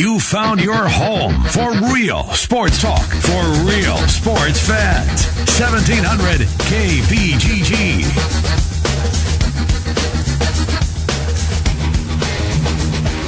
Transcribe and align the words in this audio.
You 0.00 0.18
found 0.18 0.62
your 0.62 0.88
home 0.88 1.44
for 1.44 1.72
real 1.92 2.24
sports 2.32 2.80
talk 2.80 3.04
for 3.04 3.42
real 3.68 3.98
sports 4.08 4.58
fans. 4.66 5.26
1700 5.60 6.40
KBGG. 6.40 8.00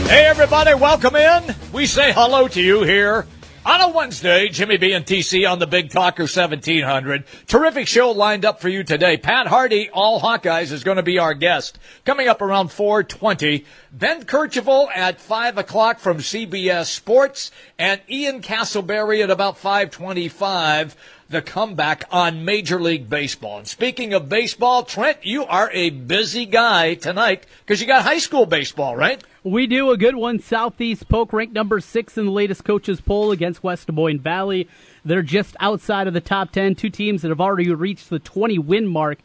Hey, 0.08 0.24
everybody, 0.24 0.72
welcome 0.72 1.14
in. 1.14 1.54
We 1.74 1.84
say 1.84 2.10
hello 2.10 2.48
to 2.48 2.62
you 2.62 2.84
here 2.84 3.26
on 3.64 3.80
a 3.80 3.88
Wednesday. 3.88 4.48
Jimmy 4.48 4.76
B 4.76 4.92
and 4.92 5.04
TC 5.04 5.48
on 5.48 5.58
the 5.58 5.66
Big 5.66 5.90
Talker 5.90 6.24
1700. 6.24 7.24
Terrific 7.46 7.86
show 7.86 8.10
lined 8.10 8.44
up 8.44 8.60
for 8.60 8.68
you 8.68 8.82
today. 8.82 9.16
Pat 9.16 9.46
Harty, 9.46 9.88
all 9.90 10.20
Hawkeyes, 10.20 10.72
is 10.72 10.84
going 10.84 10.96
to 10.96 11.02
be 11.02 11.18
our 11.18 11.34
guest. 11.34 11.78
Coming 12.04 12.28
up 12.28 12.42
around 12.42 12.72
420. 12.72 13.64
Ben 13.92 14.24
Kercheval 14.24 14.88
at 14.94 15.20
5 15.20 15.58
o'clock 15.58 15.98
from 15.98 16.18
CBS 16.18 16.86
Sports 16.86 17.50
and 17.78 18.00
Ian 18.10 18.42
Casselberry 18.42 19.22
at 19.22 19.30
about 19.30 19.58
525 19.58 20.96
the 21.32 21.42
comeback 21.42 22.04
on 22.12 22.44
Major 22.44 22.78
League 22.78 23.08
Baseball. 23.08 23.58
And 23.58 23.66
speaking 23.66 24.12
of 24.12 24.28
baseball, 24.28 24.84
Trent, 24.84 25.24
you 25.24 25.46
are 25.46 25.70
a 25.72 25.88
busy 25.88 26.44
guy 26.44 26.94
tonight 26.94 27.46
because 27.60 27.80
you 27.80 27.86
got 27.86 28.02
high 28.02 28.18
school 28.18 28.44
baseball, 28.44 28.94
right? 28.94 29.24
We 29.42 29.66
do 29.66 29.90
a 29.90 29.96
good 29.96 30.14
one. 30.14 30.40
Southeast 30.40 31.08
Polk 31.08 31.32
ranked 31.32 31.54
number 31.54 31.80
six 31.80 32.18
in 32.18 32.26
the 32.26 32.30
latest 32.30 32.64
coaches 32.64 33.00
poll 33.00 33.32
against 33.32 33.64
West 33.64 33.86
Des 33.86 33.92
Moines 33.92 34.20
Valley. 34.20 34.68
They're 35.06 35.22
just 35.22 35.56
outside 35.58 36.06
of 36.06 36.12
the 36.12 36.20
top 36.20 36.52
10. 36.52 36.74
Two 36.74 36.90
teams 36.90 37.22
that 37.22 37.30
have 37.30 37.40
already 37.40 37.72
reached 37.72 38.10
the 38.10 38.18
20 38.18 38.58
win 38.58 38.86
mark 38.86 39.18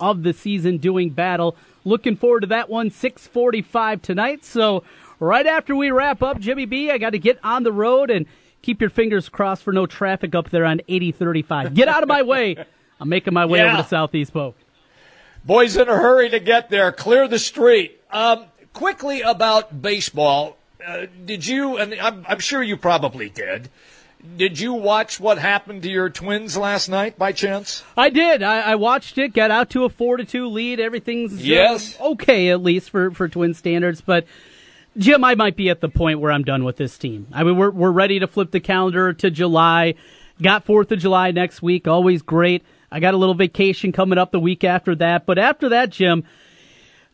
of 0.00 0.24
the 0.24 0.32
season 0.32 0.78
doing 0.78 1.10
battle. 1.10 1.56
Looking 1.84 2.16
forward 2.16 2.40
to 2.40 2.48
that 2.48 2.70
one, 2.70 2.90
645 2.90 4.02
tonight. 4.02 4.44
So 4.44 4.82
right 5.20 5.46
after 5.46 5.76
we 5.76 5.92
wrap 5.92 6.22
up, 6.22 6.40
Jimmy 6.40 6.66
B, 6.66 6.90
I 6.90 6.98
got 6.98 7.10
to 7.10 7.18
get 7.20 7.38
on 7.44 7.62
the 7.62 7.72
road 7.72 8.10
and 8.10 8.26
keep 8.62 8.80
your 8.80 8.90
fingers 8.90 9.28
crossed 9.28 9.62
for 9.62 9.72
no 9.72 9.86
traffic 9.86 10.34
up 10.34 10.50
there 10.50 10.64
on 10.64 10.80
8035. 10.88 11.74
Get 11.74 11.88
out 11.88 12.02
of 12.02 12.08
my 12.08 12.22
way. 12.22 12.56
I'm 13.00 13.08
making 13.08 13.34
my 13.34 13.46
way 13.46 13.58
Yeah. 13.58 13.72
over 13.74 13.82
to 13.82 13.88
Southeast 13.88 14.32
Polk. 14.32 14.56
Boys 15.44 15.76
in 15.76 15.88
a 15.88 15.96
hurry 15.96 16.28
to 16.30 16.38
get 16.40 16.70
there. 16.70 16.92
Clear 16.92 17.26
the 17.26 17.38
street. 17.38 18.00
Um, 18.10 18.44
quickly 18.72 19.20
about 19.22 19.82
baseball. 19.82 20.56
Uh, 20.84 21.06
did 21.24 21.46
you, 21.46 21.76
and 21.78 21.94
I'm, 21.94 22.24
I'm 22.28 22.38
sure 22.38 22.62
you 22.62 22.76
probably 22.76 23.28
did, 23.28 23.68
did 24.36 24.60
you 24.60 24.72
watch 24.72 25.18
what 25.18 25.38
happened 25.38 25.82
to 25.82 25.90
your 25.90 26.08
twins 26.08 26.56
last 26.56 26.88
night 26.88 27.18
by 27.18 27.32
chance? 27.32 27.82
I 27.96 28.08
did. 28.08 28.42
I, 28.44 28.60
I 28.60 28.74
watched 28.76 29.18
it. 29.18 29.32
Got 29.34 29.50
out 29.50 29.70
to 29.70 29.84
a 29.84 29.88
four 29.88 30.16
to 30.16 30.24
two 30.24 30.46
lead. 30.46 30.78
Everything's 30.78 31.32
uh, 31.34 31.38
Yes. 31.40 31.98
okay 32.00 32.48
at 32.50 32.62
least 32.62 32.90
for 32.90 33.10
for 33.10 33.28
Twin 33.28 33.52
standards. 33.54 34.00
But 34.00 34.24
Jim, 34.96 35.24
I 35.24 35.34
might 35.34 35.56
be 35.56 35.70
at 35.70 35.80
the 35.80 35.88
point 35.88 36.20
where 36.20 36.30
I'm 36.30 36.44
done 36.44 36.64
with 36.64 36.76
this 36.76 36.98
team. 36.98 37.26
I 37.32 37.44
mean, 37.44 37.56
we're 37.56 37.70
we're 37.70 37.90
ready 37.90 38.18
to 38.18 38.26
flip 38.26 38.50
the 38.50 38.60
calendar 38.60 39.12
to 39.14 39.30
July. 39.30 39.94
Got 40.40 40.64
Fourth 40.64 40.92
of 40.92 40.98
July 40.98 41.30
next 41.30 41.62
week. 41.62 41.88
Always 41.88 42.20
great. 42.20 42.62
I 42.90 43.00
got 43.00 43.14
a 43.14 43.16
little 43.16 43.34
vacation 43.34 43.92
coming 43.92 44.18
up 44.18 44.32
the 44.32 44.40
week 44.40 44.64
after 44.64 44.94
that. 44.96 45.24
But 45.24 45.38
after 45.38 45.70
that, 45.70 45.90
Jim, 45.90 46.24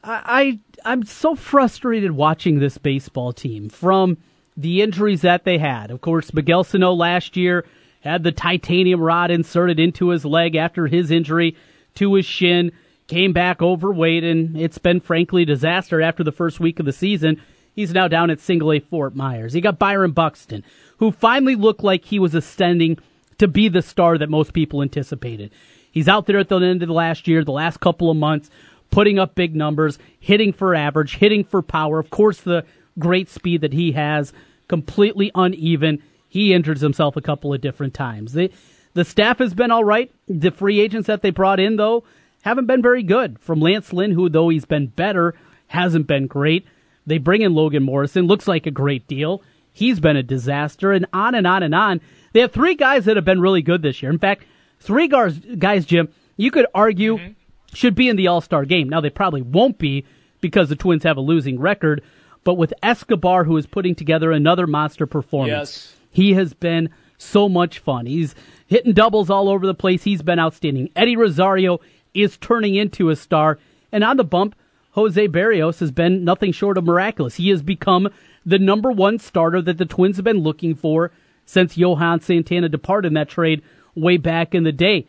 I, 0.03 0.59
I 0.85 0.91
I'm 0.91 1.05
so 1.05 1.37
frustrated 1.37 2.13
watching 2.13 2.59
this 2.59 2.79
baseball 2.79 3.33
team 3.33 3.69
from 3.69 4.19
the 4.57 4.83
injuries 4.83 5.21
that 5.23 5.45
they 5.45 5.59
had. 5.59 5.93
Of 5.93 6.01
course, 6.01 6.35
Miguel 6.35 6.65
Sano 6.65 6.93
last 6.93 7.37
year 7.37 7.65
had 8.01 8.25
the 8.25 8.33
titanium 8.33 9.01
rod 9.01 9.31
inserted 9.31 9.79
into 9.79 10.09
his 10.09 10.25
leg 10.25 10.57
after 10.57 10.89
his 10.89 11.13
injury 11.13 11.57
to 11.95 12.15
his 12.15 12.27
shin, 12.27 12.73
came 13.07 13.33
back 13.33 13.63
overweight, 13.63 14.25
and 14.25 14.57
it's 14.57 14.79
been 14.79 15.01
frankly 15.01 15.45
disaster 15.45 16.01
after 16.03 16.25
the 16.25 16.33
first 16.33 16.59
week 16.59 16.81
of 16.81 16.87
the 16.87 16.93
season. 16.93 17.41
He's 17.79 17.95
now 17.95 18.09
down 18.09 18.29
at 18.29 18.41
single 18.41 18.73
A 18.73 18.81
Fort 18.81 19.15
Myers. 19.15 19.55
You 19.55 19.61
got 19.61 19.79
Byron 19.79 20.11
Buxton, 20.11 20.65
who 20.97 21.13
finally 21.13 21.55
looked 21.55 21.85
like 21.85 22.05
he 22.05 22.19
was 22.19 22.35
ascending 22.35 22.99
to 23.39 23.47
be 23.47 23.69
the 23.69 23.83
star 23.83 24.19
that 24.19 24.29
most 24.29 24.53
people 24.53 24.83
anticipated. 24.83 25.53
He's 25.93 26.09
out 26.09 26.27
there 26.27 26.41
at 26.41 26.49
the 26.49 26.57
end 26.57 26.83
of 26.83 26.89
the 26.89 26.93
last 26.93 27.29
year, 27.29 27.45
the 27.45 27.53
last 27.53 27.79
couple 27.79 28.11
of 28.11 28.17
months, 28.17 28.51
putting 28.91 29.21
up 29.21 29.37
big 29.37 29.55
numbers, 29.55 29.97
hitting 30.19 30.53
for 30.53 30.75
average, 30.75 31.19
hitting 31.19 31.45
for 31.45 31.63
power. 31.63 32.01
Of 32.01 32.11
course, 32.11 32.41
the 32.41 32.65
great 32.99 33.29
speed 33.29 33.61
that 33.61 33.75
he 33.75 33.93
has, 33.93 34.33
completely 34.67 35.31
uneven. 35.37 36.03
He 36.29 36.53
injures 36.53 36.81
himself 36.81 37.15
a 37.15 37.23
couple 37.23 37.55
of 37.55 37.61
different 37.61 37.95
times. 37.95 38.33
The, 38.33 38.51
the 38.95 39.05
staff 39.05 39.39
has 39.39 39.55
been 39.55 39.71
all 39.71 39.85
right. 39.85 40.11
The 40.27 40.51
free 40.51 40.81
agents 40.81 41.07
that 41.07 41.23
they 41.23 41.31
brought 41.31 41.61
in, 41.61 41.77
though, 41.77 42.03
haven't 42.43 42.67
been 42.67 42.83
very 42.83 43.05
good. 43.05 43.39
From 43.39 43.61
Lance 43.61 43.93
Lynn, 43.93 44.11
who, 44.11 44.29
though 44.29 44.49
he's 44.49 44.65
been 44.65 44.89
better, 44.89 45.37
hasn't 45.69 46.09
been 46.09 46.27
great. 46.27 46.67
They 47.09 47.19
bring 47.19 47.43
in 47.43 47.55
Logan 47.55 47.83
Morrison, 47.83 48.27
looks 48.27 48.47
like 48.47 48.67
a 48.67 48.71
great 48.71 49.07
deal. 49.07 49.43
He's 49.73 50.01
been 50.01 50.17
a 50.17 50.23
disaster, 50.23 50.93
and 50.93 51.07
on 51.13 51.35
and 51.35 51.47
on 51.47 51.63
and 51.63 51.75
on. 51.75 52.01
They 52.33 52.41
have 52.41 52.53
three 52.53 52.75
guys 52.75 53.05
that 53.07 53.17
have 53.17 53.25
been 53.25 53.41
really 53.41 53.63
good 53.63 53.83
this 53.83 54.03
year. 54.03 54.11
In 54.11 54.19
fact, 54.19 54.45
three 54.81 55.09
guys, 55.09 55.39
guys 55.39 55.87
Jim, 55.87 56.09
you 56.37 56.51
could 56.51 56.67
argue 56.75 57.17
mm-hmm. 57.17 57.33
should 57.75 57.95
be 57.95 58.09
in 58.09 58.17
the 58.17 58.29
All 58.29 58.41
Star 58.41 58.65
game. 58.65 58.89
Now, 58.89 59.01
they 59.01 59.11
probably 59.11 59.43
won't 59.43 59.79
be 59.79 60.05
because 60.41 60.69
the 60.69 60.77
Twins 60.77 61.03
have 61.05 61.17
a 61.17 61.23
losing 61.23 61.59
record, 61.59 62.03
but 62.45 62.55
with 62.55 62.73
Escobar, 62.83 63.45
who 63.45 63.57
is 63.57 63.67
putting 63.67 63.95
together 63.95 64.31
another 64.33 64.67
monster 64.67 65.07
performance, 65.07 65.51
Yes. 65.51 65.97
he 66.11 66.35
has 66.35 66.55
been 66.55 66.91
so 67.19 67.49
much 67.49 67.81
fun. 67.81 68.07
He's 68.07 68.35
hitting 68.67 68.93
doubles 68.93 69.31
all 69.31 69.49
over 69.49 69.67
the 69.67 69.75
place. 69.75 70.05
He's 70.05 70.23
been 70.23 70.39
outstanding. 70.39 70.91
Eddie 70.95 71.17
Rosario 71.17 71.81
is 72.15 72.37
turning 72.37 72.77
into 72.77 73.11
a 73.11 73.17
star. 73.17 73.59
And 73.91 74.05
on 74.05 74.17
the 74.17 74.25
bump, 74.25 74.55
Jose 74.99 75.29
Berrios 75.29 75.79
has 75.79 75.93
been 75.93 76.25
nothing 76.25 76.51
short 76.51 76.77
of 76.77 76.83
miraculous. 76.83 77.37
He 77.37 77.51
has 77.51 77.63
become 77.63 78.09
the 78.45 78.59
number 78.59 78.91
one 78.91 79.21
starter 79.21 79.63
that 79.63 79.79
the 79.79 79.87
Twins 79.87 80.17
have 80.17 80.25
been 80.25 80.41
looking 80.41 80.75
for 80.75 81.13
since 81.47 81.77
Johan 81.77 82.21
Santana 82.21 82.69
departed 82.69 83.07
in 83.07 83.15
that 83.15 83.29
trade 83.29 83.63
way 83.95 84.17
back 84.17 84.57
in 84.57 84.65
the 84.65 84.73
day. 84.73 85.07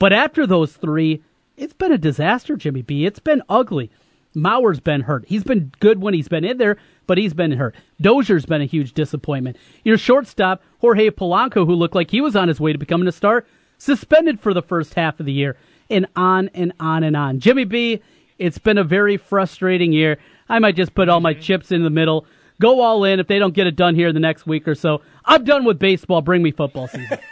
But 0.00 0.12
after 0.12 0.44
those 0.44 0.72
three, 0.72 1.22
it's 1.56 1.72
been 1.72 1.92
a 1.92 1.98
disaster, 1.98 2.56
Jimmy 2.56 2.82
B. 2.82 3.06
It's 3.06 3.20
been 3.20 3.42
ugly. 3.48 3.92
Mauer's 4.34 4.80
been 4.80 5.02
hurt. 5.02 5.24
He's 5.28 5.44
been 5.44 5.70
good 5.78 6.02
when 6.02 6.14
he's 6.14 6.28
been 6.28 6.44
in 6.44 6.58
there, 6.58 6.76
but 7.06 7.16
he's 7.16 7.32
been 7.32 7.52
hurt. 7.52 7.76
Dozier's 8.00 8.44
been 8.44 8.62
a 8.62 8.66
huge 8.66 8.92
disappointment. 8.92 9.56
Your 9.84 9.98
shortstop, 9.98 10.64
Jorge 10.80 11.10
Polanco, 11.10 11.64
who 11.64 11.74
looked 11.74 11.94
like 11.94 12.10
he 12.10 12.20
was 12.20 12.34
on 12.34 12.48
his 12.48 12.58
way 12.58 12.72
to 12.72 12.78
becoming 12.78 13.06
a 13.06 13.12
star, 13.12 13.46
suspended 13.78 14.40
for 14.40 14.52
the 14.52 14.62
first 14.62 14.94
half 14.94 15.20
of 15.20 15.26
the 15.26 15.32
year, 15.32 15.56
and 15.88 16.08
on 16.16 16.50
and 16.54 16.72
on 16.80 17.04
and 17.04 17.16
on. 17.16 17.38
Jimmy 17.38 17.64
B, 17.64 18.02
it's 18.38 18.58
been 18.58 18.78
a 18.78 18.84
very 18.84 19.16
frustrating 19.16 19.92
year. 19.92 20.18
I 20.48 20.58
might 20.58 20.76
just 20.76 20.94
put 20.94 21.08
all 21.08 21.20
my 21.20 21.34
chips 21.34 21.72
in 21.72 21.82
the 21.82 21.90
middle, 21.90 22.26
go 22.60 22.80
all 22.80 23.04
in 23.04 23.20
if 23.20 23.26
they 23.26 23.38
don't 23.38 23.54
get 23.54 23.66
it 23.66 23.76
done 23.76 23.94
here 23.94 24.08
in 24.08 24.14
the 24.14 24.20
next 24.20 24.46
week 24.46 24.66
or 24.66 24.74
so. 24.74 25.02
I'm 25.24 25.44
done 25.44 25.64
with 25.64 25.78
baseball. 25.78 26.22
Bring 26.22 26.42
me 26.42 26.52
football 26.52 26.88
season. 26.88 27.18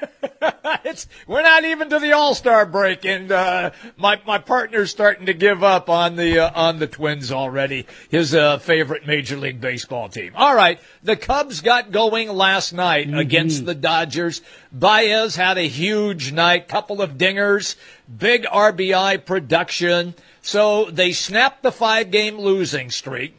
It's 0.85 1.09
we're 1.27 1.43
not 1.43 1.65
even 1.65 1.91
to 1.91 1.99
the 1.99 2.13
All 2.13 2.35
Star 2.35 2.65
break, 2.65 3.05
and 3.05 3.31
uh, 3.31 3.71
my 3.97 4.21
my 4.27 4.39
partner's 4.39 4.91
starting 4.91 5.27
to 5.27 5.35
give 5.35 5.65
up 5.65 5.89
on 5.89 6.17
the 6.17 6.39
uh, 6.39 6.51
on 6.55 6.79
the 6.79 6.87
Twins 6.87 7.33
already. 7.33 7.87
His 8.09 8.35
uh, 8.35 8.59
favorite 8.59 9.07
Major 9.07 9.37
League 9.37 9.61
Baseball 9.61 10.09
team. 10.09 10.33
All 10.37 10.55
right, 10.55 10.79
the 11.03 11.17
Cubs 11.17 11.61
got 11.61 11.91
going 11.91 12.29
last 12.29 12.73
night 12.73 13.13
against 13.13 13.67
the 13.67 13.75
Dodgers. 13.75 14.43
Baez 14.73 15.37
had 15.37 15.59
a 15.59 15.69
huge 15.69 16.33
night, 16.33 16.69
couple 16.69 17.03
of 17.03 17.13
dingers, 17.13 17.77
big 18.15 18.45
RBI 18.45 19.25
production. 19.25 20.15
So 20.47 20.85
they 20.93 21.11
snapped 21.11 21.65
the 21.65 21.73
five 21.73 22.13
game 22.13 22.39
losing 22.39 22.89
streak. 22.93 23.35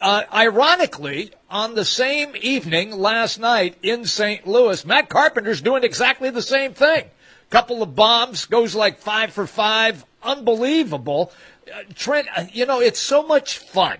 Uh, 0.00 0.22
ironically, 0.32 1.32
on 1.50 1.74
the 1.74 1.84
same 1.84 2.34
evening 2.40 2.90
last 2.90 3.38
night 3.38 3.76
in 3.82 4.06
St. 4.06 4.46
Louis, 4.46 4.82
Matt 4.86 5.10
Carpenter's 5.10 5.60
doing 5.60 5.84
exactly 5.84 6.30
the 6.30 6.40
same 6.40 6.72
thing. 6.72 7.04
Couple 7.50 7.82
of 7.82 7.94
bombs, 7.94 8.46
goes 8.46 8.74
like 8.74 8.98
five 8.98 9.30
for 9.30 9.46
five. 9.46 10.06
Unbelievable. 10.22 11.32
Uh, 11.70 11.82
Trent, 11.94 12.28
uh, 12.34 12.46
you 12.50 12.64
know, 12.64 12.80
it's 12.80 12.98
so 12.98 13.22
much 13.22 13.58
fun 13.58 13.98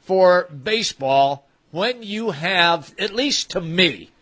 for 0.00 0.44
baseball 0.44 1.48
when 1.72 2.04
you 2.04 2.30
have, 2.30 2.94
at 3.00 3.12
least 3.12 3.50
to 3.50 3.60
me, 3.60 4.12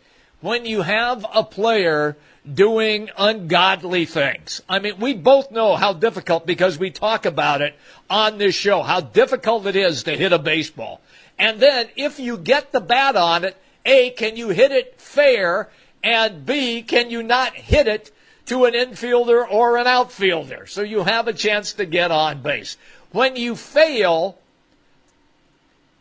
when 0.41 0.65
you 0.65 0.83
have 0.83 1.27
a 1.35 1.45
player 1.45 2.17
doing 2.53 3.11
ungodly 3.19 4.05
things. 4.05 4.63
I 4.69 4.79
mean, 4.79 5.01
we 5.01 5.15
both 5.15 5.51
know 5.51 5.77
how 5.77 5.93
difficult, 5.93 6.47
because 6.47 6.79
we 6.79 6.91
talk 6.91 7.27
about 7.27 7.61
it 7.61 7.75
on 8.09 8.39
this 8.39 8.55
show, 8.55 8.83
how 8.83 9.01
difficult 9.01 9.67
it 9.67 9.77
is 9.77 10.05
to 10.05 10.17
hit 10.17 10.33
a 10.33 10.39
baseball. 10.39 11.01
And 11.39 11.61
then 11.61 11.89
if 11.97 12.19
you 12.19 12.39
get 12.39 12.73
the 12.73 12.81
bat 12.81 13.17
on 13.17 13.45
it, 13.45 13.57
A, 13.85 14.11
can 14.11 14.37
you 14.37 14.51
hit 14.51 14.71
it 14.71 15.01
fair? 15.01 15.69
And 16.03 16.47
B, 16.47 16.83
can 16.83 17.11
you 17.11 17.23
not 17.23 17.55
hit 17.55 17.89
it 17.89 18.13
to 18.47 18.65
an 18.65 18.75
infielder 18.75 19.45
or 19.51 19.77
an 19.77 19.89
outfielder? 19.89 20.67
So 20.67 20.83
you 20.83 21.03
have 21.03 21.27
a 21.27 21.33
chance 21.33 21.73
to 21.75 21.85
get 21.85 22.11
on 22.13 22.43
base. 22.43 22.77
When 23.11 23.35
you 23.35 23.57
fail, 23.57 24.39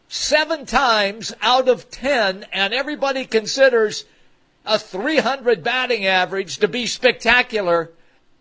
seven 0.08 0.66
times 0.66 1.34
out 1.42 1.68
of 1.68 1.90
ten, 1.90 2.46
and 2.54 2.74
everybody 2.74 3.26
considers 3.26 4.06
a 4.66 4.80
300 4.80 5.64
batting 5.64 6.06
average 6.06 6.58
to 6.58 6.68
be 6.68 6.86
spectacular, 6.86 7.92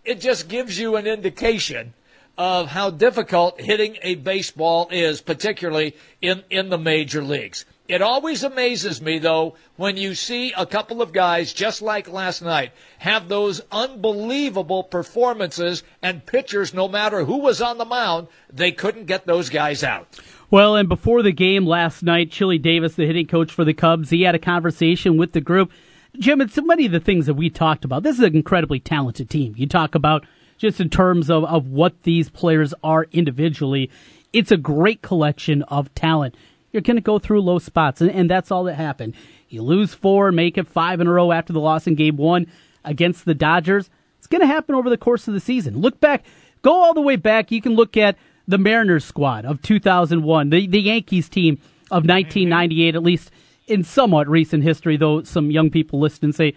it 0.05 0.21
just 0.21 0.49
gives 0.49 0.79
you 0.79 0.97
an 0.97 1.07
indication 1.07 1.95
of 2.37 2.69
how 2.69 2.91
difficult 2.91 3.61
hitting 3.61 3.97
a 4.03 4.17
baseball 4.17 4.89
is, 4.91 5.21
particularly 5.21 5.95
in, 6.21 6.43
in 6.51 6.69
the 6.69 6.79
major 6.79 7.23
leagues. 7.23 7.65
It 7.87 8.01
always 8.01 8.43
amazes 8.43 9.03
me, 9.03 9.19
though, 9.19 9.57
when 9.77 9.99
you 9.99 10.15
see 10.15 10.53
a 10.57 10.65
couple 10.65 11.03
of 11.03 11.13
guys, 11.13 11.53
just 11.53 11.83
like 11.83 12.09
last 12.09 12.41
night, 12.41 12.73
have 12.99 13.29
those 13.29 13.61
unbelievable 13.71 14.83
performances 14.83 15.83
and 16.01 16.25
pitchers, 16.25 16.73
no 16.73 16.89
matter 16.89 17.25
who 17.25 17.37
was 17.37 17.61
on 17.61 17.77
the 17.77 17.85
mound, 17.85 18.29
they 18.51 18.73
couldn't 18.73 19.05
get 19.05 19.27
those 19.27 19.51
guys 19.51 19.85
out. 19.85 20.09
Well, 20.51 20.77
and 20.77 20.89
before 20.89 21.23
the 21.23 21.33
game 21.33 21.67
last 21.67 22.03
night, 22.03 22.31
Chili 22.31 22.57
Davis, 22.59 22.95
the 22.95 23.07
hitting 23.07 23.27
coach 23.27 23.53
for 23.53 23.65
the 23.65 23.75
Cubs, 23.75 24.09
he 24.09 24.23
had 24.23 24.35
a 24.35 24.39
conversation 24.39 25.19
with 25.19 25.33
the 25.33 25.43
group. 25.43 25.71
Jim, 26.19 26.41
it's 26.41 26.55
so 26.55 26.63
many 26.63 26.87
of 26.87 26.93
the 26.93 27.01
things 27.01 27.27
that 27.27 27.35
we 27.35 27.51
talked 27.51 27.85
about. 27.85 28.03
This 28.03 28.19
is 28.19 28.25
an 28.25 28.37
incredibly 28.37 28.81
talented 28.81 29.29
team. 29.29 29.55
You 29.57 29.67
talk 29.67 29.95
about 29.95 30.25
just 30.59 30.81
in 30.81 30.89
terms 30.89 31.31
of, 31.31 31.45
of 31.45 31.69
what 31.69 32.05
these 32.05 32.31
players 32.31 32.73
are 32.83 33.07
individually. 33.13 33.91
It's 34.33 34.53
a 34.53 34.57
great 34.57 35.03
collection 35.03 35.63
of 35.65 35.95
talent 35.95 36.35
you're 36.75 36.81
going 36.81 36.97
to 36.97 37.01
go 37.01 37.21
through 37.21 37.41
low 37.41 37.61
spots, 37.61 38.01
and, 38.01 38.11
and 38.11 38.29
that's 38.29 38.51
all 38.51 38.65
that 38.65 38.75
happened. 38.75 39.15
You 39.49 39.63
lose 39.63 39.95
four, 39.95 40.33
make 40.33 40.59
it 40.59 40.67
five 40.67 41.01
in 41.01 41.07
a 41.07 41.13
row 41.13 41.31
after 41.31 41.53
the 41.53 41.61
loss 41.61 41.87
in 41.87 41.95
game 41.95 42.17
one 42.17 42.49
against 42.85 43.25
the 43.25 43.35
Dodgers. 43.35 43.89
It's 44.19 44.27
going 44.27 44.41
to 44.41 44.49
happen 44.49 44.75
over 44.75 44.91
the 44.91 44.99
course 44.99 45.29
of 45.29 45.35
the 45.35 45.41
season. 45.41 45.79
Look 45.79 46.01
back, 46.01 46.25
go 46.63 46.83
all 46.83 46.93
the 46.93 47.01
way 47.01 47.15
back. 47.15 47.53
You 47.53 47.63
can 47.63 47.75
look 47.75 47.97
at 47.97 48.19
the 48.49 48.59
Mariners 48.59 49.05
squad 49.05 49.45
of 49.45 49.63
2001, 49.63 50.51
the, 50.51 50.67
the 50.67 50.81
Yankees 50.81 51.29
team 51.29 51.59
of 51.93 52.09
1998, 52.09 52.97
at 52.97 53.03
least 53.05 53.31
in 53.67 53.85
somewhat 53.85 54.29
recent 54.29 54.63
history, 54.63 54.97
though 54.97 55.23
some 55.23 55.51
young 55.51 55.71
people 55.71 56.01
listen 56.01 56.27
and 56.27 56.35
say, 56.35 56.55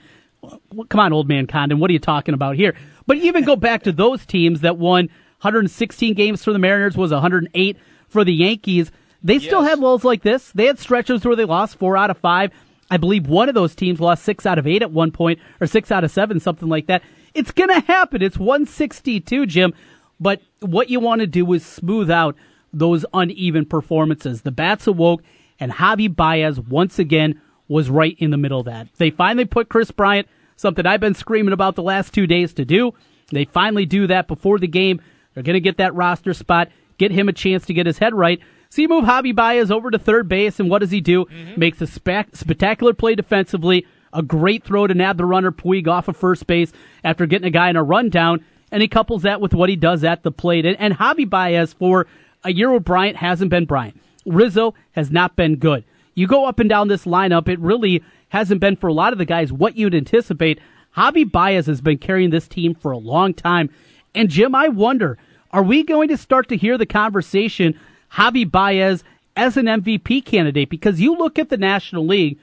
come 0.89 1.00
on, 1.00 1.13
old 1.13 1.27
man 1.27 1.48
Condon, 1.48 1.80
what 1.80 1.89
are 1.89 1.94
you 1.94 2.00
talking 2.00 2.33
about 2.33 2.56
here? 2.56 2.75
But 3.06 3.18
even 3.18 3.45
go 3.45 3.56
back 3.56 3.83
to 3.83 3.92
those 3.92 4.25
teams 4.25 4.62
that 4.62 4.77
won 4.77 5.06
116 5.42 6.13
games 6.13 6.44
for 6.44 6.51
the 6.51 6.59
Mariners, 6.59 6.98
was 6.98 7.12
108 7.12 7.77
for 8.07 8.24
the 8.24 8.33
Yankees. 8.33 8.92
They 9.24 9.36
yes. 9.36 9.44
still 9.44 9.63
had 9.63 9.80
lulls 9.80 10.04
like 10.04 10.24
this. 10.24 10.51
They 10.51 10.65
had 10.65 10.80
stretches 10.80 11.25
where 11.25 11.36
they 11.36 11.45
lost 11.45 11.77
four 11.77 11.98
out 11.98 12.09
of 12.09 12.18
five. 12.18 12.51
I 12.89 12.98
believe 12.98 13.27
one 13.27 13.50
of 13.50 13.56
those 13.56 13.75
teams 13.75 14.00
lost 14.00 14.24
six 14.24 14.45
out 14.45 14.57
of 14.57 14.68
eight 14.68 14.81
at 14.81 14.92
one 14.92 15.12
point, 15.12 15.39
or 15.60 15.68
six 15.68 15.92
out 15.92 16.03
of 16.03 16.12
seven, 16.12 16.39
something 16.39 16.69
like 16.69 16.88
that. 16.88 17.03
It's 17.33 17.51
going 17.51 17.69
to 17.69 17.81
happen. 17.81 18.21
It's 18.21 18.38
162, 18.38 19.45
Jim. 19.45 19.74
But 20.19 20.42
what 20.62 20.89
you 20.89 21.00
want 21.00 21.21
to 21.21 21.27
do 21.27 21.51
is 21.53 21.65
smooth 21.65 22.10
out 22.10 22.36
those 22.74 23.06
uneven 23.13 23.65
performances. 23.65 24.42
The 24.42 24.51
bats 24.51 24.88
awoke, 24.88 25.21
and 25.59 25.71
Javi 25.71 26.13
Baez 26.13 26.59
once 26.59 27.00
again 27.00 27.42
was 27.68 27.89
right 27.89 28.15
in 28.19 28.31
the 28.31 28.38
middle 28.38 28.59
of 28.59 28.65
that. 28.65 28.88
They 28.98 29.09
finally 29.09 29.45
put 29.45 29.69
Kris 29.69 29.92
Bryant, 29.92 30.27
something 30.56 30.86
I've 30.86 31.00
been 31.00 31.13
screaming 31.13 31.54
about 31.54 31.75
the 31.75 31.83
last 31.83 32.13
two 32.13 32.27
days 32.27 32.54
to 32.54 32.65
do. 32.65 32.94
They 33.31 33.45
finally 33.45 33.86
do 33.86 34.07
that 34.07 34.27
before 34.27 34.57
the 34.57 34.68
game. 34.68 35.01
They're 35.33 35.44
going 35.44 35.56
to 35.56 35.59
get 35.59 35.77
that 35.77 35.94
roster 35.94 36.33
spot, 36.33 36.69
get 36.98 37.12
him 37.12 37.30
a 37.30 37.33
chance 37.33 37.65
to 37.65 37.74
get 37.74 37.86
his 37.86 37.98
head 37.98 38.13
right. 38.13 38.39
So 38.69 38.81
you 38.81 38.89
move 38.89 39.06
Javi 39.06 39.36
Baez 39.36 39.71
over 39.71 39.92
to 39.92 40.00
third 40.00 40.27
base, 40.27 40.59
and 40.59 40.69
what 40.69 40.80
does 40.80 40.92
he 40.92 41.01
do? 41.01 41.25
Mm-hmm. 41.25 41.60
Makes 41.60 41.81
a 41.81 41.88
spe- 41.88 42.33
spectacular 42.33 42.94
play 42.94 43.15
defensively, 43.15 43.86
a 44.12 44.21
great 44.21 44.63
throw 44.63 44.88
to 44.88 44.94
nab 44.94 45.18
the 45.18 45.25
runner 45.25 45.51
Puig 45.51 45.88
off 45.88 46.07
of 46.07 46.18
first 46.18 46.48
base 46.48 46.74
after 47.03 47.25
getting 47.25 47.48
a 47.48 47.51
guy 47.51 47.69
in 47.69 47.75
a 47.75 47.83
rundown, 47.83 48.44
and 48.71 48.81
he 48.81 48.88
couples 48.88 49.21
that 49.24 49.39
with 49.39 49.53
what 49.53 49.69
he 49.69 49.75
does 49.75 50.03
at 50.03 50.24
the 50.24 50.31
plate. 50.31 50.65
And, 50.65 50.77
and 50.80 50.94
Javi 50.94 51.30
Baez, 51.30 51.74
for 51.74 52.07
a 52.44 52.51
year 52.51 52.69
where 52.69 52.80
Bryant 52.80 53.18
hasn't 53.18 53.51
been 53.51 53.65
Bryant, 53.65 54.00
Rizzo 54.27 54.74
has 54.91 55.12
not 55.12 55.35
been 55.35 55.56
good. 55.56 55.83
You 56.13 56.27
go 56.27 56.45
up 56.45 56.59
and 56.59 56.69
down 56.69 56.88
this 56.88 57.06
lineup, 57.06 57.47
it 57.47 57.59
really 57.59 58.03
hasn't 58.29 58.62
been 58.62 58.75
for 58.75 58.88
a 58.88 58.94
lot 58.94 59.13
of 59.13 59.19
the 59.19 59.25
guys 59.25 59.53
what 59.53 59.77
you'd 59.77 59.95
anticipate. 59.95 60.59
Javi 60.95 61.29
Baez 61.31 61.68
has 61.68 61.81
been 61.81 61.97
carrying 61.97 62.31
this 62.31 62.47
team 62.47 62.74
for 62.74 62.91
a 62.91 62.97
long 62.97 63.33
time. 63.33 63.69
And 64.15 64.29
Jim, 64.29 64.56
I 64.56 64.68
wonder, 64.68 65.18
are 65.51 65.63
we 65.63 65.83
going 65.83 66.09
to 66.09 66.18
start 66.18 66.50
to 66.50 66.57
hear 66.57 66.77
the 66.77 66.85
conversation 66.85 67.79
Javi 68.13 68.50
Baez 68.50 69.03
as 69.35 69.57
an 69.57 69.65
MVP 69.65 70.25
candidate 70.25 70.69
because 70.69 71.00
you 71.00 71.15
look 71.15 71.38
at 71.38 71.50
the 71.50 71.57
National 71.57 72.06
League 72.06 72.39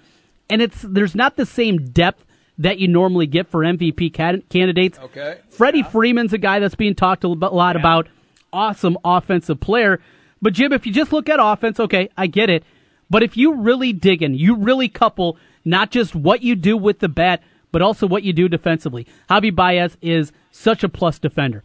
and 0.48 0.62
it's 0.62 0.82
there's 0.82 1.14
not 1.14 1.36
the 1.36 1.46
same 1.46 1.86
depth 1.86 2.24
that 2.58 2.78
you 2.78 2.86
normally 2.86 3.26
get 3.26 3.48
for 3.48 3.60
MVP 3.60 4.12
candidates. 4.48 4.98
Okay. 4.98 5.38
Freddie 5.48 5.78
yeah. 5.78 5.88
Freeman's 5.88 6.32
a 6.32 6.38
guy 6.38 6.60
that's 6.60 6.76
being 6.76 6.94
talked 6.94 7.24
a 7.24 7.28
lot 7.28 7.74
yeah. 7.74 7.80
about. 7.80 8.08
Awesome 8.52 8.96
offensive 9.04 9.58
player. 9.58 10.00
But 10.44 10.52
Jim, 10.52 10.74
if 10.74 10.84
you 10.84 10.92
just 10.92 11.10
look 11.10 11.30
at 11.30 11.38
offense, 11.40 11.80
okay, 11.80 12.10
I 12.18 12.26
get 12.26 12.50
it. 12.50 12.64
But 13.08 13.22
if 13.22 13.34
you 13.34 13.54
really 13.54 13.94
dig 13.94 14.22
in, 14.22 14.34
you 14.34 14.54
really 14.54 14.90
couple 14.90 15.38
not 15.64 15.90
just 15.90 16.14
what 16.14 16.42
you 16.42 16.54
do 16.54 16.76
with 16.76 16.98
the 16.98 17.08
bat, 17.08 17.42
but 17.72 17.80
also 17.80 18.06
what 18.06 18.24
you 18.24 18.34
do 18.34 18.46
defensively. 18.46 19.06
Javi 19.30 19.54
Baez 19.54 19.96
is 20.02 20.32
such 20.50 20.84
a 20.84 20.88
plus 20.90 21.18
defender 21.18 21.64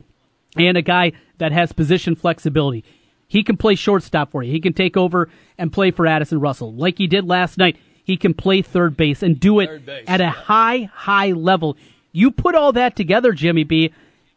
and 0.55 0.77
a 0.77 0.81
guy 0.81 1.11
that 1.39 1.51
has 1.51 1.73
position 1.73 2.15
flexibility. 2.15 2.85
He 3.27 3.43
can 3.43 3.57
play 3.57 3.75
shortstop 3.75 4.31
for 4.31 4.43
you. 4.43 4.53
He 4.53 4.61
can 4.61 4.71
take 4.71 4.95
over 4.95 5.27
and 5.57 5.73
play 5.73 5.91
for 5.91 6.07
Addison 6.07 6.39
Russell. 6.39 6.73
Like 6.73 6.97
he 6.97 7.07
did 7.07 7.27
last 7.27 7.57
night, 7.57 7.75
he 8.05 8.15
can 8.15 8.33
play 8.33 8.61
third 8.61 8.95
base 8.95 9.21
and 9.21 9.37
do 9.37 9.59
it 9.59 9.89
at 10.07 10.21
a 10.21 10.29
high, 10.29 10.89
high 10.93 11.33
level. 11.33 11.75
You 12.13 12.31
put 12.31 12.55
all 12.55 12.71
that 12.71 12.95
together, 12.95 13.33
Jimmy 13.33 13.65
B, 13.65 13.93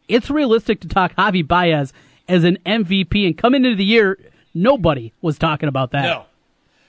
it's 0.09 0.29
realistic 0.29 0.81
to 0.81 0.89
talk 0.89 1.15
Javi 1.15 1.47
Baez 1.47 1.93
as 2.27 2.43
an 2.43 2.57
MVP. 2.65 3.25
And 3.25 3.37
coming 3.37 3.63
into 3.63 3.77
the 3.77 3.85
year, 3.85 4.17
nobody 4.53 5.13
was 5.21 5.37
talking 5.37 5.69
about 5.69 5.91
that. 5.91 6.03
No. 6.03 6.25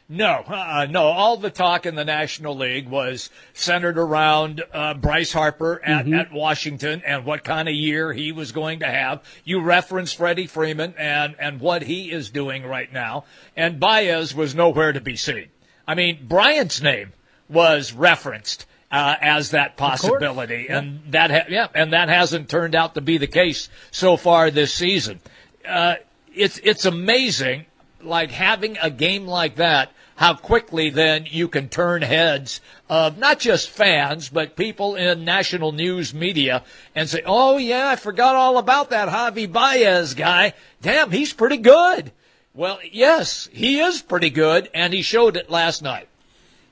No, 0.06 0.44
uh, 0.46 0.86
no. 0.90 1.04
All 1.04 1.38
the 1.38 1.48
talk 1.48 1.86
in 1.86 1.94
the 1.94 2.04
National 2.04 2.54
League 2.54 2.88
was 2.88 3.30
centered 3.54 3.96
around 3.96 4.62
uh, 4.70 4.92
Bryce 4.92 5.32
Harper 5.32 5.80
at, 5.82 6.04
mm-hmm. 6.04 6.14
at 6.14 6.30
Washington 6.30 7.02
and 7.06 7.24
what 7.24 7.42
kind 7.42 7.68
of 7.68 7.74
year 7.74 8.12
he 8.12 8.30
was 8.30 8.52
going 8.52 8.80
to 8.80 8.86
have. 8.86 9.22
You 9.44 9.62
referenced 9.62 10.16
Freddie 10.16 10.46
Freeman 10.46 10.94
and, 10.98 11.34
and 11.38 11.58
what 11.58 11.84
he 11.84 12.12
is 12.12 12.28
doing 12.28 12.66
right 12.66 12.92
now. 12.92 13.24
And 13.56 13.80
Baez 13.80 14.34
was 14.34 14.54
nowhere 14.54 14.92
to 14.92 15.00
be 15.00 15.16
seen. 15.16 15.46
I 15.88 15.94
mean, 15.94 16.26
Bryant's 16.28 16.82
name 16.82 17.14
was 17.48 17.94
referenced 17.94 18.66
uh, 18.90 19.16
as 19.20 19.50
that 19.50 19.76
possibility, 19.76 20.66
yeah. 20.68 20.78
and 20.78 21.00
that 21.12 21.30
ha- 21.30 21.46
yeah, 21.48 21.66
and 21.74 21.92
that 21.92 22.08
hasn't 22.08 22.48
turned 22.48 22.74
out 22.74 22.94
to 22.94 23.00
be 23.00 23.18
the 23.18 23.26
case 23.26 23.68
so 23.90 24.16
far 24.16 24.50
this 24.50 24.72
season. 24.72 25.20
Uh, 25.66 25.96
it's 26.34 26.58
it's 26.58 26.84
amazing 26.84 27.66
like 28.04 28.30
having 28.30 28.76
a 28.82 28.90
game 28.90 29.26
like 29.26 29.56
that, 29.56 29.90
how 30.16 30.34
quickly 30.34 30.90
then 30.90 31.26
you 31.28 31.48
can 31.48 31.68
turn 31.68 32.02
heads 32.02 32.60
of 32.88 33.18
not 33.18 33.38
just 33.38 33.70
fans, 33.70 34.28
but 34.28 34.56
people 34.56 34.94
in 34.94 35.24
national 35.24 35.72
news 35.72 36.14
media 36.14 36.62
and 36.94 37.08
say, 37.08 37.22
oh 37.26 37.56
yeah, 37.56 37.88
I 37.88 37.96
forgot 37.96 38.36
all 38.36 38.58
about 38.58 38.90
that 38.90 39.08
Javi 39.08 39.50
Baez 39.50 40.14
guy. 40.14 40.52
Damn, 40.82 41.10
he's 41.10 41.32
pretty 41.32 41.56
good. 41.56 42.12
Well, 42.54 42.78
yes, 42.92 43.48
he 43.52 43.80
is 43.80 44.00
pretty 44.00 44.30
good, 44.30 44.70
and 44.72 44.92
he 44.92 45.02
showed 45.02 45.36
it 45.36 45.50
last 45.50 45.82
night. 45.82 46.08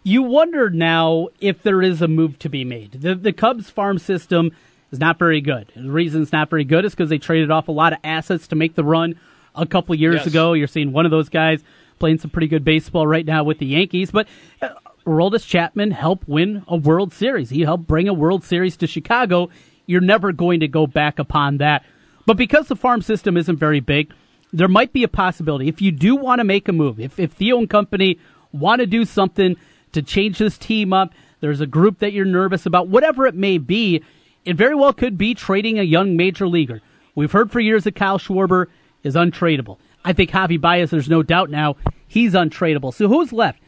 You 0.05 0.23
wonder 0.23 0.71
now 0.71 1.29
if 1.41 1.63
there 1.63 1.83
is 1.83 2.01
a 2.03 2.09
move 2.09 2.39
to 2.41 2.49
be 2.49 2.65
made. 2.65 2.93
The, 2.93 3.17
the 3.17 3.33
Cubs 3.33 3.69
farm 3.69 3.99
system 3.99 4.53
is 4.93 5.01
not 5.01 5.19
very 5.19 5.41
good. 5.41 5.73
The 5.75 5.91
reason 5.91 6.23
it's 6.23 6.33
not 6.33 6.51
very 6.51 6.65
good 6.65 6.85
is 6.85 6.93
because 6.93 7.11
they 7.11 7.19
traded 7.19 7.51
off 7.51 7.67
a 7.67 7.73
lot 7.73 7.93
of 7.93 7.99
assets 8.05 8.47
to 8.49 8.57
make 8.57 8.77
the 8.77 8.85
run 8.85 9.19
a 9.55 9.67
couple 9.67 9.95
years 9.95 10.17
yes. 10.17 10.27
ago. 10.27 10.53
You're 10.53 10.67
seeing 10.67 10.93
one 10.93 11.05
of 11.05 11.11
those 11.11 11.29
guys 11.29 11.63
playing 11.99 12.19
some 12.19 12.31
pretty 12.31 12.49
good 12.49 12.65
baseball 12.65 13.07
right 13.07 13.25
now 13.25 13.45
with 13.45 13.59
the 13.59 13.67
Yankees. 13.67 14.11
But 14.11 14.27
uh, 14.61 14.71
Aroldis 15.07 15.47
Chapman 15.47 15.93
helped 15.93 16.29
win 16.29 16.65
a 16.69 16.77
World 16.77 17.13
Series. 17.13 17.51
He 17.51 17.63
helped 17.63 17.87
bring 17.87 18.09
a 18.09 18.15
World 18.15 18.45
Series 18.45 18.77
to 18.79 18.87
Chicago. 18.87 19.51
You're 19.87 20.01
never 20.01 20.33
going 20.33 20.61
to 20.61 20.69
go 20.69 20.87
back 20.87 21.19
upon 21.19 21.59
that. 21.59 21.85
But 22.27 22.37
because 22.37 22.69
the 22.69 22.77
farm 22.77 23.03
system 23.03 23.37
isn't 23.37 23.57
very 23.57 23.81
big, 23.81 24.13
there 24.53 24.69
might 24.69 24.93
be 24.93 25.03
a 25.03 25.09
possibility. 25.09 25.69
If 25.69 25.81
you 25.81 25.91
do 25.91 26.15
want 26.15 26.39
to 26.39 26.45
make 26.45 26.69
a 26.69 26.73
move, 26.73 27.01
if, 27.01 27.19
if 27.19 27.33
Theo 27.33 27.59
and 27.59 27.69
company 27.69 28.19
want 28.53 28.81
to 28.81 28.87
do 28.87 29.05
something 29.05 29.57
to 29.93 30.03
change 30.03 30.39
this 30.39 30.59
team 30.59 30.93
up, 30.93 31.13
there's 31.41 31.61
a 31.61 31.67
group 31.67 31.99
that 31.99 32.13
you're 32.13 32.25
nervous 32.25 32.67
about, 32.67 32.89
whatever 32.89 33.27
it 33.27 33.35
may 33.35 33.59
be, 33.59 34.03
it 34.45 34.57
very 34.57 34.75
well 34.75 34.93
could 34.93 35.19
be 35.19 35.35
trading 35.35 35.79
a 35.79 35.83
young 35.83 36.17
major 36.17 36.47
leaguer. 36.47 36.81
We've 37.15 37.33
heard 37.33 37.51
for 37.51 37.61
years 37.61 37.85
that 37.85 37.97
Kyle 37.97 38.19
Schwarber 38.19 38.67
is 39.03 39.15
untradeable. 39.15 39.79
I 40.05 40.13
think 40.13 40.31
Javi 40.31 40.61
Baez, 40.61 40.91
there's 40.91 41.09
no 41.09 41.23
doubt 41.23 41.51
now, 41.51 41.77
he's 42.07 42.35
untradeable. 42.35 42.93
So 42.93 43.09
who's 43.09 43.33
left? 43.33 43.61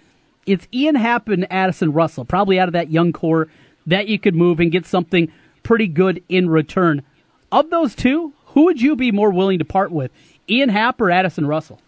It's 0.46 0.68
Ian 0.72 0.96
Happ 0.96 1.28
and 1.28 1.50
Addison 1.50 1.92
Russell, 1.92 2.24
probably 2.24 2.58
out 2.58 2.68
of 2.68 2.72
that 2.72 2.90
young 2.90 3.12
core 3.12 3.48
that 3.86 4.08
you 4.08 4.18
could 4.18 4.34
move 4.34 4.60
and 4.60 4.70
get 4.70 4.86
something 4.86 5.32
pretty 5.62 5.86
good 5.86 6.22
in 6.28 6.48
return. 6.50 7.02
Of 7.50 7.70
those 7.70 7.94
two, 7.94 8.32
who 8.46 8.64
would 8.64 8.80
you 8.80 8.96
be 8.96 9.12
more 9.12 9.30
willing 9.30 9.58
to 9.58 9.64
part 9.64 9.90
with, 9.90 10.10
Ian 10.48 10.68
Happ 10.68 11.00
or 11.00 11.10
Addison 11.10 11.46
Russell? 11.46 11.80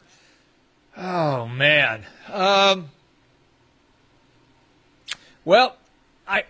Oh 0.96 1.46
man. 1.46 2.04
Um, 2.32 2.88
well, 5.44 5.76
I 6.26 6.44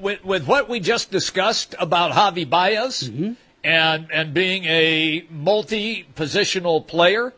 with 0.00 0.24
with 0.24 0.46
what 0.46 0.68
we 0.68 0.78
just 0.78 1.10
discussed 1.10 1.74
about 1.80 2.12
Javi 2.12 2.48
Baez, 2.48 3.10
mm-hmm 3.10 3.32
and 3.64 4.08
and 4.12 4.34
being 4.34 4.64
a 4.66 5.26
multi-positional 5.30 6.86
player, 6.86 7.32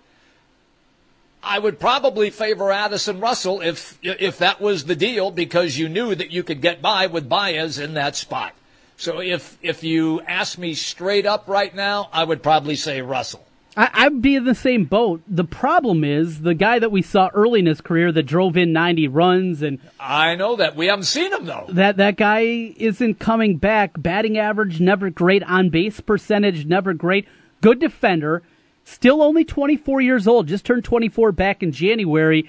I 1.42 1.61
would 1.61 1.78
probably 1.78 2.30
favor 2.30 2.73
Addison 2.73 3.21
Russell 3.21 3.61
if 3.61 3.99
if 4.02 4.38
that 4.38 4.61
was 4.61 4.85
the 4.85 4.97
deal 4.97 5.30
because 5.30 5.78
you 5.78 5.88
knew 5.88 6.14
that 6.14 6.33
you 6.33 6.42
could 6.42 6.61
get 6.61 6.83
by 6.83 7.06
with 7.06 7.28
Baez 7.28 7.78
in 7.78 7.95
that 7.95 8.16
spot. 8.16 8.54
So 8.97 9.21
if 9.21 9.56
if 9.62 9.85
you 9.85 10.21
ask 10.23 10.59
me 10.59 10.75
straight 10.75 11.25
up 11.25 11.45
right 11.47 11.75
now, 11.75 12.09
I 12.12 12.25
would 12.25 12.42
probably 12.42 12.76
say 12.76 13.00
Russell. 13.00 13.45
I, 13.76 14.09
would 14.09 14.23
be 14.23 14.37
in 14.37 14.45
the 14.45 14.54
same 14.54 14.85
boat. 14.85 15.21
The 15.28 15.45
problem 15.45 16.02
is 16.02 16.40
the 16.40 16.54
guy 16.54 16.78
that 16.78 16.90
we 16.90 17.02
saw 17.02 17.28
early 17.35 17.61
in 17.61 17.66
his 17.66 17.83
career 17.83 18.11
that 18.11 18.23
drove 18.23 18.56
in 18.56 18.73
90 18.73 19.09
runs 19.09 19.61
and 19.61 19.78
I 20.00 20.35
know 20.35 20.56
that 20.56 20.76
we 20.76 20.87
haven't 20.87 21.04
seen 21.04 21.33
him 21.33 21.45
though. 21.45 21.66
That 21.68 21.99
that 21.99 22.16
guy 22.16 22.40
isn't 22.76 23.18
coming 23.18 23.59
back. 23.59 23.92
Batting 24.00 24.38
average 24.38 24.80
never 24.80 25.11
great, 25.11 25.42
on 25.42 25.68
base 25.68 26.00
percentage 26.00 26.64
never 26.64 26.95
great. 26.95 27.28
Good 27.61 27.78
defender, 27.78 28.42
still 28.85 29.23
only 29.23 29.45
24 29.45 30.00
years 30.00 30.26
old. 30.26 30.47
Just 30.47 30.64
turned 30.64 30.85
24 30.85 31.33
back 31.33 31.62
in 31.62 31.71
January. 31.71 32.49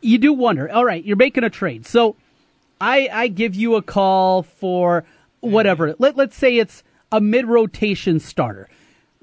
You 0.00 0.16
do 0.16 0.32
wonder. 0.32 0.72
All 0.72 0.84
right, 0.84 1.04
you're 1.04 1.16
making 1.16 1.44
a 1.44 1.50
trade, 1.50 1.86
so 1.86 2.16
I 2.80 3.08
I 3.12 3.28
give 3.28 3.54
you 3.54 3.74
a 3.74 3.82
call 3.82 4.42
for 4.42 5.04
whatever. 5.40 5.94
Let 5.98 6.16
let's 6.16 6.36
say 6.36 6.56
it's 6.56 6.82
a 7.10 7.20
mid 7.20 7.46
rotation 7.46 8.18
starter 8.20 8.70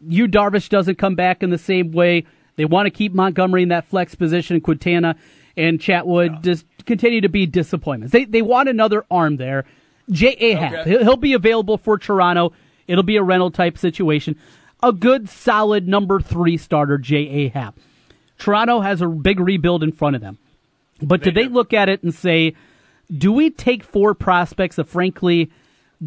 Yu 0.07 0.27
Darvish 0.27 0.69
doesn't 0.69 0.97
come 0.97 1.15
back 1.15 1.43
in 1.43 1.49
the 1.49 1.57
same 1.57 1.91
way. 1.91 2.25
They 2.55 2.65
want 2.65 2.87
to 2.87 2.91
keep 2.91 3.13
Montgomery 3.13 3.63
in 3.63 3.69
that 3.69 3.87
flex 3.87 4.15
position. 4.15 4.59
Quintana 4.61 5.15
and 5.55 5.79
Chatwood 5.79 6.29
yeah. 6.35 6.41
just 6.41 6.65
continue 6.85 7.21
to 7.21 7.29
be 7.29 7.45
disappointments. 7.45 8.11
They 8.11 8.25
they 8.25 8.41
want 8.41 8.69
another 8.69 9.05
arm 9.09 9.37
there. 9.37 9.65
J.A. 10.09 10.53
Happ. 10.55 10.73
Okay. 10.73 11.03
He'll 11.03 11.17
be 11.17 11.33
available 11.33 11.77
for 11.77 11.97
Toronto. 11.97 12.53
It'll 12.87 13.03
be 13.03 13.17
a 13.17 13.23
rental 13.23 13.51
type 13.51 13.77
situation. 13.77 14.35
A 14.81 14.91
good, 14.91 15.29
solid 15.29 15.87
number 15.87 16.19
three 16.19 16.57
starter, 16.57 16.97
J.A. 16.97 17.49
Happ. 17.49 17.77
Toronto 18.39 18.79
has 18.79 19.01
a 19.01 19.07
big 19.07 19.39
rebuild 19.39 19.83
in 19.83 19.91
front 19.91 20.15
of 20.15 20.21
them. 20.21 20.37
But 21.01 21.21
do 21.21 21.31
they 21.31 21.47
look 21.47 21.73
at 21.73 21.89
it 21.89 22.01
and 22.03 22.13
say, 22.13 22.55
do 23.15 23.31
we 23.31 23.49
take 23.49 23.83
four 23.83 24.13
prospects 24.13 24.77
that 24.77 24.87
frankly 24.87 25.51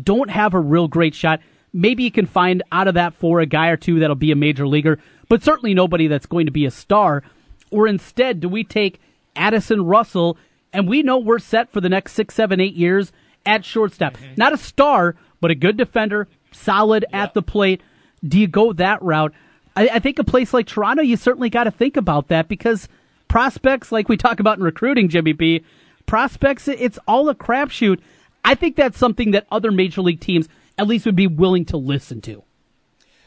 don't 0.01 0.31
have 0.31 0.55
a 0.55 0.61
real 0.61 0.89
great 0.89 1.15
shot? 1.15 1.41
Maybe 1.73 2.02
you 2.02 2.11
can 2.11 2.26
find 2.26 2.62
out 2.71 2.88
of 2.88 2.95
that 2.95 3.14
for 3.14 3.41
a 3.41 3.47
guy 3.47 3.69
or 3.69 3.76
two 3.76 4.00
that'll 4.00 4.17
be 4.17 4.33
a 4.33 4.37
major 4.37 4.67
leaguer, 4.67 4.99
but 5.29 5.43
certainly 5.43 5.75
nobody 5.75 6.07
that's 6.07 6.26
going 6.26 6.47
to 6.47 6.52
be 6.52 6.67
a 6.67 6.71
star. 6.71 7.23
Or 7.71 7.87
instead, 7.87 8.41
do 8.41 8.49
we 8.49 8.64
take 8.64 9.00
Addison 9.35 9.85
Russell 9.87 10.37
and 10.73 10.87
we 10.87 11.02
know 11.02 11.19
we're 11.19 11.38
set 11.38 11.73
for 11.73 11.81
the 11.81 11.88
next 11.88 12.12
six, 12.12 12.35
seven, 12.35 12.61
eight 12.61 12.75
years 12.75 13.12
at 13.47 13.64
shortstop? 13.64 14.14
Mm-hmm. 14.19 14.35
Not 14.37 14.52
a 14.52 14.59
star, 14.59 15.17
but 15.41 15.50
a 15.50 15.55
good 15.55 15.76
defender, 15.79 16.29
solid 16.50 17.07
yep. 17.11 17.23
at 17.23 17.35
the 17.35 17.43
plate. 17.43 17.83
Do 18.26 18.38
you 18.38 18.47
go 18.47 18.73
that 18.75 19.02
route? 19.02 19.33
I, 19.75 19.88
I 19.88 19.99
think 19.99 20.19
a 20.19 20.25
place 20.25 20.52
like 20.52 20.67
Toronto, 20.67 21.02
you 21.02 21.17
certainly 21.17 21.50
got 21.50 21.64
to 21.64 21.71
think 21.71 21.97
about 21.97 22.29
that 22.29 22.49
because 22.49 22.88
prospects, 23.29 23.91
like 23.91 24.09
we 24.09 24.19
talk 24.19 24.41
about 24.41 24.59
in 24.59 24.64
recruiting, 24.64 25.09
Jimmy 25.09 25.33
B, 25.33 25.64
prospects, 26.05 26.69
it's 26.69 26.99
all 27.09 27.31
a 27.31 27.35
crapshoot. 27.35 28.00
I 28.45 28.55
think 28.55 28.76
that's 28.76 28.99
something 28.99 29.31
that 29.31 29.47
other 29.50 29.73
major 29.73 30.02
league 30.02 30.21
teams 30.21 30.49
at 30.83 30.89
least 30.89 31.07
would 31.07 31.17
be 31.17 31.27
willing 31.29 31.65
to 31.67 31.77
listen 31.77 32.21
to. 32.23 32.43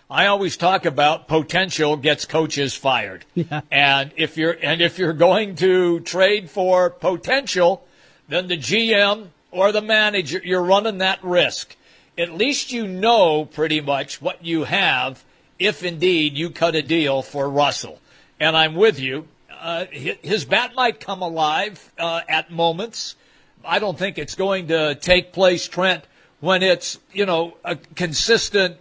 I 0.09 0.27
always 0.27 0.55
talk 0.55 0.85
about 0.85 1.27
potential 1.27 1.97
gets 1.97 2.25
coaches 2.25 2.75
fired. 2.75 3.25
Yeah. 3.35 3.61
And 3.71 4.11
if 4.15 4.37
you're 4.37 4.57
and 4.61 4.81
if 4.81 4.99
you're 4.99 5.13
going 5.13 5.55
to 5.55 5.99
trade 6.01 6.49
for 6.49 6.89
potential, 6.89 7.85
then 8.27 8.47
the 8.47 8.57
GM 8.57 9.27
or 9.51 9.71
the 9.71 9.81
manager 9.81 10.41
you're 10.43 10.63
running 10.63 10.99
that 10.99 11.23
risk. 11.23 11.75
At 12.17 12.33
least 12.33 12.71
you 12.71 12.87
know 12.87 13.45
pretty 13.45 13.81
much 13.81 14.21
what 14.21 14.45
you 14.45 14.63
have 14.65 15.23
if 15.59 15.83
indeed 15.83 16.37
you 16.37 16.49
cut 16.49 16.75
a 16.75 16.81
deal 16.81 17.21
for 17.21 17.49
Russell. 17.49 17.99
And 18.39 18.55
I'm 18.55 18.75
with 18.75 18.99
you. 18.99 19.27
Uh, 19.49 19.85
his 19.91 20.45
bat 20.45 20.73
might 20.75 20.99
come 20.99 21.21
alive 21.21 21.91
uh, 21.97 22.21
at 22.29 22.51
moments. 22.51 23.15
I 23.63 23.79
don't 23.79 23.97
think 23.97 24.17
it's 24.17 24.35
going 24.35 24.67
to 24.67 24.95
take 24.95 25.33
place, 25.33 25.67
Trent, 25.67 26.03
when 26.39 26.63
it's, 26.63 26.99
you 27.13 27.25
know, 27.25 27.55
a 27.63 27.75
consistent, 27.95 28.77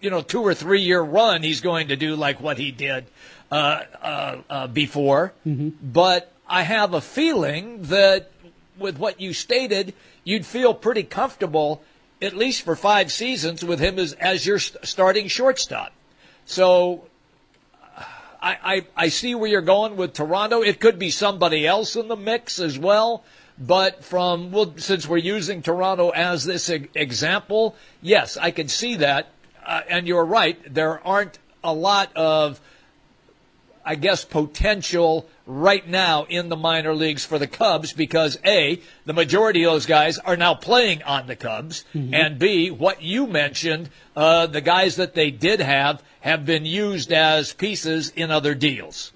you 0.00 0.10
know, 0.10 0.22
two 0.22 0.42
or 0.42 0.54
three 0.54 0.82
year 0.82 1.00
run, 1.00 1.42
he's 1.42 1.60
going 1.60 1.88
to 1.88 1.96
do 1.96 2.16
like 2.16 2.40
what 2.40 2.58
he 2.58 2.70
did 2.70 3.06
uh, 3.50 3.82
uh, 4.02 4.36
uh, 4.48 4.66
before. 4.66 5.32
Mm-hmm. 5.46 5.70
But 5.82 6.32
I 6.48 6.62
have 6.62 6.94
a 6.94 7.00
feeling 7.00 7.82
that 7.84 8.30
with 8.78 8.98
what 8.98 9.20
you 9.20 9.32
stated, 9.32 9.94
you'd 10.24 10.46
feel 10.46 10.74
pretty 10.74 11.02
comfortable, 11.02 11.82
at 12.20 12.34
least 12.34 12.62
for 12.62 12.76
five 12.76 13.12
seasons, 13.12 13.64
with 13.64 13.80
him 13.80 13.98
as, 13.98 14.12
as 14.14 14.46
your 14.46 14.58
starting 14.58 15.28
shortstop. 15.28 15.92
So 16.46 17.06
I, 18.44 18.58
I, 18.62 18.86
I 18.96 19.08
see 19.08 19.34
where 19.34 19.48
you're 19.48 19.62
going 19.62 19.96
with 19.96 20.12
Toronto. 20.12 20.62
It 20.62 20.80
could 20.80 20.98
be 20.98 21.10
somebody 21.10 21.66
else 21.66 21.96
in 21.96 22.08
the 22.08 22.16
mix 22.16 22.58
as 22.58 22.78
well. 22.78 23.24
But 23.58 24.04
from, 24.04 24.50
well, 24.50 24.74
since 24.76 25.08
we're 25.08 25.18
using 25.18 25.62
Toronto 25.62 26.10
as 26.10 26.44
this 26.44 26.68
example, 26.68 27.76
yes, 28.02 28.36
I 28.36 28.50
can 28.50 28.68
see 28.68 28.96
that. 28.96 29.28
Uh, 29.64 29.82
and 29.88 30.06
you're 30.06 30.24
right. 30.24 30.58
There 30.72 31.04
aren't 31.06 31.38
a 31.62 31.72
lot 31.72 32.14
of, 32.16 32.60
I 33.84 33.94
guess, 33.94 34.24
potential 34.24 35.28
right 35.46 35.86
now 35.86 36.24
in 36.24 36.48
the 36.48 36.56
minor 36.56 36.94
leagues 36.94 37.24
for 37.24 37.38
the 37.38 37.46
Cubs 37.46 37.92
because 37.92 38.38
A, 38.44 38.80
the 39.04 39.12
majority 39.12 39.64
of 39.64 39.72
those 39.72 39.86
guys 39.86 40.18
are 40.18 40.36
now 40.36 40.54
playing 40.54 41.02
on 41.02 41.26
the 41.26 41.36
Cubs, 41.36 41.84
mm-hmm. 41.94 42.14
and 42.14 42.38
B, 42.38 42.70
what 42.70 43.02
you 43.02 43.26
mentioned, 43.26 43.90
uh, 44.16 44.46
the 44.46 44.60
guys 44.60 44.96
that 44.96 45.14
they 45.14 45.30
did 45.30 45.60
have 45.60 46.02
have 46.20 46.44
been 46.44 46.64
used 46.64 47.12
as 47.12 47.52
pieces 47.52 48.10
in 48.10 48.30
other 48.30 48.54
deals. 48.54 49.12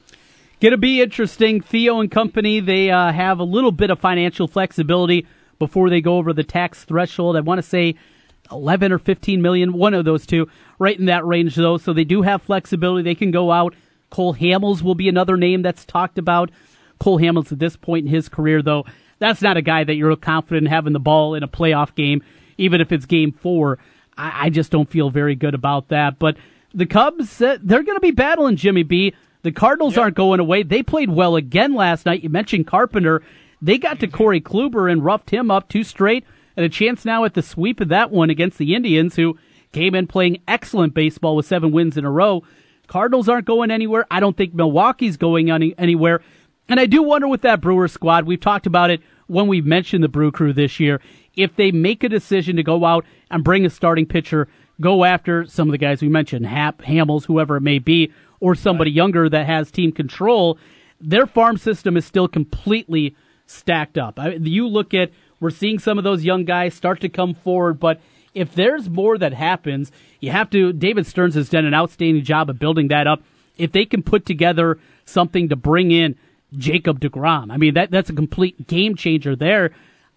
Going 0.61 0.73
to 0.73 0.79
be 0.79 1.01
interesting. 1.01 1.61
Theo 1.61 2.01
and 2.01 2.11
company, 2.11 2.59
they 2.59 2.91
uh, 2.91 3.13
have 3.13 3.39
a 3.39 3.45
little 3.45 3.71
bit 3.71 3.91
of 3.91 4.01
financial 4.01 4.49
flexibility 4.49 5.25
before 5.61 5.89
they 5.89 6.01
go 6.01 6.17
over 6.17 6.33
the 6.33 6.43
tax 6.43 6.83
threshold. 6.83 7.37
I 7.37 7.41
want 7.41 7.59
to 7.59 7.63
say 7.63 7.95
11 8.51 8.91
or 8.91 8.99
15 8.99 9.41
million, 9.41 9.73
one 9.73 9.95
of 9.95 10.05
those 10.05 10.27
two, 10.27 10.49
right 10.81 10.99
in 10.99 11.05
that 11.05 11.25
range, 11.25 11.55
though. 11.55 11.79
So 11.79 11.93
they 11.93 12.03
do 12.03 12.23
have 12.23 12.43
flexibility. 12.43 13.05
They 13.05 13.15
can 13.15 13.31
go 13.31 13.53
out. 13.53 13.77
Cole 14.11 14.35
Hamels 14.35 14.83
will 14.83 14.97
be 14.97 15.09
another 15.09 15.37
name 15.37 15.63
that's 15.63 15.85
talked 15.85 16.19
about. 16.19 16.51
Cole 16.99 17.21
Hamels 17.21 17.53
at 17.53 17.61
this 17.61 17.77
point 17.77 18.07
in 18.07 18.13
his 18.13 18.29
career, 18.29 18.61
though, 18.61 18.85
that's 19.21 19.43
not 19.43 19.57
a 19.57 19.63
guy 19.63 19.85
that 19.85 19.95
you're 19.95 20.17
confident 20.17 20.67
in 20.67 20.73
having 20.73 20.93
the 20.93 20.99
ball 20.99 21.35
in 21.35 21.45
a 21.45 21.49
playoff 21.49 21.95
game, 21.95 22.23
even 22.57 22.81
if 22.81 22.91
it's 22.91 23.07
game 23.07 23.31
four. 23.31 23.79
I, 24.17 24.51
just 24.51 24.73
don't 24.73 24.89
feel 24.89 25.11
very 25.11 25.37
good 25.37 25.55
about 25.55 25.89
that. 25.89 26.19
But 26.19 26.37
the 26.75 26.87
Cubs, 26.87 27.41
uh, 27.41 27.59
they're 27.63 27.85
going 27.85 27.97
to 27.97 28.01
be 28.01 28.11
battling 28.11 28.57
Jimmy 28.57 28.83
B. 28.83 29.15
The 29.43 29.53
Cardinals 29.53 29.95
yep. 29.95 30.03
aren't 30.03 30.17
going 30.17 30.41
away. 30.41 30.63
They 30.63 30.83
played 30.83 31.11
well 31.11 31.37
again 31.37 31.75
last 31.75 32.07
night. 32.07 32.23
You 32.23 32.29
mentioned 32.29 32.67
Carpenter. 32.67 33.23
They 33.63 33.79
got 33.79 34.01
to. 34.01 34.09
Corey 34.09 34.41
Kluber 34.41 34.91
and 34.91 35.05
roughed 35.05 35.31
him 35.31 35.51
up 35.51 35.69
two 35.69 35.85
straight, 35.85 36.25
and 36.57 36.67
a 36.67 36.69
chance 36.69 37.05
now 37.05 37.25
at 37.25 37.35
the 37.35 37.43
sweep 37.43 37.81
of 37.81 37.89
that 37.89 38.11
one 38.11 38.31
against 38.31 38.59
the 38.59 38.75
Indians, 38.75 39.17
who 39.17 39.39
came 39.73 39.95
in 39.95 40.07
playing 40.07 40.43
excellent 40.49 40.95
baseball 40.95 41.37
with 41.37 41.47
seven 41.47 41.73
wins 41.73 41.97
in 41.97 42.05
a 42.05 42.11
row. 42.11 42.43
Cardinals 42.87 43.29
aren't 43.29 43.47
going 43.47 43.71
anywhere. 43.71 44.07
I 44.11 44.21
don't 44.21 44.37
think 44.37 44.55
Milwaukee's 44.55 45.17
going 45.17 45.51
any, 45.51 45.75
anywhere. 45.79 46.23
And 46.69 46.81
I 46.81 46.87
do 46.87 47.03
wonder 47.03 47.29
with 47.29 47.43
that 47.43 47.61
Brewer 47.61 47.89
squad, 47.89 48.27
we've 48.27 48.41
talked 48.41 48.67
about 48.67 48.91
it 48.91 49.03
when 49.27 49.47
we 49.47 49.61
mentioned 49.61 50.03
the 50.03 50.09
Brew 50.09 50.33
Crew 50.33 50.53
this 50.53 50.81
year. 50.81 51.01
If 51.37 51.55
they 51.57 51.71
make 51.71 52.03
a 52.03 52.09
decision 52.09 52.57
to 52.57 52.63
go 52.63 52.85
out 52.85 53.05
and 53.31 53.45
bring 53.45 53.65
a 53.65 53.71
starting 53.71 54.07
pitcher, 54.07 54.49
go 54.81 55.05
after 55.05 55.47
some 55.47 55.69
of 55.69 55.73
the 55.73 55.79
guys 55.79 56.03
we 56.03 56.09
mentioned, 56.09 56.47
Happ, 56.47 56.83
Hamels, 56.83 57.27
whoever 57.27 57.57
it 57.57 57.63
may 57.63 57.79
be, 57.79 58.13
or 58.41 58.55
somebody 58.55 58.91
right. 58.91 58.97
younger 58.97 59.29
that 59.29 59.47
has 59.47 59.71
team 59.71 59.93
control, 59.93 60.59
their 61.01 61.27
farm 61.27 61.57
system 61.57 61.97
is 61.97 62.05
still 62.05 62.29
completely 62.29 63.17
stacked 63.47 63.99
up. 63.99 64.19
I, 64.19 64.31
you 64.35 64.67
look 64.67 64.95
at, 64.95 65.11
we're 65.41 65.51
seeing 65.51 65.79
some 65.79 65.99
of 65.99 66.05
those 66.05 66.25
young 66.25 66.45
guys 66.45 66.75
start 66.75 67.01
to 67.01 67.09
come 67.09 67.35
forward, 67.35 67.79
but 67.81 68.01
if 68.35 68.55
there's 68.55 68.89
more 68.89 69.19
that 69.19 69.33
happens, 69.33 69.91
you 70.21 70.31
have 70.31 70.51
to. 70.51 70.73
David 70.73 71.07
Stearns 71.07 71.35
has 71.35 71.49
done 71.49 71.65
an 71.65 71.75
outstanding 71.75 72.25
job 72.25 72.51
of 72.51 72.59
building 72.59 72.89
that 72.89 73.07
up. 73.07 73.23
If 73.57 73.73
they 73.73 73.85
can 73.85 74.03
put 74.03 74.27
together 74.27 74.79
something 75.05 75.49
to 75.49 75.57
bring 75.57 75.91
in 75.91 76.17
Jacob 76.57 77.01
DeGrom, 77.01 77.51
I 77.51 77.57
mean, 77.57 77.75
that, 77.75 77.91
that's 77.91 78.11
a 78.11 78.15
complete 78.15 78.67
game 78.67 78.95
changer 78.95 79.35
there. 79.35 79.73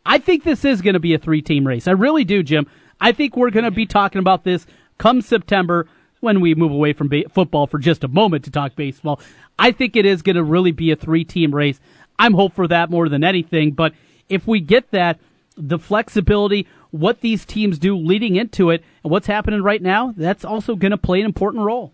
I 0.06 0.18
think 0.18 0.44
this 0.44 0.66
is 0.66 0.82
going 0.82 0.94
to 0.94 1.00
be 1.00 1.14
a 1.14 1.20
three 1.20 1.42
team 1.42 1.66
race. 1.66 1.88
I 1.88 1.92
really 1.92 2.24
do, 2.24 2.44
Jim. 2.44 2.68
I 3.00 3.12
think 3.12 3.36
we're 3.36 3.50
going 3.50 3.66
to 3.66 3.72
be 3.72 3.86
talking 3.86 4.20
about 4.20 4.44
this 4.44 4.68
come 4.98 5.22
September 5.22 5.88
when 6.22 6.40
we 6.40 6.56
move 6.56 6.72
away 6.72 6.94
from 6.94 7.10
ba- 7.10 7.30
football 7.30 7.68
for 7.68 7.78
just 7.78 8.04
a 8.04 8.08
moment 8.08 8.46
to 8.46 8.52
talk 8.52 8.76
baseball. 8.76 9.20
I 9.60 9.72
think 9.72 9.96
it 9.96 10.06
is 10.06 10.22
going 10.22 10.38
to 10.38 10.44
really 10.44 10.72
be 10.72 10.92
a 10.92 10.96
three 10.96 11.26
team 11.26 11.54
race. 11.54 11.80
I'm 12.18 12.34
hopeful 12.34 12.64
for 12.64 12.68
that 12.70 12.90
more 12.90 13.10
than 13.10 13.24
anything. 13.24 13.72
But 13.72 13.94
if 14.30 14.48
we 14.48 14.62
get 14.62 14.92
that, 14.92 15.20
the 15.58 15.80
flexibility, 15.80 16.68
what 16.92 17.22
these 17.22 17.46
teams 17.46 17.78
do 17.78 17.98
leading 17.98 18.36
into 18.36 18.70
it, 18.70 18.84
and 19.04 19.12
what's 19.12 19.28
happening 19.28 19.62
right 19.62 19.82
now, 19.82 20.14
that's 20.16 20.46
also 20.46 20.76
going 20.76 20.92
to 20.92 20.98
play 20.98 21.20
an 21.20 21.26
important 21.26 21.66
role. 21.66 21.92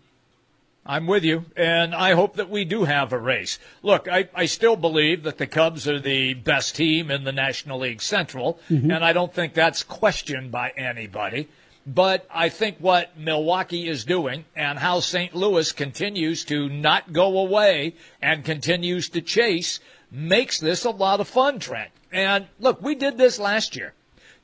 I'm 0.86 1.06
with 1.06 1.22
you, 1.22 1.44
and 1.54 1.94
I 1.94 2.14
hope 2.14 2.36
that 2.36 2.48
we 2.48 2.64
do 2.64 2.84
have 2.84 3.12
a 3.12 3.18
race. 3.18 3.58
Look, 3.82 4.08
I, 4.08 4.30
I 4.34 4.46
still 4.46 4.74
believe 4.74 5.22
that 5.24 5.36
the 5.36 5.46
Cubs 5.46 5.86
are 5.86 6.00
the 6.00 6.32
best 6.32 6.76
team 6.76 7.10
in 7.10 7.24
the 7.24 7.32
National 7.32 7.80
League 7.80 8.00
Central, 8.00 8.58
mm-hmm. 8.70 8.90
and 8.90 9.04
I 9.04 9.12
don't 9.12 9.32
think 9.32 9.52
that's 9.52 9.82
questioned 9.82 10.50
by 10.50 10.70
anybody. 10.78 11.48
But 11.88 12.26
I 12.30 12.50
think 12.50 12.76
what 12.80 13.18
Milwaukee 13.18 13.88
is 13.88 14.04
doing 14.04 14.44
and 14.54 14.78
how 14.78 15.00
St. 15.00 15.34
Louis 15.34 15.72
continues 15.72 16.44
to 16.44 16.68
not 16.68 17.14
go 17.14 17.38
away 17.38 17.94
and 18.20 18.44
continues 18.44 19.08
to 19.10 19.22
chase 19.22 19.80
makes 20.10 20.60
this 20.60 20.84
a 20.84 20.90
lot 20.90 21.20
of 21.20 21.28
fun, 21.28 21.58
Trent. 21.58 21.90
And 22.12 22.46
look, 22.60 22.82
we 22.82 22.94
did 22.94 23.16
this 23.16 23.38
last 23.38 23.74
year. 23.74 23.94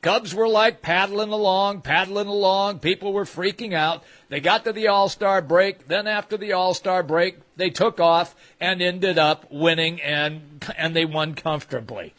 Cubs 0.00 0.34
were 0.34 0.48
like 0.48 0.80
paddling 0.80 1.32
along, 1.32 1.82
paddling 1.82 2.28
along. 2.28 2.78
People 2.78 3.12
were 3.12 3.24
freaking 3.24 3.74
out. 3.74 4.04
They 4.30 4.40
got 4.40 4.64
to 4.64 4.72
the 4.72 4.88
All 4.88 5.10
Star 5.10 5.42
break. 5.42 5.86
Then 5.86 6.06
after 6.06 6.38
the 6.38 6.52
All 6.52 6.72
Star 6.72 7.02
break, 7.02 7.38
they 7.56 7.68
took 7.68 8.00
off 8.00 8.34
and 8.58 8.80
ended 8.80 9.18
up 9.18 9.50
winning, 9.50 10.00
and 10.00 10.64
and 10.76 10.96
they 10.96 11.04
won 11.04 11.34
comfortably. 11.34 12.14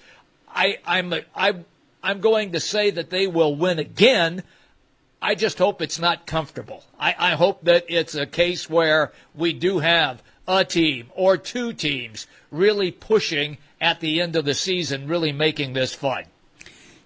I, 0.48 0.78
I'm 0.86 1.14
I, 1.36 1.56
I'm 2.02 2.22
going 2.22 2.52
to 2.52 2.60
say 2.60 2.92
that 2.92 3.10
they 3.10 3.28
will 3.28 3.56
win 3.56 3.78
again. 3.78 4.44
I 5.26 5.34
just 5.34 5.58
hope 5.58 5.82
it's 5.82 5.98
not 5.98 6.28
comfortable. 6.28 6.84
I, 7.00 7.16
I 7.18 7.32
hope 7.32 7.64
that 7.64 7.86
it's 7.90 8.14
a 8.14 8.28
case 8.28 8.70
where 8.70 9.12
we 9.34 9.54
do 9.54 9.80
have 9.80 10.22
a 10.48 10.64
team 10.64 11.10
or 11.16 11.36
two 11.36 11.74
teams 11.74 12.28
really 12.52 12.92
pushing 12.92 13.58
at 13.82 14.02
the 14.02 14.22
end 14.22 14.36
of 14.36 14.46
the 14.46 14.54
season, 14.54 15.08
really 15.08 15.32
making 15.32 15.74
this 15.74 15.96
fun. 15.96 16.26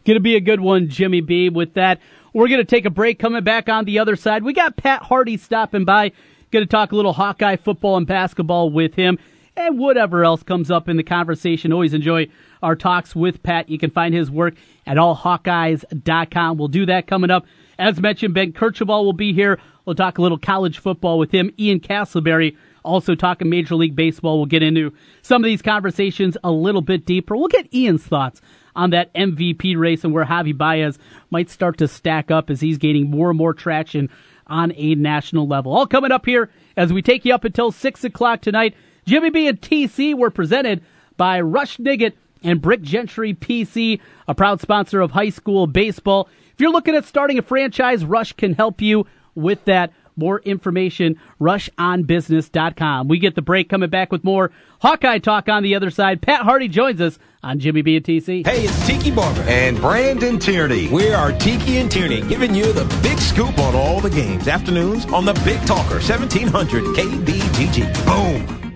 Going 0.03 0.17
to 0.17 0.19
be 0.19 0.35
a 0.35 0.41
good 0.41 0.59
one, 0.59 0.89
Jimmy 0.89 1.21
B. 1.21 1.47
With 1.47 1.75
that, 1.75 2.01
we're 2.33 2.49
going 2.49 2.59
to 2.59 2.65
take 2.65 2.83
a 2.83 2.89
break. 2.89 3.19
Coming 3.19 3.41
back 3.45 3.69
on 3.69 3.85
the 3.85 3.99
other 3.99 4.17
side, 4.17 4.43
we 4.43 4.51
got 4.51 4.75
Pat 4.75 5.01
Harty 5.03 5.37
stopping 5.37 5.85
by. 5.85 6.11
Going 6.51 6.65
to 6.65 6.69
talk 6.69 6.91
a 6.91 6.97
little 6.97 7.13
Hawkeye 7.13 7.55
football 7.55 7.95
and 7.95 8.05
basketball 8.05 8.69
with 8.69 8.95
him 8.95 9.17
and 9.55 9.79
whatever 9.79 10.25
else 10.25 10.43
comes 10.43 10.69
up 10.69 10.89
in 10.89 10.97
the 10.97 11.03
conversation. 11.03 11.71
Always 11.71 11.93
enjoy 11.93 12.27
our 12.61 12.75
talks 12.75 13.15
with 13.15 13.41
Pat. 13.43 13.69
You 13.69 13.79
can 13.79 13.91
find 13.91 14.13
his 14.13 14.29
work 14.29 14.55
at 14.85 14.97
allhawkeyes.com. 14.97 16.57
We'll 16.57 16.67
do 16.67 16.85
that 16.87 17.07
coming 17.07 17.31
up. 17.31 17.45
As 17.79 18.01
mentioned, 18.01 18.33
Ben 18.33 18.51
Kercheval 18.51 19.05
will 19.05 19.13
be 19.13 19.33
here. 19.33 19.57
We'll 19.85 19.95
talk 19.95 20.17
a 20.17 20.21
little 20.21 20.37
college 20.37 20.77
football 20.79 21.17
with 21.17 21.31
him. 21.31 21.49
Ian 21.57 21.79
Casselberry 21.79 22.57
also 22.83 23.15
talking 23.15 23.49
Major 23.49 23.75
League 23.75 23.95
Baseball. 23.95 24.37
We'll 24.37 24.45
get 24.47 24.61
into 24.61 24.93
some 25.21 25.41
of 25.41 25.47
these 25.47 25.61
conversations 25.61 26.37
a 26.43 26.51
little 26.51 26.81
bit 26.81 27.05
deeper. 27.05 27.37
We'll 27.37 27.47
get 27.47 27.73
Ian's 27.73 28.03
thoughts 28.03 28.41
on 28.75 28.89
that 28.89 29.13
MVP 29.13 29.77
race 29.77 30.03
and 30.03 30.13
where 30.13 30.25
Javi 30.25 30.55
Baez 30.55 30.99
might 31.31 31.49
start 31.49 31.77
to 31.77 31.87
stack 31.87 32.29
up 32.29 32.49
as 32.49 32.59
he's 32.59 32.77
gaining 32.77 33.09
more 33.09 33.29
and 33.29 33.37
more 33.37 33.53
traction 33.53 34.09
on 34.47 34.73
a 34.75 34.95
national 34.95 35.47
level. 35.47 35.73
All 35.73 35.87
coming 35.87 36.11
up 36.11 36.25
here 36.25 36.49
as 36.75 36.91
we 36.91 37.01
take 37.01 37.23
you 37.23 37.33
up 37.33 37.45
until 37.45 37.71
6 37.71 38.03
o'clock 38.03 38.41
tonight. 38.41 38.75
Jimmy 39.05 39.29
B 39.29 39.47
and 39.47 39.59
TC 39.59 40.15
were 40.15 40.29
presented 40.29 40.83
by 41.15 41.39
Rush 41.39 41.77
Nigut 41.77 42.13
and 42.43 42.61
Brick 42.61 42.81
Gentry 42.81 43.33
PC, 43.33 43.99
a 44.27 44.35
proud 44.35 44.61
sponsor 44.61 45.01
of 45.01 45.11
high 45.11 45.29
school 45.29 45.67
baseball. 45.67 46.29
If 46.59 46.63
you're 46.63 46.73
looking 46.73 46.93
at 46.93 47.05
starting 47.05 47.39
a 47.39 47.41
franchise, 47.41 48.03
Rush 48.03 48.33
can 48.33 48.53
help 48.53 48.81
you 48.81 49.07
with 49.33 49.63
that. 49.63 49.93
More 50.17 50.41
information, 50.41 51.17
rushonbusiness.com. 51.39 53.07
We 53.07 53.17
get 53.17 53.35
the 53.35 53.41
break 53.41 53.69
coming 53.69 53.89
back 53.89 54.11
with 54.11 54.25
more 54.25 54.51
Hawkeye 54.81 55.19
talk 55.19 55.47
on 55.47 55.63
the 55.63 55.75
other 55.75 55.89
side. 55.89 56.21
Pat 56.21 56.41
Harty 56.41 56.67
joins 56.67 56.99
us 56.99 57.17
on 57.41 57.59
Jimmy 57.59 57.81
B 57.81 57.95
and 57.95 58.03
TC. 58.03 58.45
Hey, 58.45 58.65
it's 58.65 58.85
Tiki 58.85 59.09
Barber. 59.09 59.43
And 59.43 59.79
Brandon 59.79 60.37
Tierney. 60.37 60.89
We 60.89 61.13
are 61.13 61.31
Tiki 61.31 61.77
and 61.77 61.89
Tierney, 61.89 62.27
giving 62.27 62.53
you 62.53 62.73
the 62.73 62.83
big 63.01 63.19
scoop 63.19 63.57
on 63.57 63.73
all 63.73 64.01
the 64.01 64.09
games. 64.09 64.49
Afternoons 64.49 65.05
on 65.13 65.23
the 65.23 65.35
Big 65.45 65.65
Talker, 65.65 66.01
1700 66.01 66.83
KBGG. 66.83 68.05
Boom. 68.05 68.68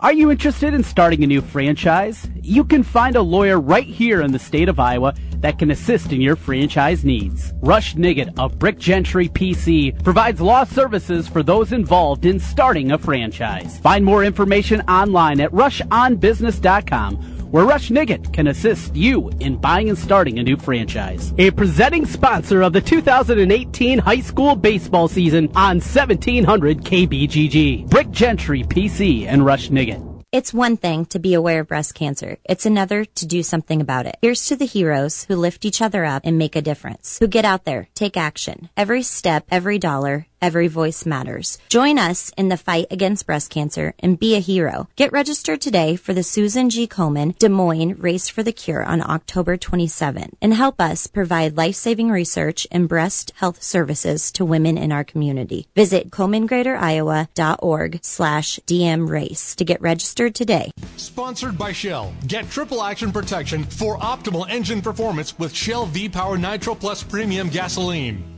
Are 0.00 0.12
you 0.12 0.30
interested 0.30 0.74
in 0.74 0.84
starting 0.84 1.24
a 1.24 1.26
new 1.26 1.40
franchise? 1.40 2.30
You 2.40 2.62
can 2.62 2.84
find 2.84 3.16
a 3.16 3.20
lawyer 3.20 3.58
right 3.58 3.84
here 3.84 4.22
in 4.22 4.30
the 4.30 4.38
state 4.38 4.68
of 4.68 4.78
Iowa 4.78 5.12
that 5.38 5.58
can 5.58 5.72
assist 5.72 6.12
in 6.12 6.20
your 6.20 6.36
franchise 6.36 7.04
needs. 7.04 7.52
Rush 7.62 7.96
Nigut 7.96 8.38
of 8.38 8.60
Brick 8.60 8.78
Gentry 8.78 9.28
PC 9.28 10.00
provides 10.04 10.40
law 10.40 10.62
services 10.62 11.26
for 11.26 11.42
those 11.42 11.72
involved 11.72 12.26
in 12.26 12.38
starting 12.38 12.92
a 12.92 12.98
franchise. 12.98 13.80
Find 13.80 14.04
more 14.04 14.22
information 14.22 14.82
online 14.82 15.40
at 15.40 15.50
rushonbusiness.com 15.50 17.37
where 17.50 17.64
Rush 17.64 17.90
Nigut 17.90 18.32
can 18.32 18.48
assist 18.48 18.94
you 18.94 19.30
in 19.40 19.56
buying 19.56 19.88
and 19.88 19.98
starting 19.98 20.38
a 20.38 20.42
new 20.42 20.56
franchise. 20.56 21.32
A 21.38 21.50
presenting 21.50 22.06
sponsor 22.06 22.62
of 22.62 22.72
the 22.72 22.80
2018 22.80 23.98
high 23.98 24.20
school 24.20 24.56
baseball 24.56 25.08
season 25.08 25.48
on 25.54 25.80
1700 25.80 26.78
KBGG. 26.78 27.88
Brick 27.88 28.10
Gentry 28.10 28.62
PC 28.62 29.26
and 29.26 29.44
Rush 29.44 29.70
Nigut. 29.70 30.08
It's 30.30 30.52
one 30.52 30.76
thing 30.76 31.06
to 31.06 31.18
be 31.18 31.32
aware 31.32 31.60
of 31.60 31.68
breast 31.68 31.94
cancer. 31.94 32.36
It's 32.44 32.66
another 32.66 33.06
to 33.06 33.26
do 33.26 33.42
something 33.42 33.80
about 33.80 34.04
it. 34.04 34.18
Here's 34.20 34.44
to 34.48 34.56
the 34.56 34.66
heroes 34.66 35.24
who 35.24 35.34
lift 35.36 35.64
each 35.64 35.80
other 35.80 36.04
up 36.04 36.20
and 36.26 36.36
make 36.36 36.54
a 36.54 36.60
difference, 36.60 37.18
who 37.18 37.26
get 37.26 37.46
out 37.46 37.64
there, 37.64 37.88
take 37.94 38.18
action. 38.18 38.68
Every 38.76 39.02
step, 39.02 39.46
every 39.50 39.78
dollar, 39.78 40.26
Every 40.40 40.68
voice 40.68 41.04
matters. 41.04 41.58
Join 41.68 41.98
us 41.98 42.30
in 42.36 42.48
the 42.48 42.56
fight 42.56 42.86
against 42.90 43.26
breast 43.26 43.50
cancer 43.50 43.94
and 43.98 44.18
be 44.18 44.36
a 44.36 44.40
hero. 44.40 44.88
Get 44.94 45.12
registered 45.12 45.60
today 45.60 45.96
for 45.96 46.14
the 46.14 46.22
Susan 46.22 46.70
G. 46.70 46.86
Komen 46.86 47.36
Des 47.38 47.48
Moines 47.48 47.98
Race 47.98 48.28
for 48.28 48.42
the 48.42 48.52
Cure 48.52 48.84
on 48.84 49.02
October 49.02 49.56
27 49.56 50.36
and 50.40 50.54
help 50.54 50.80
us 50.80 51.08
provide 51.08 51.56
life-saving 51.56 52.10
research 52.10 52.66
and 52.70 52.88
breast 52.88 53.32
health 53.36 53.62
services 53.62 54.30
to 54.32 54.44
women 54.44 54.78
in 54.78 54.92
our 54.92 55.04
community. 55.04 55.66
Visit 55.74 56.10
KomenGreaterIowa.org 56.10 57.98
slash 58.02 58.60
DM 58.66 59.08
race 59.08 59.56
to 59.56 59.64
get 59.64 59.80
registered 59.80 60.34
today. 60.34 60.70
Sponsored 60.96 61.58
by 61.58 61.72
Shell. 61.72 62.12
Get 62.26 62.48
triple 62.48 62.82
action 62.82 63.10
protection 63.10 63.64
for 63.64 63.98
optimal 63.98 64.48
engine 64.48 64.82
performance 64.82 65.38
with 65.38 65.52
Shell 65.54 65.86
V-Power 65.86 66.38
Nitro 66.38 66.74
Plus 66.74 67.02
Premium 67.02 67.48
Gasoline. 67.48 68.37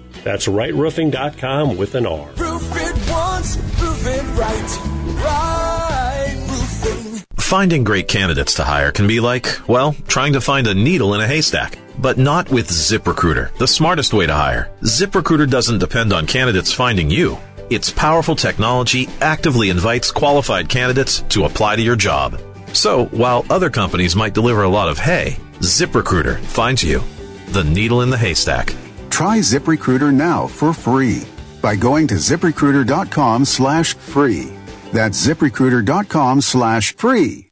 That's 0.23 0.47
rightroofing.com 0.47 1.77
with 1.77 1.95
an 1.95 2.05
R. 2.05 2.29
Roof 2.37 2.71
it 2.75 3.11
once, 3.11 3.57
roof 3.79 4.05
it 4.07 4.23
right. 4.37 4.77
Right 5.23 6.01
roofing. 6.47 7.23
Finding 7.37 7.83
great 7.83 8.07
candidates 8.07 8.55
to 8.55 8.63
hire 8.63 8.91
can 8.91 9.07
be 9.07 9.19
like, 9.19 9.67
well, 9.67 9.95
trying 10.07 10.33
to 10.33 10.41
find 10.41 10.67
a 10.67 10.73
needle 10.73 11.13
in 11.13 11.21
a 11.21 11.27
haystack. 11.27 11.77
But 11.99 12.17
not 12.17 12.49
with 12.49 12.69
ZipRecruiter, 12.69 13.55
the 13.57 13.67
smartest 13.67 14.13
way 14.13 14.25
to 14.25 14.33
hire. 14.33 14.71
ZipRecruiter 14.81 15.49
doesn't 15.49 15.79
depend 15.79 16.13
on 16.13 16.25
candidates 16.25 16.71
finding 16.71 17.09
you. 17.09 17.37
Its 17.69 17.89
powerful 17.91 18.35
technology 18.35 19.07
actively 19.21 19.69
invites 19.69 20.11
qualified 20.11 20.67
candidates 20.69 21.21
to 21.29 21.45
apply 21.45 21.75
to 21.75 21.81
your 21.81 21.95
job. 21.95 22.39
So, 22.73 23.05
while 23.07 23.45
other 23.49 23.69
companies 23.69 24.15
might 24.15 24.33
deliver 24.33 24.63
a 24.63 24.69
lot 24.69 24.89
of 24.89 24.97
hay, 24.97 25.37
ZipRecruiter 25.59 26.39
finds 26.39 26.83
you 26.83 27.01
the 27.49 27.63
needle 27.63 28.01
in 28.01 28.09
the 28.09 28.17
haystack. 28.17 28.73
Try 29.11 29.37
ZipRecruiter 29.39 30.11
now 30.11 30.47
for 30.47 30.73
free 30.73 31.27
by 31.61 31.75
going 31.75 32.07
to 32.07 32.15
ziprecruiter.com 32.15 33.45
slash 33.45 33.93
free. 33.93 34.51
That's 34.91 35.27
ziprecruiter.com 35.27 36.41
slash 36.41 36.95
free. 36.95 37.49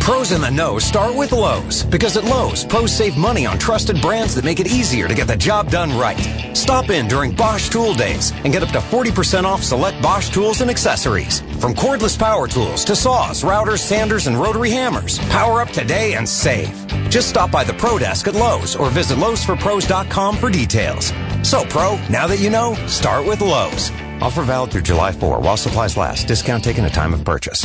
Pros 0.00 0.32
in 0.32 0.40
the 0.40 0.50
know 0.50 0.78
start 0.78 1.14
with 1.14 1.32
Lowe's 1.32 1.84
because 1.84 2.16
at 2.16 2.24
Lowe's, 2.24 2.64
pros 2.64 2.94
save 2.94 3.16
money 3.16 3.46
on 3.46 3.58
trusted 3.58 4.00
brands 4.02 4.34
that 4.34 4.44
make 4.44 4.58
it 4.58 4.66
easier 4.66 5.06
to 5.06 5.14
get 5.14 5.26
the 5.26 5.36
job 5.36 5.70
done 5.70 5.96
right. 5.98 6.18
Stop 6.54 6.90
in 6.90 7.06
during 7.08 7.34
Bosch 7.34 7.68
Tool 7.68 7.94
Days 7.94 8.32
and 8.44 8.52
get 8.52 8.62
up 8.62 8.70
to 8.70 8.78
40% 8.78 9.44
off 9.44 9.62
select 9.62 10.02
Bosch 10.02 10.28
tools 10.30 10.60
and 10.60 10.70
accessories. 10.70 11.42
From 11.60 11.74
cordless 11.74 12.18
power 12.18 12.46
tools 12.46 12.84
to 12.84 12.94
saws, 12.94 13.42
routers, 13.42 13.80
sanders, 13.80 14.26
and 14.26 14.36
rotary 14.36 14.70
hammers. 14.70 15.18
Power 15.30 15.60
up 15.60 15.70
today 15.70 16.14
and 16.14 16.28
save. 16.28 16.86
Just 17.10 17.28
stop 17.28 17.50
by 17.50 17.64
the 17.64 17.74
Pro 17.74 17.98
Desk 17.98 18.28
at 18.28 18.34
Lowe's 18.34 18.76
or 18.76 18.90
visit 18.90 19.18
Lowe'sForPros.com 19.18 20.36
for 20.36 20.50
details. 20.50 21.12
So, 21.42 21.64
Pro, 21.64 21.96
now 22.08 22.26
that 22.26 22.38
you 22.38 22.50
know, 22.50 22.74
start 22.86 23.26
with 23.26 23.40
Lowe's. 23.40 23.90
Offer 24.20 24.42
valid 24.42 24.70
through 24.70 24.82
July 24.82 25.12
4 25.12 25.40
while 25.40 25.56
supplies 25.56 25.96
last. 25.96 26.28
Discount 26.28 26.62
taken 26.62 26.84
at 26.84 26.94
time 26.94 27.12
of 27.12 27.24
purchase. 27.24 27.64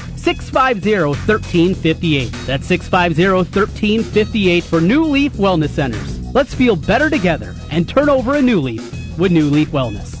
650-1358. 0.21 2.45
That's 2.45 2.67
650-1358 2.67 4.63
for 4.63 4.81
New 4.81 5.03
Leaf 5.03 5.33
Wellness 5.33 5.69
Centers. 5.69 6.19
Let's 6.33 6.53
feel 6.53 6.75
better 6.75 7.09
together 7.09 7.55
and 7.71 7.89
turn 7.89 8.09
over 8.09 8.35
a 8.35 8.41
new 8.41 8.61
leaf 8.61 9.17
with 9.17 9.31
New 9.31 9.49
Leaf 9.49 9.69
Wellness. 9.69 10.20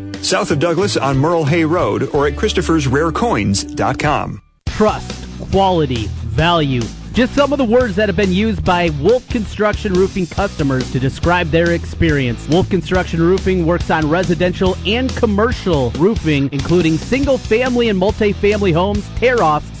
south 0.25 0.51
of 0.51 0.59
Douglas 0.59 0.97
on 0.97 1.17
Merle 1.17 1.45
Hay 1.45 1.65
Road 1.65 2.03
or 2.13 2.27
at 2.27 2.33
Christopher'sRareCoins.com. 2.33 4.41
Trust, 4.67 5.51
quality, 5.51 6.07
value. 6.07 6.81
Just 7.13 7.35
some 7.35 7.51
of 7.51 7.57
the 7.57 7.65
words 7.65 7.97
that 7.97 8.07
have 8.07 8.15
been 8.15 8.31
used 8.31 8.63
by 8.63 8.89
Wolf 9.01 9.27
Construction 9.27 9.93
Roofing 9.93 10.25
customers 10.25 10.89
to 10.93 10.99
describe 10.99 11.49
their 11.49 11.73
experience. 11.73 12.47
Wolf 12.47 12.69
Construction 12.69 13.21
Roofing 13.21 13.65
works 13.65 13.91
on 13.91 14.09
residential 14.09 14.77
and 14.85 15.13
commercial 15.17 15.89
roofing, 15.91 16.47
including 16.53 16.97
single 16.97 17.37
family 17.37 17.89
and 17.89 17.99
multi-family 17.99 18.71
homes, 18.71 19.05
tear 19.17 19.43
offs, 19.43 19.80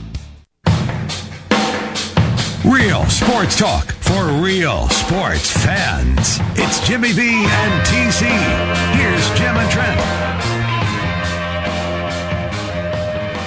Real 2.65 3.03
sports 3.05 3.57
talk 3.57 3.91
for 3.91 4.23
real 4.39 4.87
sports 4.89 5.49
fans. 5.65 6.37
It's 6.53 6.79
Jimmy 6.87 7.11
B 7.11 7.43
and 7.43 7.87
TC. 7.87 8.27
Here's 8.95 9.29
Jim 9.29 9.57
and 9.57 9.71
Trent. 9.71 9.99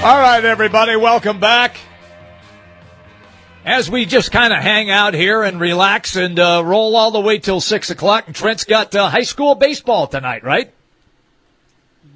All 0.05 0.18
right, 0.18 0.44
everybody, 0.44 0.96
welcome 0.96 1.38
back. 1.38 1.77
As 3.64 3.88
we 3.88 4.05
just 4.05 4.33
kind 4.33 4.53
of 4.53 4.59
hang 4.59 4.90
out 4.90 5.14
here 5.14 5.44
and 5.44 5.61
relax 5.61 6.16
and 6.16 6.37
uh, 6.40 6.62
roll 6.64 6.96
all 6.96 7.12
the 7.12 7.20
way 7.20 7.38
till 7.38 7.61
six 7.61 7.90
o'clock, 7.90 8.27
and 8.27 8.35
Trent's 8.35 8.64
got 8.64 8.96
uh, 8.96 9.09
high 9.09 9.22
school 9.22 9.55
baseball 9.55 10.09
tonight, 10.09 10.42
right? 10.42 10.74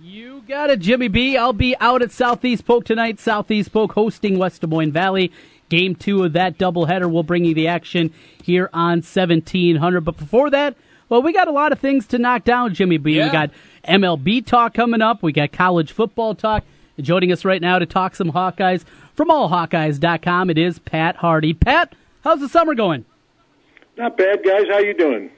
You 0.03 0.43
got 0.49 0.71
it, 0.71 0.81
Jimmy 0.81 1.07
B. 1.07 1.37
I'll 1.37 1.53
be 1.53 1.77
out 1.79 2.03
at 2.03 2.11
Southeast 2.11 2.67
Polk 2.67 2.85
tonight. 2.85 3.21
Southeast 3.21 3.73
Polk 3.73 3.93
hosting 3.93 4.37
West 4.37 4.63
Des 4.63 4.67
Moines 4.67 4.91
Valley. 4.91 5.31
Game 5.69 5.95
two 5.95 6.25
of 6.25 6.33
that 6.35 6.59
doubleheader 6.59 7.11
will 7.11 7.23
bring 7.23 7.45
you 7.45 7.55
the 7.55 7.69
action 7.69 8.13
here 8.43 8.71
on 8.73 8.99
1700. 8.99 10.01
But 10.03 10.17
before 10.17 10.51
that, 10.51 10.77
well, 11.09 11.23
we 11.23 11.33
got 11.33 11.49
a 11.49 11.53
lot 11.53 11.73
of 11.73 11.79
things 11.79 12.07
to 12.09 12.19
knock 12.19 12.45
down, 12.45 12.75
Jimmy 12.75 12.99
B. 12.99 13.15
Yeah. 13.17 13.27
We 13.27 13.33
got 13.33 13.51
MLB 13.87 14.45
talk 14.47 14.75
coming 14.75 15.03
up. 15.03 15.23
We 15.23 15.33
got 15.33 15.53
college 15.53 15.93
football 15.93 16.35
talk. 16.35 16.65
Joining 17.01 17.31
us 17.31 17.45
right 17.45 17.63
now 17.63 17.79
to 17.79 17.87
talk 17.87 18.17
some 18.17 18.33
Hawkeyes 18.33 18.85
from 19.15 19.29
allhawkeyes.com, 19.29 20.51
it 20.51 20.59
is 20.59 20.79
Pat 20.81 21.17
Harty. 21.17 21.55
Pat, 21.55 21.95
how's 22.25 22.41
the 22.41 22.49
summer 22.49 22.75
going? 22.75 23.05
Not 23.97 24.17
bad, 24.17 24.43
guys. 24.45 24.65
How 24.69 24.79
you 24.79 24.95
doing? 24.95 25.31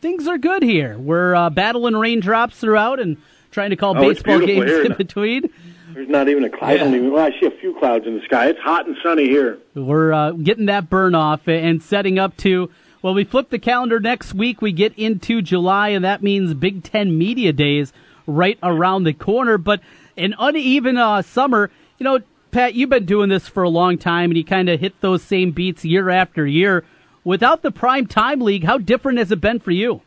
Things 0.00 0.26
are 0.26 0.38
good 0.38 0.62
here. 0.62 0.98
We're 0.98 1.34
uh, 1.34 1.50
battling 1.50 1.94
raindrops 1.96 2.58
throughout 2.58 2.98
and 2.98 3.16
trying 3.50 3.70
to 3.70 3.76
call 3.76 3.96
Oh, 3.96 4.00
baseball 4.00 4.40
games 4.40 4.70
here. 4.70 4.84
in 4.86 4.94
between. 4.96 5.50
There's 5.94 6.08
not 6.08 6.28
even 6.28 6.44
a 6.44 6.50
cloud. 6.50 6.70
I 6.70 6.76
don't 6.76 6.94
even. 6.94 7.12
Well, 7.12 7.24
I 7.24 7.38
see 7.38 7.46
a 7.46 7.50
few 7.50 7.74
clouds 7.78 8.06
in 8.06 8.16
the 8.18 8.24
sky. 8.24 8.48
It's 8.48 8.60
hot 8.60 8.86
and 8.86 8.96
sunny 9.02 9.28
here. 9.28 9.58
We're 9.74 10.12
uh, 10.12 10.32
getting 10.32 10.66
that 10.66 10.88
burn 10.90 11.14
off 11.14 11.48
and 11.48 11.82
setting 11.82 12.18
up 12.18 12.36
to. 12.38 12.70
Well, 13.02 13.14
we 13.14 13.24
flip 13.24 13.50
the 13.50 13.58
calendar 13.58 13.98
next 13.98 14.32
week. 14.32 14.62
We 14.62 14.72
get 14.72 14.96
into 14.96 15.42
July, 15.42 15.88
and 15.88 16.04
that 16.04 16.22
means 16.22 16.54
Big 16.54 16.84
Ten 16.84 17.18
Media 17.18 17.52
Days 17.52 17.92
right 18.26 18.58
around 18.62 19.04
the 19.04 19.12
corner. 19.12 19.58
But 19.58 19.80
an 20.16 20.34
uneven 20.38 20.96
uh, 20.96 21.22
summer. 21.22 21.70
You 21.98 22.04
know, 22.04 22.20
Pat, 22.50 22.74
you've 22.74 22.90
been 22.90 23.06
doing 23.06 23.28
this 23.28 23.48
for 23.48 23.62
a 23.62 23.68
long 23.68 23.98
time, 23.98 24.30
and 24.30 24.36
you 24.36 24.44
kind 24.44 24.68
of 24.68 24.80
hit 24.80 25.00
those 25.00 25.22
same 25.22 25.52
beats 25.52 25.84
year 25.84 26.10
after 26.10 26.46
year. 26.46 26.84
Without 27.24 27.62
the 27.62 27.70
prime 27.70 28.06
time 28.06 28.40
league, 28.40 28.64
how 28.64 28.78
different 28.78 29.18
has 29.18 29.30
it 29.30 29.40
been 29.40 29.60
for 29.60 29.70
you? 29.70 30.02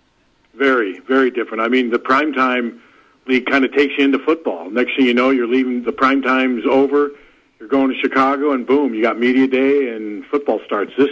Very, 0.54 1.00
very 1.00 1.32
different. 1.32 1.62
I 1.62 1.68
mean, 1.68 1.90
the 1.90 2.00
prime 2.00 2.34
time 2.34 2.82
league 3.28 3.46
kind 3.46 3.66
of 3.66 3.74
takes 3.74 3.94
you 3.98 4.06
into 4.06 4.20
football. 4.20 4.70
Next 4.70 4.96
thing 4.96 5.06
you 5.06 5.14
know, 5.14 5.30
you're 5.30 5.48
leaving. 5.48 5.84
The 5.84 5.92
prime 5.92 6.22
time's 6.22 6.64
over. 6.70 7.12
You're 7.60 7.70
going 7.70 7.90
to 7.90 8.00
Chicago, 8.00 8.52
and 8.52 8.68
boom, 8.68 8.94
you 8.94 9.02
got 9.02 9.18
media 9.18 9.48
day, 9.48 9.90
and 9.96 10.26
football 10.26 10.60
starts. 10.66 10.92
This. 10.98 11.10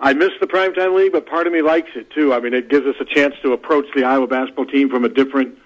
I 0.00 0.12
miss 0.12 0.30
the 0.40 0.46
primetime 0.46 0.94
league, 0.94 1.12
but 1.12 1.26
part 1.26 1.46
of 1.46 1.52
me 1.52 1.62
likes 1.62 1.90
it 1.96 2.10
too. 2.10 2.32
I 2.32 2.40
mean, 2.40 2.54
it 2.54 2.68
gives 2.68 2.86
us 2.86 2.94
a 3.00 3.04
chance 3.04 3.34
to 3.42 3.52
approach 3.52 3.86
the 3.96 4.04
Iowa 4.04 4.26
basketball 4.26 4.66
team 4.66 4.90
from 4.90 5.04
a 5.04 5.08
different 5.08 5.58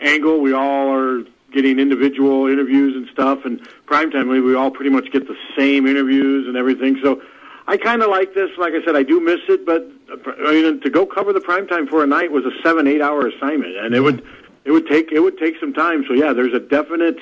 angle. 0.00 0.40
We 0.40 0.54
all 0.54 0.90
are 0.92 1.24
getting 1.52 1.78
individual 1.78 2.46
interviews 2.46 2.96
and 2.96 3.08
stuff, 3.12 3.44
and 3.44 3.60
primetime 3.86 4.30
league, 4.30 4.42
we 4.42 4.54
all 4.54 4.70
pretty 4.70 4.90
much 4.90 5.10
get 5.12 5.26
the 5.28 5.36
same 5.56 5.86
interviews 5.86 6.46
and 6.48 6.56
everything. 6.56 6.98
So 7.02 7.22
I 7.66 7.76
kind 7.76 8.02
of 8.02 8.10
like 8.10 8.34
this. 8.34 8.50
Like 8.58 8.72
I 8.74 8.84
said, 8.84 8.96
I 8.96 9.02
do 9.02 9.20
miss 9.20 9.40
it, 9.48 9.64
but 9.64 9.86
uh, 10.10 10.32
I 10.46 10.52
mean, 10.52 10.80
to 10.80 10.90
go 10.90 11.04
cover 11.06 11.32
the 11.32 11.40
primetime 11.40 11.88
for 11.88 12.02
a 12.02 12.06
night 12.06 12.32
was 12.32 12.44
a 12.44 12.50
seven, 12.62 12.86
eight 12.86 13.02
hour 13.02 13.26
assignment, 13.26 13.76
and 13.76 13.94
it 13.94 14.00
would 14.00 14.24
it 14.64 14.70
would 14.70 14.86
take 14.88 15.12
it 15.12 15.20
would 15.20 15.38
take 15.38 15.54
some 15.60 15.72
time. 15.72 16.04
So 16.08 16.14
yeah, 16.14 16.32
there's 16.32 16.54
a 16.54 16.60
definite 16.60 17.18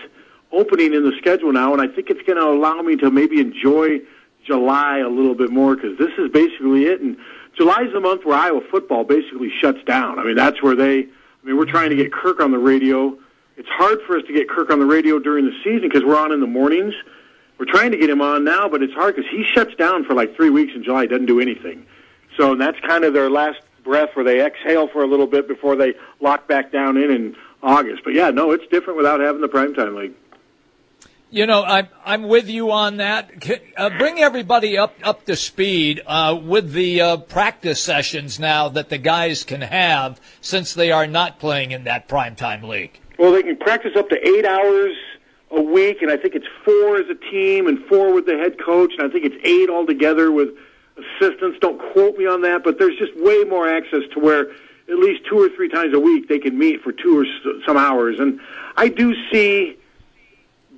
opening 0.52 0.94
in 0.94 1.02
the 1.02 1.16
schedule 1.18 1.52
now, 1.52 1.72
and 1.72 1.80
I 1.80 1.88
think 1.88 2.10
it's 2.10 2.22
going 2.22 2.38
to 2.38 2.46
allow 2.46 2.82
me 2.82 2.96
to 2.96 3.10
maybe 3.10 3.40
enjoy 3.40 4.00
July 4.46 4.98
a 4.98 5.08
little 5.08 5.34
bit 5.34 5.50
more 5.50 5.74
because 5.74 5.98
this 5.98 6.12
is 6.18 6.30
basically 6.30 6.84
it. 6.84 7.00
And 7.00 7.16
July 7.56 7.82
is 7.82 7.92
the 7.92 8.00
month 8.00 8.24
where 8.24 8.36
Iowa 8.36 8.60
football 8.70 9.04
basically 9.04 9.50
shuts 9.60 9.82
down. 9.84 10.18
I 10.18 10.24
mean, 10.24 10.36
that's 10.36 10.62
where 10.62 10.76
they. 10.76 11.00
I 11.00 11.46
mean, 11.46 11.56
we're 11.56 11.70
trying 11.70 11.90
to 11.90 11.96
get 11.96 12.12
Kirk 12.12 12.40
on 12.40 12.52
the 12.52 12.58
radio. 12.58 13.18
It's 13.56 13.68
hard 13.68 13.98
for 14.06 14.16
us 14.16 14.22
to 14.26 14.32
get 14.32 14.48
Kirk 14.48 14.70
on 14.70 14.78
the 14.78 14.86
radio 14.86 15.18
during 15.18 15.44
the 15.44 15.56
season 15.64 15.88
because 15.88 16.04
we're 16.04 16.18
on 16.18 16.32
in 16.32 16.40
the 16.40 16.46
mornings. 16.46 16.94
We're 17.58 17.66
trying 17.66 17.90
to 17.92 17.98
get 17.98 18.08
him 18.08 18.20
on 18.20 18.44
now, 18.44 18.68
but 18.68 18.82
it's 18.82 18.94
hard 18.94 19.16
because 19.16 19.30
he 19.30 19.44
shuts 19.44 19.74
down 19.74 20.04
for 20.04 20.14
like 20.14 20.34
three 20.36 20.50
weeks 20.50 20.72
in 20.74 20.82
July. 20.84 21.06
Doesn't 21.06 21.26
do 21.26 21.40
anything. 21.40 21.86
So 22.36 22.54
that's 22.54 22.78
kind 22.80 23.04
of 23.04 23.12
their 23.12 23.28
last 23.28 23.60
breath 23.84 24.10
where 24.14 24.24
they 24.24 24.44
exhale 24.44 24.88
for 24.88 25.02
a 25.02 25.06
little 25.06 25.26
bit 25.26 25.48
before 25.48 25.76
they 25.76 25.94
lock 26.20 26.48
back 26.48 26.72
down 26.72 26.96
in 26.96 27.10
in 27.10 27.36
August. 27.62 28.02
But 28.04 28.14
yeah, 28.14 28.30
no, 28.30 28.50
it's 28.50 28.66
different 28.68 28.96
without 28.96 29.20
having 29.20 29.40
the 29.40 29.48
primetime 29.48 29.96
league. 29.96 30.14
You 31.30 31.46
know, 31.46 31.64
I'm 31.64 31.88
I'm 32.04 32.24
with 32.24 32.50
you 32.50 32.70
on 32.72 32.98
that. 32.98 33.30
Uh, 33.74 33.88
bring 33.96 34.18
everybody 34.18 34.76
up 34.76 34.94
up 35.02 35.24
to 35.24 35.34
speed 35.34 36.02
uh, 36.06 36.38
with 36.42 36.72
the 36.72 37.00
uh, 37.00 37.16
practice 37.16 37.82
sessions 37.82 38.38
now 38.38 38.68
that 38.68 38.90
the 38.90 38.98
guys 38.98 39.42
can 39.42 39.62
have 39.62 40.20
since 40.42 40.74
they 40.74 40.92
are 40.92 41.06
not 41.06 41.38
playing 41.38 41.70
in 41.70 41.84
that 41.84 42.06
primetime 42.06 42.62
league. 42.62 43.00
Well, 43.18 43.32
they 43.32 43.42
can 43.42 43.56
practice 43.56 43.92
up 43.96 44.10
to 44.10 44.28
eight 44.28 44.44
hours 44.44 44.94
a 45.52 45.60
week, 45.62 46.02
and 46.02 46.10
I 46.10 46.18
think 46.18 46.34
it's 46.34 46.46
four 46.66 46.98
as 46.98 47.08
a 47.08 47.14
team 47.30 47.66
and 47.66 47.82
four 47.86 48.12
with 48.12 48.26
the 48.26 48.36
head 48.36 48.62
coach, 48.62 48.92
and 48.98 49.08
I 49.08 49.10
think 49.10 49.24
it's 49.24 49.36
eight 49.42 49.70
altogether 49.70 50.32
with 50.32 50.50
assistants. 50.96 51.58
Don't 51.60 51.80
quote 51.92 52.16
me 52.16 52.26
on 52.26 52.42
that, 52.42 52.62
but 52.64 52.78
there's 52.78 52.98
just 52.98 53.12
way 53.16 53.44
more 53.44 53.68
access 53.68 54.02
to 54.14 54.20
where 54.20 54.50
at 54.88 54.98
least 54.98 55.24
two 55.28 55.40
or 55.40 55.48
three 55.50 55.68
times 55.68 55.94
a 55.94 56.00
week 56.00 56.28
they 56.28 56.38
can 56.38 56.58
meet 56.58 56.82
for 56.82 56.92
two 56.92 57.18
or 57.20 57.26
some 57.66 57.76
hours. 57.76 58.18
And 58.18 58.40
I 58.76 58.88
do 58.88 59.14
see 59.30 59.78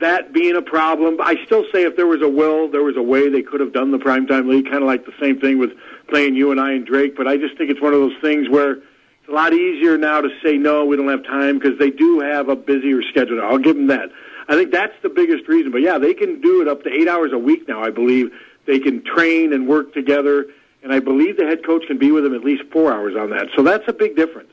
that 0.01 0.33
being 0.33 0.57
a 0.57 0.63
problem. 0.63 1.19
I 1.21 1.37
still 1.47 1.65
say 1.73 1.85
if 1.85 1.97
there 1.97 2.07
was 2.07 2.21
a 2.23 2.29
will, 2.29 2.69
there 2.71 2.83
was 2.83 2.97
a 2.97 3.03
way 3.03 3.29
they 3.29 3.43
could 3.43 3.61
have 3.61 3.73
done 3.73 3.91
the 3.93 3.99
primetime 3.99 4.49
league, 4.49 4.67
kind 4.67 4.83
of 4.83 4.85
like 4.89 5.07
the 5.07 5.15
same 5.21 5.41
thing 5.41 5.59
with 5.59 5.71
playing 6.09 6.35
UNI 6.35 6.77
and 6.77 6.87
Drake. 6.87 7.17
But 7.17 7.27
I 7.27 7.37
just 7.37 7.57
think 7.57 7.71
it's 7.71 7.81
one 7.81 7.95
of 7.95 8.01
those 8.01 8.17
things 8.21 8.49
where 8.49 8.83
It's 9.25 9.31
a 9.31 9.33
lot 9.33 9.55
easier 9.55 9.97
now 9.97 10.21
to 10.21 10.29
say 10.45 10.59
no, 10.59 10.85
we 10.85 10.97
don't 10.97 11.09
have 11.09 11.25
time 11.25 11.59
because 11.59 11.79
they 11.79 11.89
do 11.89 12.21
have 12.21 12.51
a 12.51 12.57
busier 12.57 13.03
schedule. 13.05 13.41
I'll 13.41 13.57
give 13.57 13.75
them 13.75 13.87
that. 13.87 14.11
I 14.49 14.55
think 14.55 14.71
that's 14.71 14.93
the 15.03 15.09
biggest 15.09 15.49
reason. 15.49 15.73
But 15.73 15.81
yeah, 15.81 15.97
they 15.97 16.13
can 16.13 16.43
do 16.43 16.61
it 16.61 16.69
up 16.69 16.83
to 16.83 16.93
eight 16.93 17.09
hours 17.09 17.33
a 17.33 17.39
week 17.39 17.67
now. 17.67 17.83
I 17.83 17.89
believe 17.89 18.31
they 18.67 18.79
can 18.79 19.03
train 19.05 19.53
and 19.53 19.69
work 19.69 19.93
together, 19.95 20.47
and 20.83 20.93
I 20.93 21.01
believe 21.01 21.37
the 21.37 21.45
head 21.45 21.65
coach 21.65 21.87
can 21.87 21.99
be 21.99 22.11
with 22.13 22.25
them 22.25 22.35
at 22.35 22.45
least 22.45 22.65
four 22.73 22.93
hours 22.93 23.15
on 23.17 23.31
that. 23.31 23.49
So 23.57 23.63
that's 23.63 23.85
a 23.89 23.93
big 23.93 24.17
difference. 24.17 24.51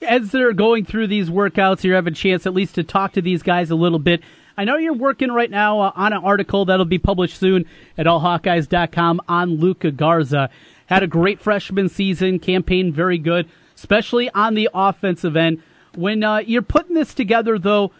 As 0.00 0.30
they're 0.30 0.52
going 0.52 0.84
through 0.84 1.08
these 1.08 1.28
workouts, 1.28 1.82
you 1.82 1.92
have 1.94 2.06
a 2.06 2.12
chance 2.12 2.46
at 2.46 2.54
least 2.54 2.76
to 2.76 2.84
talk 2.84 3.12
to 3.12 3.22
these 3.22 3.42
guys 3.42 3.70
a 3.70 3.74
little 3.74 3.98
bit. 3.98 4.22
I 4.56 4.64
know 4.64 4.76
you're 4.76 4.92
working 4.92 5.30
right 5.30 5.50
now 5.50 5.80
uh, 5.80 5.92
on 5.94 6.12
an 6.12 6.24
article 6.24 6.64
that'll 6.64 6.84
be 6.84 6.98
published 6.98 7.38
soon 7.38 7.64
at 7.96 8.06
allhawkeyes.com 8.06 9.20
on 9.28 9.56
Luka 9.56 9.90
Garza. 9.90 10.50
Had 10.86 11.02
a 11.02 11.06
great 11.06 11.40
freshman 11.40 11.88
season, 11.88 12.38
campaign 12.38 12.92
very 12.92 13.18
good, 13.18 13.48
especially 13.76 14.30
on 14.30 14.54
the 14.54 14.68
offensive 14.72 15.36
end. 15.36 15.62
When 15.94 16.24
uh, 16.24 16.38
you're 16.38 16.62
putting 16.62 16.94
this 16.94 17.14
together, 17.14 17.58
though, 17.58 17.92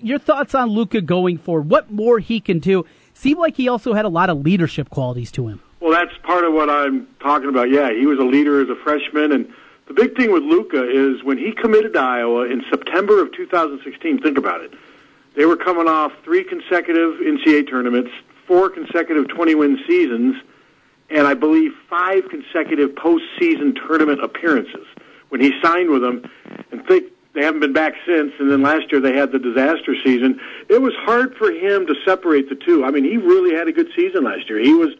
your 0.00 0.18
thoughts 0.18 0.54
on 0.54 0.70
Luka 0.70 1.00
going 1.00 1.38
forward? 1.38 1.70
What 1.70 1.90
more 1.90 2.18
he 2.18 2.40
can 2.40 2.58
do? 2.58 2.86
Seemed 3.14 3.38
like 3.38 3.56
he 3.56 3.68
also 3.68 3.94
had 3.94 4.04
a 4.04 4.08
lot 4.08 4.28
of 4.28 4.42
leadership 4.42 4.90
qualities 4.90 5.32
to 5.32 5.48
him. 5.48 5.60
Well, 5.80 5.92
that's 5.92 6.16
part 6.22 6.44
of 6.44 6.52
what 6.52 6.68
I'm 6.68 7.06
talking 7.20 7.48
about. 7.48 7.70
Yeah, 7.70 7.92
he 7.92 8.06
was 8.06 8.18
a 8.18 8.24
leader 8.24 8.60
as 8.60 8.68
a 8.68 8.76
freshman, 8.82 9.32
and 9.32 9.52
the 9.86 9.94
big 9.94 10.16
thing 10.16 10.32
with 10.32 10.42
Luka 10.42 10.82
is 10.82 11.22
when 11.22 11.38
he 11.38 11.52
committed 11.52 11.92
to 11.94 12.00
Iowa 12.00 12.44
in 12.46 12.64
September 12.70 13.22
of 13.22 13.32
2016. 13.32 14.20
Think 14.22 14.38
about 14.38 14.60
it. 14.62 14.72
They 15.36 15.44
were 15.44 15.56
coming 15.56 15.88
off 15.88 16.12
three 16.24 16.44
consecutive 16.44 17.20
NCAA 17.20 17.68
tournaments, 17.68 18.10
four 18.46 18.70
consecutive 18.70 19.26
20-win 19.26 19.78
seasons, 19.86 20.36
and 21.10 21.26
I 21.26 21.34
believe 21.34 21.72
five 21.88 22.28
consecutive 22.30 22.90
postseason 22.90 23.74
tournament 23.74 24.22
appearances 24.22 24.86
when 25.28 25.40
he 25.40 25.52
signed 25.62 25.90
with 25.90 26.02
them. 26.02 26.30
And 26.70 26.86
think 26.86 27.12
they 27.34 27.42
haven't 27.42 27.60
been 27.60 27.72
back 27.72 27.94
since. 28.06 28.32
And 28.38 28.50
then 28.50 28.62
last 28.62 28.90
year 28.90 29.00
they 29.00 29.14
had 29.14 29.32
the 29.32 29.38
disaster 29.38 29.94
season. 30.04 30.40
It 30.68 30.80
was 30.80 30.94
hard 31.00 31.36
for 31.36 31.50
him 31.50 31.86
to 31.86 31.94
separate 32.04 32.48
the 32.48 32.54
two. 32.54 32.84
I 32.84 32.90
mean, 32.90 33.04
he 33.04 33.16
really 33.16 33.54
had 33.54 33.68
a 33.68 33.72
good 33.72 33.88
season 33.94 34.24
last 34.24 34.48
year. 34.48 34.58
He 34.58 34.72
was, 34.72 34.90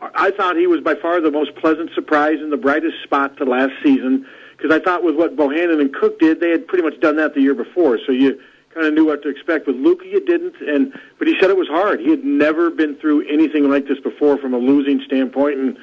I 0.00 0.30
thought 0.30 0.56
he 0.56 0.66
was 0.66 0.80
by 0.80 0.94
far 0.94 1.20
the 1.20 1.30
most 1.30 1.54
pleasant 1.56 1.90
surprise 1.94 2.38
and 2.40 2.52
the 2.52 2.56
brightest 2.58 3.02
spot 3.02 3.36
to 3.38 3.44
last 3.44 3.72
season 3.82 4.26
because 4.56 4.74
I 4.74 4.82
thought 4.82 5.04
with 5.04 5.14
what 5.14 5.36
Bohannon 5.36 5.80
and 5.80 5.94
Cook 5.94 6.18
did, 6.18 6.40
they 6.40 6.50
had 6.50 6.66
pretty 6.66 6.84
much 6.84 7.00
done 7.00 7.16
that 7.16 7.34
the 7.34 7.40
year 7.40 7.54
before. 7.54 7.98
So 8.04 8.12
you 8.12 8.40
kind 8.74 8.86
of 8.86 8.92
knew 8.92 9.06
what 9.06 9.22
to 9.22 9.28
expect. 9.28 9.66
With 9.66 9.76
Luka, 9.76 10.06
you 10.06 10.24
didn't, 10.24 10.56
and 10.60 10.92
but 11.18 11.28
he 11.28 11.38
said 11.40 11.50
it 11.50 11.56
was 11.56 11.68
hard. 11.68 12.00
He 12.00 12.10
had 12.10 12.24
never 12.24 12.70
been 12.70 12.96
through 12.96 13.26
anything 13.28 13.70
like 13.70 13.86
this 13.86 14.00
before 14.00 14.36
from 14.38 14.54
a 14.54 14.58
losing 14.58 15.00
standpoint, 15.06 15.58
and 15.58 15.78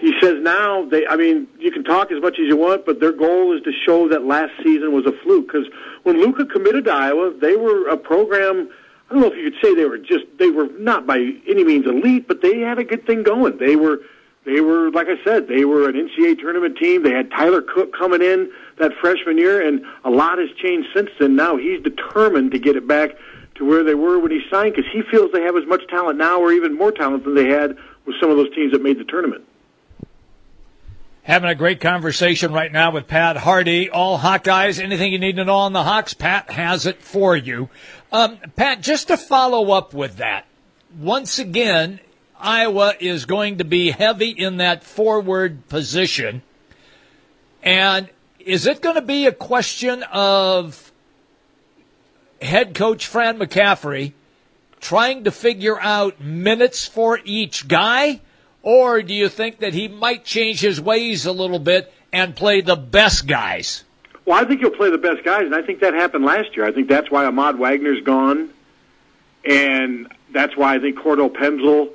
he 0.00 0.14
says 0.20 0.36
now 0.40 0.84
they 0.86 1.06
i 1.06 1.16
mean 1.16 1.46
you 1.58 1.70
can 1.70 1.84
talk 1.84 2.10
as 2.10 2.20
much 2.20 2.34
as 2.34 2.46
you 2.48 2.56
want 2.56 2.84
but 2.86 3.00
their 3.00 3.12
goal 3.12 3.56
is 3.56 3.62
to 3.62 3.70
show 3.86 4.08
that 4.08 4.24
last 4.24 4.52
season 4.64 4.92
was 4.92 5.04
a 5.06 5.12
fluke. 5.22 5.46
Because 5.46 5.68
when 6.02 6.20
luka 6.20 6.46
committed 6.46 6.86
to 6.86 6.92
iowa 6.92 7.32
they 7.40 7.56
were 7.56 7.88
a 7.88 7.96
program 7.96 8.70
i 9.08 9.12
don't 9.12 9.22
know 9.22 9.30
if 9.30 9.36
you 9.36 9.50
could 9.50 9.60
say 9.62 9.74
they 9.74 9.84
were 9.84 9.98
just 9.98 10.24
they 10.38 10.50
were 10.50 10.68
not 10.78 11.06
by 11.06 11.18
any 11.46 11.64
means 11.64 11.86
elite 11.86 12.26
but 12.26 12.42
they 12.42 12.58
had 12.60 12.78
a 12.78 12.84
good 12.84 13.06
thing 13.06 13.22
going. 13.22 13.58
They 13.58 13.76
were 13.76 14.00
they 14.46 14.60
were 14.60 14.90
like 14.90 15.08
i 15.08 15.22
said 15.22 15.48
they 15.48 15.64
were 15.64 15.88
an 15.88 15.94
ncaa 15.94 16.38
tournament 16.38 16.78
team. 16.78 17.02
They 17.02 17.12
had 17.12 17.30
tyler 17.30 17.62
cook 17.62 17.92
coming 17.96 18.22
in 18.22 18.50
that 18.78 18.92
freshman 19.00 19.36
year 19.36 19.66
and 19.66 19.84
a 20.04 20.10
lot 20.10 20.38
has 20.38 20.48
changed 20.56 20.88
since 20.94 21.10
then. 21.20 21.36
Now 21.36 21.58
he's 21.58 21.82
determined 21.82 22.52
to 22.52 22.58
get 22.58 22.76
it 22.76 22.88
back 22.88 23.10
to 23.56 23.66
where 23.66 23.84
they 23.84 23.94
were 23.94 24.18
when 24.18 24.30
he 24.30 24.40
signed 24.50 24.74
because 24.74 24.90
he 24.90 25.02
feels 25.10 25.30
they 25.32 25.42
have 25.42 25.56
as 25.56 25.66
much 25.66 25.86
talent 25.88 26.16
now 26.16 26.40
or 26.40 26.52
even 26.52 26.74
more 26.74 26.90
talent 26.90 27.24
than 27.24 27.34
they 27.34 27.48
had 27.48 27.76
with 28.06 28.16
some 28.18 28.30
of 28.30 28.38
those 28.38 28.52
teams 28.54 28.72
that 28.72 28.82
made 28.82 28.98
the 28.98 29.04
tournament 29.04 29.44
Having 31.22 31.50
a 31.50 31.54
great 31.54 31.80
conversation 31.80 32.52
right 32.52 32.72
now 32.72 32.92
with 32.92 33.06
Pat 33.06 33.36
Harty. 33.36 33.90
All 33.90 34.18
Hawkeyes, 34.18 34.82
anything 34.82 35.12
you 35.12 35.18
need 35.18 35.36
to 35.36 35.44
know 35.44 35.56
on 35.56 35.74
the 35.74 35.82
Hawks, 35.82 36.14
Pat 36.14 36.50
has 36.50 36.86
it 36.86 37.02
for 37.02 37.36
you. 37.36 37.68
Um, 38.10 38.38
Pat, 38.56 38.80
just 38.80 39.08
to 39.08 39.18
follow 39.18 39.70
up 39.70 39.92
with 39.92 40.16
that, 40.16 40.46
once 40.98 41.38
again, 41.38 42.00
Iowa 42.38 42.94
is 42.98 43.26
going 43.26 43.58
to 43.58 43.64
be 43.64 43.90
heavy 43.90 44.30
in 44.30 44.56
that 44.56 44.82
forward 44.82 45.68
position. 45.68 46.40
And 47.62 48.08
is 48.38 48.66
it 48.66 48.80
going 48.80 48.94
to 48.94 49.02
be 49.02 49.26
a 49.26 49.32
question 49.32 50.02
of 50.10 50.90
head 52.40 52.74
coach 52.74 53.06
Fran 53.06 53.38
McCaffery 53.38 54.14
trying 54.80 55.24
to 55.24 55.30
figure 55.30 55.78
out 55.78 56.18
minutes 56.20 56.86
for 56.86 57.20
each 57.24 57.68
guy? 57.68 58.22
Or 58.62 59.02
do 59.02 59.14
you 59.14 59.28
think 59.28 59.58
that 59.60 59.74
he 59.74 59.88
might 59.88 60.24
change 60.24 60.60
his 60.60 60.80
ways 60.80 61.26
a 61.26 61.32
little 61.32 61.58
bit 61.58 61.92
and 62.12 62.36
play 62.36 62.60
the 62.60 62.76
best 62.76 63.26
guys? 63.26 63.84
Well, 64.26 64.38
I 64.38 64.44
think 64.44 64.60
he'll 64.60 64.70
play 64.70 64.90
the 64.90 64.98
best 64.98 65.24
guys, 65.24 65.42
and 65.42 65.54
I 65.54 65.62
think 65.62 65.80
that 65.80 65.94
happened 65.94 66.24
last 66.24 66.54
year. 66.56 66.66
I 66.66 66.72
think 66.72 66.88
that's 66.88 67.10
why 67.10 67.24
Ahmad 67.24 67.58
Wagner's 67.58 68.02
gone, 68.02 68.50
and 69.44 70.12
that's 70.32 70.56
why 70.56 70.74
I 70.74 70.78
think 70.78 70.98
Cordell 70.98 71.30
Pemsl 71.30 71.90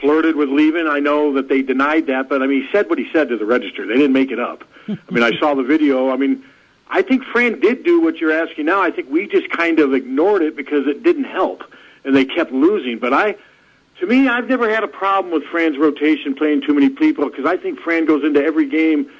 flirted 0.00 0.36
with 0.36 0.50
leaving. 0.50 0.86
I 0.86 0.98
know 0.98 1.32
that 1.34 1.48
they 1.48 1.62
denied 1.62 2.06
that, 2.08 2.28
but 2.28 2.42
I 2.42 2.46
mean, 2.46 2.62
he 2.62 2.68
said 2.70 2.90
what 2.90 2.98
he 2.98 3.08
said 3.12 3.30
to 3.30 3.38
the 3.38 3.46
register. 3.46 3.86
They 3.86 3.94
didn't 3.94 4.12
make 4.12 4.30
it 4.30 4.38
up. 4.38 4.64
I 4.88 4.96
mean, 5.10 5.24
I 5.24 5.38
saw 5.38 5.54
the 5.54 5.62
video. 5.62 6.10
I 6.10 6.16
mean, 6.16 6.44
I 6.88 7.00
think 7.02 7.24
Fran 7.24 7.58
did 7.60 7.84
do 7.84 8.02
what 8.02 8.18
you're 8.18 8.32
asking 8.32 8.66
now. 8.66 8.82
I 8.82 8.90
think 8.90 9.08
we 9.10 9.26
just 9.26 9.48
kind 9.50 9.78
of 9.78 9.94
ignored 9.94 10.42
it 10.42 10.56
because 10.56 10.86
it 10.86 11.02
didn't 11.02 11.24
help, 11.24 11.64
and 12.04 12.14
they 12.14 12.26
kept 12.26 12.52
losing. 12.52 12.98
But 12.98 13.14
I, 13.14 13.36
to 14.00 14.06
me, 14.06 14.28
I've 14.28 14.48
never 14.48 14.68
had 14.68 14.84
a 14.84 14.88
problem 14.88 15.32
with 15.32 15.44
Fran's 15.44 15.78
rotation 15.78 16.34
playing 16.34 16.62
too 16.62 16.74
many 16.74 16.88
people 16.88 17.28
because 17.28 17.46
I 17.46 17.56
think 17.56 17.78
Fran 17.80 18.04
goes 18.06 18.24
into 18.24 18.42
every 18.42 18.68
game 18.68 19.10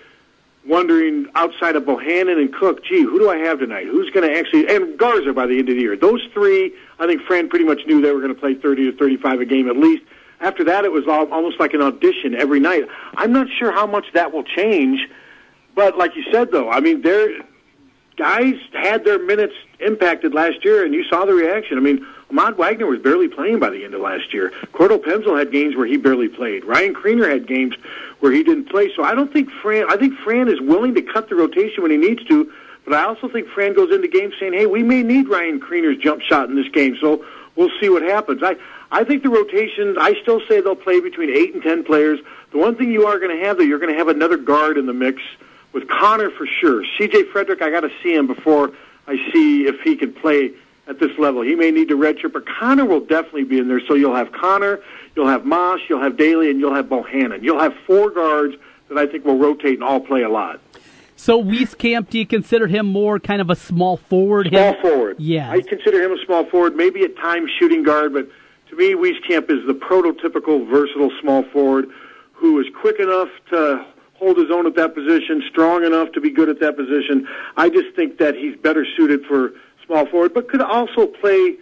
wondering 0.67 1.27
outside 1.35 1.77
of 1.77 1.85
Bohannon 1.85 2.41
and 2.41 2.53
Cook, 2.53 2.85
gee, 2.85 3.03
who 3.03 3.19
do 3.19 3.31
I 3.31 3.39
have 3.39 3.59
tonight? 3.59 3.87
Who's 3.87 4.11
going 4.11 4.29
to 4.29 4.39
actually 4.39 4.69
and 4.69 4.97
Garza 4.99 5.33
by 5.33 5.47
the 5.47 5.59
end 5.59 5.69
of 5.69 5.75
the 5.75 5.81
year? 5.81 5.97
Those 5.97 6.23
three, 6.33 6.73
I 6.99 7.07
think 7.07 7.23
Fran 7.23 7.49
pretty 7.49 7.65
much 7.65 7.81
knew 7.87 8.01
they 8.01 8.13
were 8.13 8.21
going 8.21 8.35
to 8.35 8.41
play 8.41 8.55
30 8.55 8.93
to 8.93 8.97
35 8.97 9.41
a 9.41 9.45
game 9.45 9.69
at 9.69 9.77
least. 9.77 10.05
After 10.41 10.65
that, 10.65 10.85
it 10.85 10.91
was 10.91 11.07
almost 11.07 11.61
like 11.61 11.73
an 11.73 11.83
audition 11.83 12.35
every 12.35 12.59
night. 12.59 12.85
I'm 13.17 13.33
not 13.33 13.47
sure 13.59 13.71
how 13.71 13.87
much 13.87 14.07
that 14.15 14.33
will 14.33 14.43
change, 14.43 15.09
but 15.75 15.97
like 15.97 16.17
you 16.17 16.25
said, 16.33 16.51
though, 16.51 16.69
I 16.69 16.81
mean, 16.81 17.03
their 17.03 17.29
guys 18.17 18.55
had 18.73 19.05
their 19.05 19.25
minutes 19.25 19.55
impacted 19.79 20.35
last 20.35 20.65
year, 20.65 20.85
and 20.85 20.95
you 20.95 21.05
saw 21.05 21.25
the 21.25 21.33
reaction. 21.33 21.79
I 21.79 21.81
mean, 21.81 22.05
Ahmad 22.33 22.57
Wagner 22.57 22.87
was 22.87 22.99
barely 22.99 23.29
playing 23.29 23.59
by 23.59 23.69
the 23.69 23.85
end 23.85 23.93
of 23.93 24.01
last 24.01 24.33
year. 24.33 24.53
Cordell 24.73 24.99
Pemsl 24.99 25.39
had 25.39 25.53
games 25.53 25.77
where 25.77 25.87
he 25.87 25.99
barely 25.99 26.29
played. 26.29 26.65
Ryan 26.65 26.95
Kriener 26.95 27.31
had 27.31 27.47
games 27.47 27.75
where 28.21 28.33
he 28.33 28.43
didn't 28.43 28.71
play. 28.71 28.91
So 28.97 29.05
I 29.05 29.15
don't 29.15 29.31
think 29.31 29.51
Fran. 29.51 29.85
I 29.91 29.99
think 29.99 30.19
Fran 30.19 30.49
is 30.49 30.59
willing 30.59 30.95
to 30.95 31.03
cut 31.03 31.29
the 31.29 31.35
rotation 31.35 31.83
when 31.83 31.91
he 31.91 31.99
needs 31.99 32.25
to. 32.25 32.51
But 32.85 32.95
I 32.95 33.05
also 33.05 33.29
think 33.29 33.49
Fran 33.49 33.75
goes 33.75 33.93
into 33.95 34.09
games 34.09 34.35
saying, 34.41 34.55
"Hey, 34.55 34.67
we 34.67 34.83
may 34.83 35.03
need 35.03 35.29
Ryan 35.29 35.61
Kriener's 35.61 35.99
jump 35.99 36.23
shot 36.23 36.49
in 36.49 36.57
this 36.57 36.69
game, 36.69 36.97
so 37.01 37.25
we'll 37.55 37.71
see 37.81 37.91
what 37.91 38.03
happens." 38.03 38.43
I 38.43 38.57
I 38.91 39.05
think 39.05 39.23
the 39.23 39.29
rotation. 39.29 39.99
I 39.99 40.15
still 40.23 40.41
say 40.49 40.63
they'll 40.63 40.75
play 40.75 41.01
between 41.01 41.29
eight 41.31 41.53
and 41.53 41.63
ten 41.63 41.85
players. 41.85 42.19
The 42.51 42.59
one 42.59 42.77
thing 42.77 42.91
you 42.91 43.07
are 43.07 43.19
going 43.19 43.37
to 43.39 43.45
have, 43.45 43.59
though, 43.59 43.63
you're 43.63 43.79
going 43.79 43.93
to 43.93 43.99
have 43.99 44.09
another 44.09 44.39
guard 44.39 44.79
in 44.79 44.87
the 44.87 44.93
mix 44.93 45.23
with 45.73 45.87
Connor 45.89 46.31
for 46.31 46.47
sure. 46.47 46.85
C.J. 46.99 47.25
Frederick, 47.25 47.63
I 47.63 47.71
got 47.71 47.81
to 47.81 47.91
see 48.03 48.15
him 48.15 48.27
before 48.27 48.73
I 49.07 49.17
see 49.33 49.67
if 49.67 49.81
he 49.81 49.97
can 49.97 50.13
play 50.13 50.53
at 50.89 50.99
this 50.99 51.17
level. 51.19 51.43
He 51.43 51.55
may 51.55 51.71
need 51.71 51.89
to 51.89 51.97
redshirt, 51.97 52.33
but 52.33 52.45
Connor 52.47 52.85
will 52.85 53.01
definitely 53.01 53.45
be 53.45 53.59
in 53.59 53.69
there. 53.69 53.81
So 53.87 53.95
you'll 53.95 54.17
have 54.17 54.33
Connor, 54.33 54.81
you'll 55.15 55.29
have 55.29 55.45
Moss, 55.45 55.81
you'll 55.89 56.03
have 56.03 56.15
Dailey, 56.15 56.51
and 56.51 56.59
you'll 56.59 56.75
have 56.75 56.87
Bohannon. 56.87 57.43
You'll 57.43 57.61
have 57.61 57.75
four 57.87 58.11
guards 58.11 58.57
that 58.89 58.99
I 58.99 59.07
think 59.07 59.25
will 59.25 59.39
rotate 59.39 59.75
and 59.75 59.85
all 59.85 60.01
play 60.01 60.23
a 60.23 60.29
lot. 60.29 60.61
So 61.17 61.43
Wieskamp, 61.43 62.11
do 62.11 62.19
you 62.19 62.27
consider 62.27 62.67
him 62.67 62.87
more 62.87 63.21
kind 63.21 63.41
of 63.41 63.49
a 63.49 63.55
small 63.55 63.97
forward? 63.97 64.49
Small 64.49 64.75
him? 64.75 64.83
forward. 64.83 65.17
Yeah. 65.21 65.51
I 65.51 65.61
consider 65.61 66.03
him 66.03 66.13
a 66.13 66.25
small 66.25 66.45
forward, 66.47 66.75
maybe 66.75 67.05
at 67.05 67.17
times 67.17 67.51
shooting 67.59 67.85
guard, 67.85 68.13
but 68.13 68.29
to 68.71 68.77
me, 68.77 68.95
Wieskamp 68.95 69.51
is 69.51 69.67
the 69.67 69.75
prototypical 69.75 70.69
versatile 70.69 71.13
small 71.21 71.45
forward 71.53 71.91
who 72.33 72.59
is 72.59 72.67
quick 72.81 72.99
enough 72.99 73.29
to 73.51 73.87
hold 74.15 74.37
his 74.37 74.51
own 74.51 74.67
at 74.67 74.75
that 74.77 74.95
position, 74.95 75.43
strong 75.49 75.85
enough 75.85 76.11
to 76.13 76.21
be 76.21 76.31
good 76.31 76.49
at 76.49 76.59
that 76.61 76.77
position. 76.77 77.29
I 77.57 77.69
just 77.69 77.95
think 77.95 78.19
that 78.19 78.35
he's 78.35 78.57
better 78.57 78.85
suited 78.97 79.25
for 79.27 79.53
small 79.87 80.07
forward, 80.07 80.35
but 80.35 80.49
could 80.49 80.63
also 80.63 81.07
play 81.07 81.57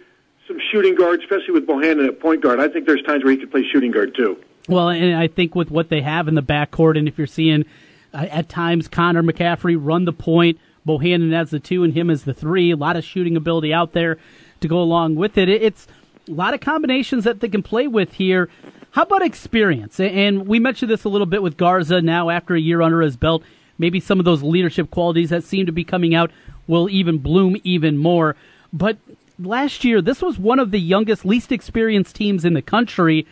some 0.47 0.57
shooting 0.71 0.95
guard, 0.95 1.21
especially 1.21 1.53
with 1.53 1.67
Bohannon 1.67 2.07
at 2.07 2.19
point 2.19 2.41
guard. 2.41 2.59
I 2.59 2.67
think 2.67 2.85
there's 2.85 3.03
times 3.03 3.23
where 3.23 3.31
he 3.31 3.37
could 3.37 3.51
play 3.51 3.63
shooting 3.71 3.91
guard 3.91 4.15
too. 4.15 4.37
Well, 4.67 4.89
and 4.89 5.15
I 5.15 5.27
think 5.27 5.55
with 5.55 5.71
what 5.71 5.89
they 5.89 6.01
have 6.01 6.27
in 6.27 6.35
the 6.35 6.43
backcourt, 6.43 6.97
and 6.97 7.07
if 7.07 7.17
you're 7.17 7.27
seeing 7.27 7.65
uh, 8.13 8.27
at 8.29 8.49
times 8.49 8.87
Connor 8.87 9.23
McCaffery 9.23 9.77
run 9.79 10.05
the 10.05 10.13
point, 10.13 10.59
Bohannon 10.85 11.33
as 11.33 11.51
the 11.51 11.59
two, 11.59 11.83
and 11.83 11.93
him 11.93 12.09
as 12.09 12.23
the 12.23 12.33
three, 12.33 12.71
a 12.71 12.75
lot 12.75 12.95
of 12.95 13.03
shooting 13.03 13.35
ability 13.35 13.73
out 13.73 13.93
there 13.93 14.17
to 14.61 14.67
go 14.67 14.79
along 14.81 15.15
with 15.15 15.37
it. 15.37 15.49
It's 15.49 15.87
a 16.27 16.31
lot 16.31 16.53
of 16.53 16.59
combinations 16.59 17.23
that 17.23 17.39
they 17.39 17.49
can 17.49 17.63
play 17.63 17.87
with 17.87 18.13
here. 18.13 18.49
How 18.91 19.03
about 19.03 19.21
experience? 19.21 19.99
And 19.99 20.47
we 20.47 20.59
mentioned 20.59 20.91
this 20.91 21.03
a 21.03 21.09
little 21.09 21.27
bit 21.27 21.41
with 21.41 21.57
Garza 21.57 22.01
now 22.01 22.29
after 22.29 22.55
a 22.55 22.59
year 22.59 22.81
under 22.81 23.01
his 23.01 23.15
belt. 23.15 23.43
Maybe 23.77 23.99
some 23.99 24.19
of 24.19 24.25
those 24.25 24.43
leadership 24.43 24.91
qualities 24.91 25.29
that 25.29 25.43
seem 25.43 25.65
to 25.65 25.71
be 25.71 25.83
coming 25.83 26.13
out 26.13 26.31
will 26.67 26.89
even 26.89 27.17
bloom 27.17 27.57
even 27.63 27.97
more. 27.97 28.35
But 28.71 28.97
last 29.39 29.83
year, 29.83 30.01
this 30.01 30.21
was 30.21 30.37
one 30.37 30.59
of 30.59 30.71
the 30.71 30.79
youngest, 30.79 31.25
least 31.25 31.51
experienced 31.51 32.15
teams 32.15 32.45
in 32.45 32.53
the 32.53 32.61
country. 32.61 33.25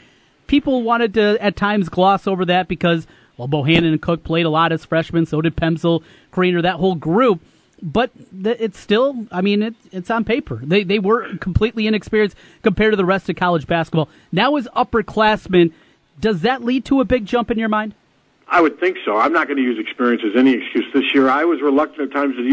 People 0.48 0.84
wanted 0.84 1.14
to 1.14 1.38
at 1.42 1.56
times 1.56 1.90
gloss 1.90 2.28
over 2.28 2.46
that 2.46 2.68
because 2.68 3.08
Well, 3.40 3.48
Bohannon 3.48 3.94
and 3.94 4.02
Cook 4.02 4.24
played 4.24 4.46
a 4.46 4.50
lot 4.50 4.74
as 4.74 4.84
freshmen. 4.84 5.26
So 5.26 5.42
did 5.42 5.56
Pemsl, 5.56 6.04
Kriener, 6.34 6.62
that 6.62 6.76
whole 6.76 6.96
group. 6.96 7.40
But 7.82 8.12
it's 8.44 8.78
still, 8.78 9.26
I 9.32 9.40
mean, 9.40 9.64
it, 9.64 9.76
it's 9.94 10.12
on 10.12 10.26
paper. 10.26 10.60
They 10.62 10.84
they 10.84 11.00
were 11.00 11.38
completely 11.38 11.88
inexperienced 11.88 12.36
compared 12.62 12.92
to 12.92 12.98
the 12.98 13.06
rest 13.06 13.30
of 13.30 13.38
college 13.38 13.66
basketball. 13.66 14.10
Now 14.34 14.58
as 14.58 14.68
upperclassmen, 14.76 15.72
does 16.20 16.42
that 16.42 16.62
lead 16.66 16.84
to 16.86 17.00
a 17.00 17.06
big 17.06 17.26
jump 17.26 17.50
in 17.50 17.58
your 17.58 17.70
mind? 17.70 17.96
I 18.50 18.60
would 18.60 18.82
think 18.82 18.98
so. 19.06 19.16
I'm 19.16 19.32
not 19.32 19.48
going 19.48 19.56
to 19.56 19.64
use 19.64 19.80
experience 19.80 20.24
as 20.26 20.38
any 20.38 20.56
excuse 20.56 20.86
this 20.94 21.14
year. 21.14 21.30
I 21.30 21.46
was 21.46 21.62
reluctant 21.62 22.10
at 22.10 22.14
times 22.14 22.36
to 22.36 22.44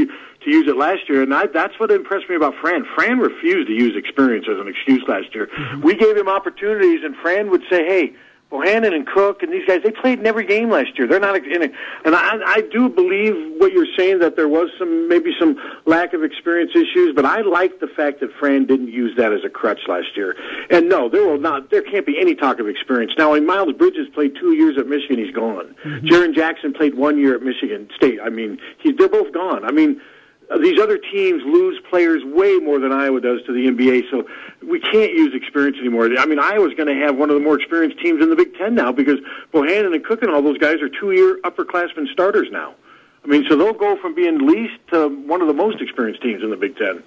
to 0.46 0.50
use 0.50 0.66
it 0.66 0.76
last 0.76 1.08
year, 1.08 1.22
and 1.22 1.34
I, 1.34 1.46
that's 1.46 1.78
what 1.78 1.90
impressed 1.90 2.28
me 2.28 2.36
about 2.36 2.54
Fran. 2.60 2.86
Fran 2.94 3.18
refused 3.18 3.68
to 3.68 3.74
use 3.74 3.96
experience 3.96 4.46
as 4.50 4.58
an 4.58 4.68
excuse 4.68 5.04
last 5.06 5.34
year. 5.34 5.48
Mm-hmm. 5.48 5.82
We 5.82 5.94
gave 5.94 6.16
him 6.16 6.28
opportunities, 6.28 7.04
and 7.04 7.14
Fran 7.16 7.50
would 7.50 7.62
say, 7.70 7.84
"Hey, 7.84 8.14
Bohannon 8.50 8.94
and 8.94 9.06
Cook 9.06 9.42
and 9.42 9.52
these 9.52 9.66
guys, 9.66 9.80
they 9.82 9.90
played 9.90 10.20
in 10.20 10.26
every 10.26 10.46
game 10.46 10.70
last 10.70 10.96
year. 10.96 11.08
They're 11.08 11.18
not 11.18 11.36
in 11.36 11.62
it. 11.62 11.72
And 12.04 12.14
I, 12.14 12.38
I 12.46 12.60
do 12.72 12.88
believe 12.88 13.34
what 13.58 13.72
you're 13.72 13.92
saying 13.96 14.20
that 14.20 14.36
there 14.36 14.48
was 14.48 14.70
some, 14.78 15.08
maybe 15.08 15.32
some 15.38 15.56
lack 15.84 16.12
of 16.12 16.22
experience 16.22 16.70
issues, 16.74 17.12
but 17.14 17.24
I 17.24 17.40
like 17.40 17.80
the 17.80 17.88
fact 17.88 18.20
that 18.20 18.30
Fran 18.38 18.66
didn't 18.66 18.92
use 18.92 19.16
that 19.16 19.32
as 19.32 19.40
a 19.44 19.48
crutch 19.48 19.80
last 19.88 20.16
year. 20.16 20.36
And 20.70 20.88
no, 20.88 21.08
there 21.08 21.26
will 21.26 21.40
not, 21.40 21.70
there 21.70 21.82
can't 21.82 22.06
be 22.06 22.20
any 22.20 22.36
talk 22.36 22.60
of 22.60 22.68
experience. 22.68 23.12
Now, 23.18 23.32
when 23.32 23.46
Miles 23.46 23.72
Bridges 23.72 24.06
played 24.14 24.36
two 24.40 24.52
years 24.52 24.78
at 24.78 24.86
Michigan, 24.86 25.18
he's 25.18 25.34
gone. 25.34 25.74
mm-hmm. 25.84 26.06
Jaren 26.06 26.32
Jackson 26.32 26.72
played 26.72 26.94
one 26.94 27.18
year 27.18 27.34
at 27.34 27.42
Michigan 27.42 27.88
State. 27.96 28.20
I 28.22 28.28
mean, 28.28 28.58
he, 28.78 28.92
they're 28.92 29.08
both 29.08 29.32
gone. 29.32 29.64
I 29.64 29.72
mean, 29.72 30.00
Uh, 30.48 30.58
these 30.58 30.78
other 30.78 30.96
teams 30.96 31.42
lose 31.44 31.80
players 31.90 32.22
way 32.24 32.58
more 32.58 32.78
than 32.78 32.92
Iowa 32.92 33.20
does 33.20 33.42
to 33.46 33.52
the 33.52 33.66
NBA, 33.66 34.10
so 34.10 34.28
we 34.62 34.78
can't 34.78 35.12
use 35.12 35.34
experience 35.34 35.76
anymore. 35.78 36.08
I 36.16 36.24
mean, 36.24 36.38
Iowa's 36.38 36.74
going 36.74 36.88
to 36.88 37.04
have 37.04 37.16
one 37.16 37.30
of 37.30 37.34
the 37.34 37.42
more 37.42 37.58
experienced 37.58 38.00
teams 38.00 38.22
in 38.22 38.30
the 38.30 38.36
Big 38.36 38.56
Ten 38.56 38.74
now 38.74 38.92
because 38.92 39.18
Bohannon 39.52 39.94
and 39.94 40.04
Cook 40.04 40.22
and 40.22 40.30
all 40.30 40.42
those 40.42 40.58
guys 40.58 40.80
are 40.80 40.88
two-year 40.88 41.40
upperclassmen 41.42 42.12
starters 42.12 42.48
now. 42.52 42.74
I 43.24 43.28
mean, 43.28 43.44
so 43.48 43.56
they'll 43.56 43.72
go 43.72 43.96
from 44.00 44.14
being 44.14 44.46
least 44.46 44.74
to 44.92 45.08
one 45.08 45.40
of 45.40 45.48
the 45.48 45.54
most 45.54 45.80
experienced 45.80 46.22
teams 46.22 46.44
in 46.44 46.50
the 46.50 46.56
Big 46.56 46.76
Ten. 46.76 47.02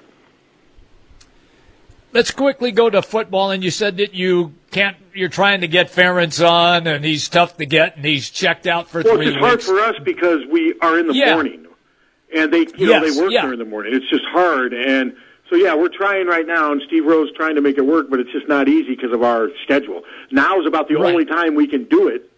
Let's 2.11 2.31
quickly 2.31 2.71
go 2.71 2.89
to 2.89 3.01
football. 3.01 3.51
And 3.51 3.63
you 3.63 3.71
said 3.71 3.97
that 3.97 4.13
you 4.13 4.53
can't. 4.71 4.97
You're 5.13 5.29
trying 5.29 5.61
to 5.61 5.67
get 5.67 5.91
Ferentz 5.91 6.45
on, 6.45 6.87
and 6.87 7.05
he's 7.05 7.29
tough 7.29 7.55
to 7.57 7.65
get, 7.65 7.95
and 7.95 8.03
he's 8.03 8.29
checked 8.29 8.67
out 8.67 8.89
for 8.89 9.01
well, 9.01 9.15
three 9.15 9.27
weeks. 9.27 9.41
Well, 9.41 9.53
it's 9.53 9.67
hard 9.67 9.77
for 9.77 9.95
us 9.95 10.03
because 10.03 10.39
we 10.51 10.73
are 10.81 10.99
in 10.99 11.07
the 11.07 11.13
yeah. 11.13 11.35
morning 11.35 11.68
and 12.35 12.53
they 12.53 12.59
you 12.59 12.89
yes, 12.89 13.01
know 13.01 13.11
they 13.11 13.21
work 13.21 13.31
yeah. 13.31 13.41
during 13.41 13.59
the 13.59 13.65
morning. 13.65 13.93
It's 13.95 14.09
just 14.09 14.25
hard, 14.25 14.73
and 14.73 15.15
so 15.49 15.55
yeah, 15.55 15.75
we're 15.75 15.89
trying 15.89 16.27
right 16.27 16.45
now, 16.45 16.71
and 16.71 16.81
Steve 16.87 17.05
Rose 17.05 17.31
trying 17.35 17.55
to 17.55 17.61
make 17.61 17.77
it 17.77 17.85
work, 17.85 18.09
but 18.09 18.19
it's 18.19 18.31
just 18.31 18.47
not 18.47 18.67
easy 18.67 18.95
because 18.95 19.11
of 19.11 19.23
our 19.23 19.49
schedule. 19.63 20.03
Now 20.31 20.59
is 20.59 20.67
about 20.67 20.87
the 20.87 20.95
right. 20.95 21.11
only 21.11 21.25
time 21.25 21.55
we 21.55 21.67
can 21.67 21.85
do 21.85 22.07
it. 22.07 22.31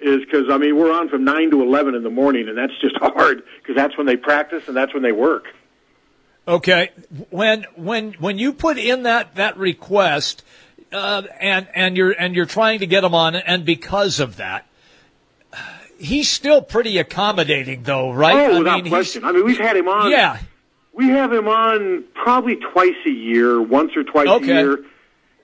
Is 0.00 0.20
because 0.20 0.50
I 0.50 0.58
mean 0.58 0.76
we're 0.76 0.92
on 0.92 1.08
from 1.08 1.24
nine 1.24 1.50
to 1.50 1.62
eleven 1.62 1.94
in 1.94 2.02
the 2.02 2.10
morning, 2.10 2.48
and 2.48 2.58
that's 2.58 2.76
just 2.80 2.96
hard 3.00 3.42
because 3.62 3.76
that's 3.76 3.96
when 3.96 4.06
they 4.06 4.16
practice 4.16 4.66
and 4.66 4.76
that's 4.76 4.92
when 4.92 5.02
they 5.02 5.12
work. 5.12 5.46
Okay, 6.46 6.90
when 7.30 7.64
when 7.74 8.12
when 8.14 8.38
you 8.38 8.52
put 8.52 8.76
in 8.76 9.04
that 9.04 9.36
that 9.36 9.56
request, 9.56 10.42
uh, 10.92 11.22
and 11.40 11.68
and 11.74 11.96
you're 11.96 12.12
and 12.12 12.34
you're 12.34 12.44
trying 12.44 12.80
to 12.80 12.86
get 12.86 13.02
them 13.02 13.14
on, 13.14 13.34
and 13.34 13.64
because 13.64 14.20
of 14.20 14.36
that, 14.36 14.66
he's 15.98 16.28
still 16.28 16.62
pretty 16.62 16.98
accommodating, 16.98 17.82
though, 17.82 18.12
right? 18.12 18.50
Oh, 18.50 18.58
without 18.58 18.78
I 18.78 18.82
mean, 18.82 18.90
question. 18.90 19.24
I 19.24 19.32
mean, 19.32 19.44
we've 19.44 19.58
had 19.58 19.76
him 19.76 19.88
on. 19.88 20.10
Yeah, 20.10 20.38
we 20.92 21.08
have 21.08 21.32
him 21.32 21.48
on 21.48 22.04
probably 22.14 22.56
twice 22.56 22.94
a 23.06 23.10
year, 23.10 23.60
once 23.60 23.96
or 23.96 24.04
twice 24.04 24.28
okay. 24.28 24.50
a 24.50 24.54
year. 24.54 24.84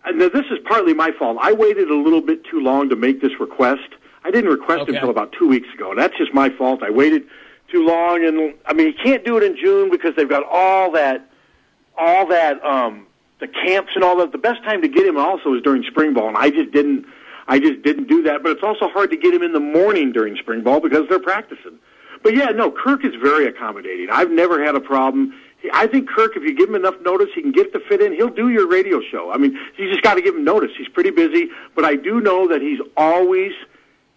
And 0.04 0.20
this 0.20 0.30
is 0.32 0.58
partly 0.66 0.94
my 0.94 1.10
fault. 1.18 1.36
I 1.40 1.52
waited 1.52 1.90
a 1.90 1.96
little 1.96 2.22
bit 2.22 2.44
too 2.44 2.60
long 2.60 2.88
to 2.88 2.96
make 2.96 3.20
this 3.20 3.32
request. 3.38 3.82
I 4.24 4.30
didn't 4.30 4.50
request 4.50 4.82
okay. 4.82 4.92
it 4.92 4.94
until 4.96 5.10
about 5.10 5.32
two 5.32 5.46
weeks 5.46 5.68
ago. 5.74 5.92
That's 5.94 6.16
just 6.16 6.32
my 6.32 6.48
fault. 6.50 6.82
I 6.82 6.90
waited 6.90 7.24
too 7.70 7.86
long, 7.86 8.24
and 8.24 8.54
I 8.66 8.72
mean, 8.72 8.86
he 8.86 8.92
can't 8.92 9.24
do 9.24 9.36
it 9.36 9.42
in 9.42 9.56
June 9.56 9.90
because 9.90 10.14
they've 10.16 10.28
got 10.28 10.44
all 10.44 10.92
that, 10.92 11.28
all 11.98 12.26
that, 12.28 12.64
um, 12.64 13.06
the 13.40 13.48
camps 13.48 13.92
and 13.94 14.02
all 14.02 14.16
that. 14.18 14.32
The 14.32 14.38
best 14.38 14.62
time 14.64 14.82
to 14.82 14.88
get 14.88 15.06
him 15.06 15.18
also 15.18 15.54
is 15.54 15.62
during 15.62 15.82
spring 15.84 16.14
ball, 16.14 16.28
and 16.28 16.36
I 16.36 16.50
just 16.50 16.70
didn't 16.72 17.06
I 17.50 17.58
just 17.58 17.82
didn't 17.82 18.08
do 18.08 18.22
that. 18.22 18.42
But 18.42 18.52
it's 18.52 18.62
also 18.62 18.88
hard 18.88 19.10
to 19.10 19.16
get 19.16 19.34
him 19.34 19.42
in 19.42 19.52
the 19.52 19.60
morning 19.60 20.12
during 20.12 20.36
spring 20.36 20.62
ball 20.62 20.80
because 20.80 21.08
they're 21.08 21.18
practicing. 21.20 21.78
But 22.22 22.36
yeah, 22.36 22.46
no, 22.46 22.70
Kirk 22.70 23.04
is 23.04 23.14
very 23.20 23.46
accommodating. 23.46 24.08
I've 24.10 24.30
never 24.30 24.64
had 24.64 24.76
a 24.76 24.80
problem. 24.80 25.34
I 25.74 25.86
think 25.88 26.08
Kirk, 26.08 26.36
if 26.36 26.42
you 26.42 26.56
give 26.56 26.68
him 26.68 26.76
enough 26.76 26.94
notice, 27.02 27.28
he 27.34 27.42
can 27.42 27.52
get 27.52 27.72
the 27.72 27.80
fit 27.80 28.00
in. 28.00 28.14
He'll 28.14 28.28
do 28.28 28.48
your 28.48 28.66
radio 28.66 29.00
show. 29.10 29.30
I 29.30 29.36
mean, 29.36 29.58
you 29.76 29.90
just 29.90 30.02
got 30.02 30.14
to 30.14 30.22
give 30.22 30.34
him 30.34 30.44
notice. 30.44 30.70
He's 30.78 30.88
pretty 30.88 31.10
busy, 31.10 31.48
but 31.74 31.84
I 31.84 31.96
do 31.96 32.20
know 32.20 32.48
that 32.48 32.62
he's 32.62 32.78
always 32.96 33.52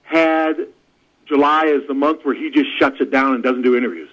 had 0.04 0.68
July 1.26 1.66
as 1.66 1.88
the 1.88 1.94
month 1.94 2.24
where 2.24 2.36
he 2.36 2.50
just 2.52 2.70
shuts 2.80 2.98
it 3.00 3.12
down 3.12 3.34
and 3.34 3.44
doesn't 3.44 3.64
do 3.64 3.76
interviews. 3.76 4.10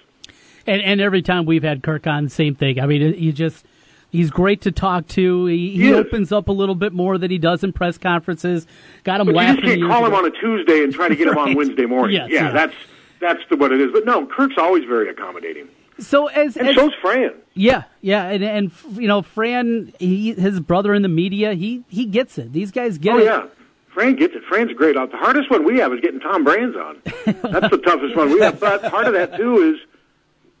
And, 0.65 0.81
and 0.81 0.99
every 0.99 1.21
time 1.21 1.45
we've 1.45 1.63
had 1.63 1.83
Kirk 1.83 2.07
on, 2.07 2.27
same 2.27 2.55
thing. 2.55 2.79
I 2.79 2.85
mean, 2.85 3.13
you 3.17 3.31
just 3.31 3.65
He's 4.11 4.29
great 4.29 4.61
to 4.61 4.73
talk 4.73 5.07
to. 5.09 5.45
He, 5.45 5.71
he 5.71 5.93
opens 5.93 6.33
up 6.33 6.49
a 6.49 6.51
little 6.51 6.75
bit 6.75 6.91
more 6.91 7.17
than 7.17 7.31
he 7.31 7.37
does 7.37 7.63
in 7.63 7.71
press 7.71 7.97
conferences. 7.97 8.67
Got 9.05 9.21
him 9.21 9.27
but 9.27 9.35
laughing. 9.35 9.63
You 9.63 9.69
just 9.69 9.79
can't 9.79 9.91
call 9.91 10.05
him 10.05 10.13
on 10.13 10.25
a 10.25 10.31
Tuesday 10.31 10.83
and 10.83 10.93
try 10.93 11.07
to 11.07 11.15
get 11.15 11.27
right. 11.27 11.33
him 11.33 11.39
on 11.39 11.55
Wednesday 11.55 11.85
morning. 11.85 12.17
Yes, 12.17 12.29
yeah, 12.29 12.47
yeah, 12.47 12.51
that's 12.51 12.75
that's 13.21 13.39
the, 13.49 13.55
what 13.55 13.71
it 13.71 13.79
is. 13.79 13.91
But 13.93 14.05
no, 14.05 14.25
Kirk's 14.25 14.57
always 14.57 14.83
very 14.83 15.09
accommodating. 15.09 15.69
So 15.97 16.27
as 16.27 16.57
and 16.57 16.67
as, 16.67 16.75
so's 16.75 16.93
Fran. 17.01 17.31
Yeah, 17.53 17.83
yeah, 18.01 18.27
and 18.27 18.43
and 18.43 18.71
you 18.91 19.07
know 19.07 19.21
Fran, 19.21 19.93
he, 19.97 20.33
his 20.33 20.59
brother 20.59 20.93
in 20.93 21.03
the 21.03 21.09
media, 21.09 21.53
he 21.53 21.85
he 21.87 22.05
gets 22.05 22.37
it. 22.37 22.51
These 22.51 22.71
guys 22.71 22.97
get 22.97 23.15
it. 23.15 23.15
oh, 23.15 23.19
it. 23.19 23.25
yeah. 23.25 23.45
Fran 23.93 24.15
gets 24.15 24.33
it. 24.35 24.43
Fran's 24.47 24.71
great. 24.73 24.95
Uh, 24.97 25.05
the 25.05 25.17
hardest 25.17 25.49
one 25.49 25.65
we 25.65 25.77
have 25.79 25.93
is 25.93 25.99
getting 25.99 26.19
Tom 26.19 26.43
Brands 26.43 26.75
on. 26.77 27.01
That's 27.25 27.69
the 27.69 27.81
toughest 27.83 28.15
one 28.15 28.29
we 28.31 28.39
have. 28.39 28.59
But 28.59 28.83
part 28.83 29.05
of 29.05 29.13
that 29.13 29.35
too 29.35 29.73
is 29.73 29.90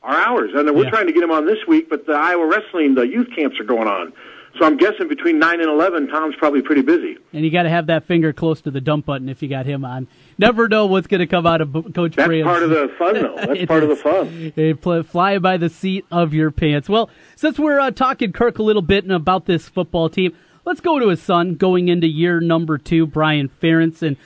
our 0.03 0.15
hours. 0.19 0.51
And 0.55 0.69
we're 0.75 0.85
Yeah. 0.85 0.89
trying 0.89 1.07
to 1.07 1.13
get 1.13 1.23
him 1.23 1.31
on 1.31 1.45
this 1.45 1.59
week, 1.67 1.89
but 1.89 2.05
the 2.05 2.13
Iowa 2.13 2.45
wrestling, 2.45 2.95
the 2.95 3.07
youth 3.07 3.27
camps 3.35 3.59
are 3.59 3.63
going 3.63 3.87
on. 3.87 4.13
So 4.59 4.65
I'm 4.65 4.75
guessing 4.75 5.07
between 5.07 5.39
9 5.39 5.61
and 5.61 5.69
11, 5.69 6.09
Tom's 6.09 6.35
probably 6.35 6.61
pretty 6.61 6.81
busy. 6.81 7.17
And 7.31 7.45
you 7.45 7.51
got 7.51 7.63
to 7.63 7.69
have 7.69 7.87
that 7.87 8.03
finger 8.03 8.33
close 8.33 8.59
to 8.61 8.71
the 8.71 8.81
dump 8.81 9.05
button 9.05 9.29
if 9.29 9.41
you 9.41 9.47
got 9.47 9.65
him 9.65 9.85
on. 9.85 10.07
Never 10.37 10.67
know 10.67 10.87
what's 10.87 11.07
going 11.07 11.19
to 11.21 11.25
come 11.27 11.47
out 11.47 11.61
of 11.61 11.71
Coach 11.93 12.15
That's 12.17 12.27
Brands. 12.27 12.45
part 12.45 12.63
of 12.63 12.69
the 12.69 12.89
fun, 12.99 13.13
though. 13.13 13.35
That's 13.37 13.65
part 13.65 13.83
of 13.83 13.89
the 13.89 13.95
fun. 13.95 14.75
Pl- 14.81 15.03
fly 15.03 15.37
by 15.37 15.55
the 15.55 15.69
seat 15.69 16.03
of 16.11 16.33
your 16.33 16.51
pants. 16.51 16.89
Well, 16.89 17.09
since 17.37 17.57
we're 17.57 17.79
uh, 17.79 17.91
talking 17.91 18.33
Kirk 18.33 18.59
a 18.59 18.63
little 18.63 18.81
bit 18.81 19.05
and 19.05 19.13
about 19.13 19.45
this 19.45 19.69
football 19.69 20.09
team, 20.09 20.33
let's 20.65 20.81
go 20.81 20.99
to 20.99 21.07
his 21.07 21.21
son 21.21 21.55
going 21.55 21.87
into 21.87 22.07
year 22.07 22.41
number 22.41 22.77
two, 22.77 23.05
Brian 23.07 23.49
Ferentz, 23.61 24.01
and 24.01 24.17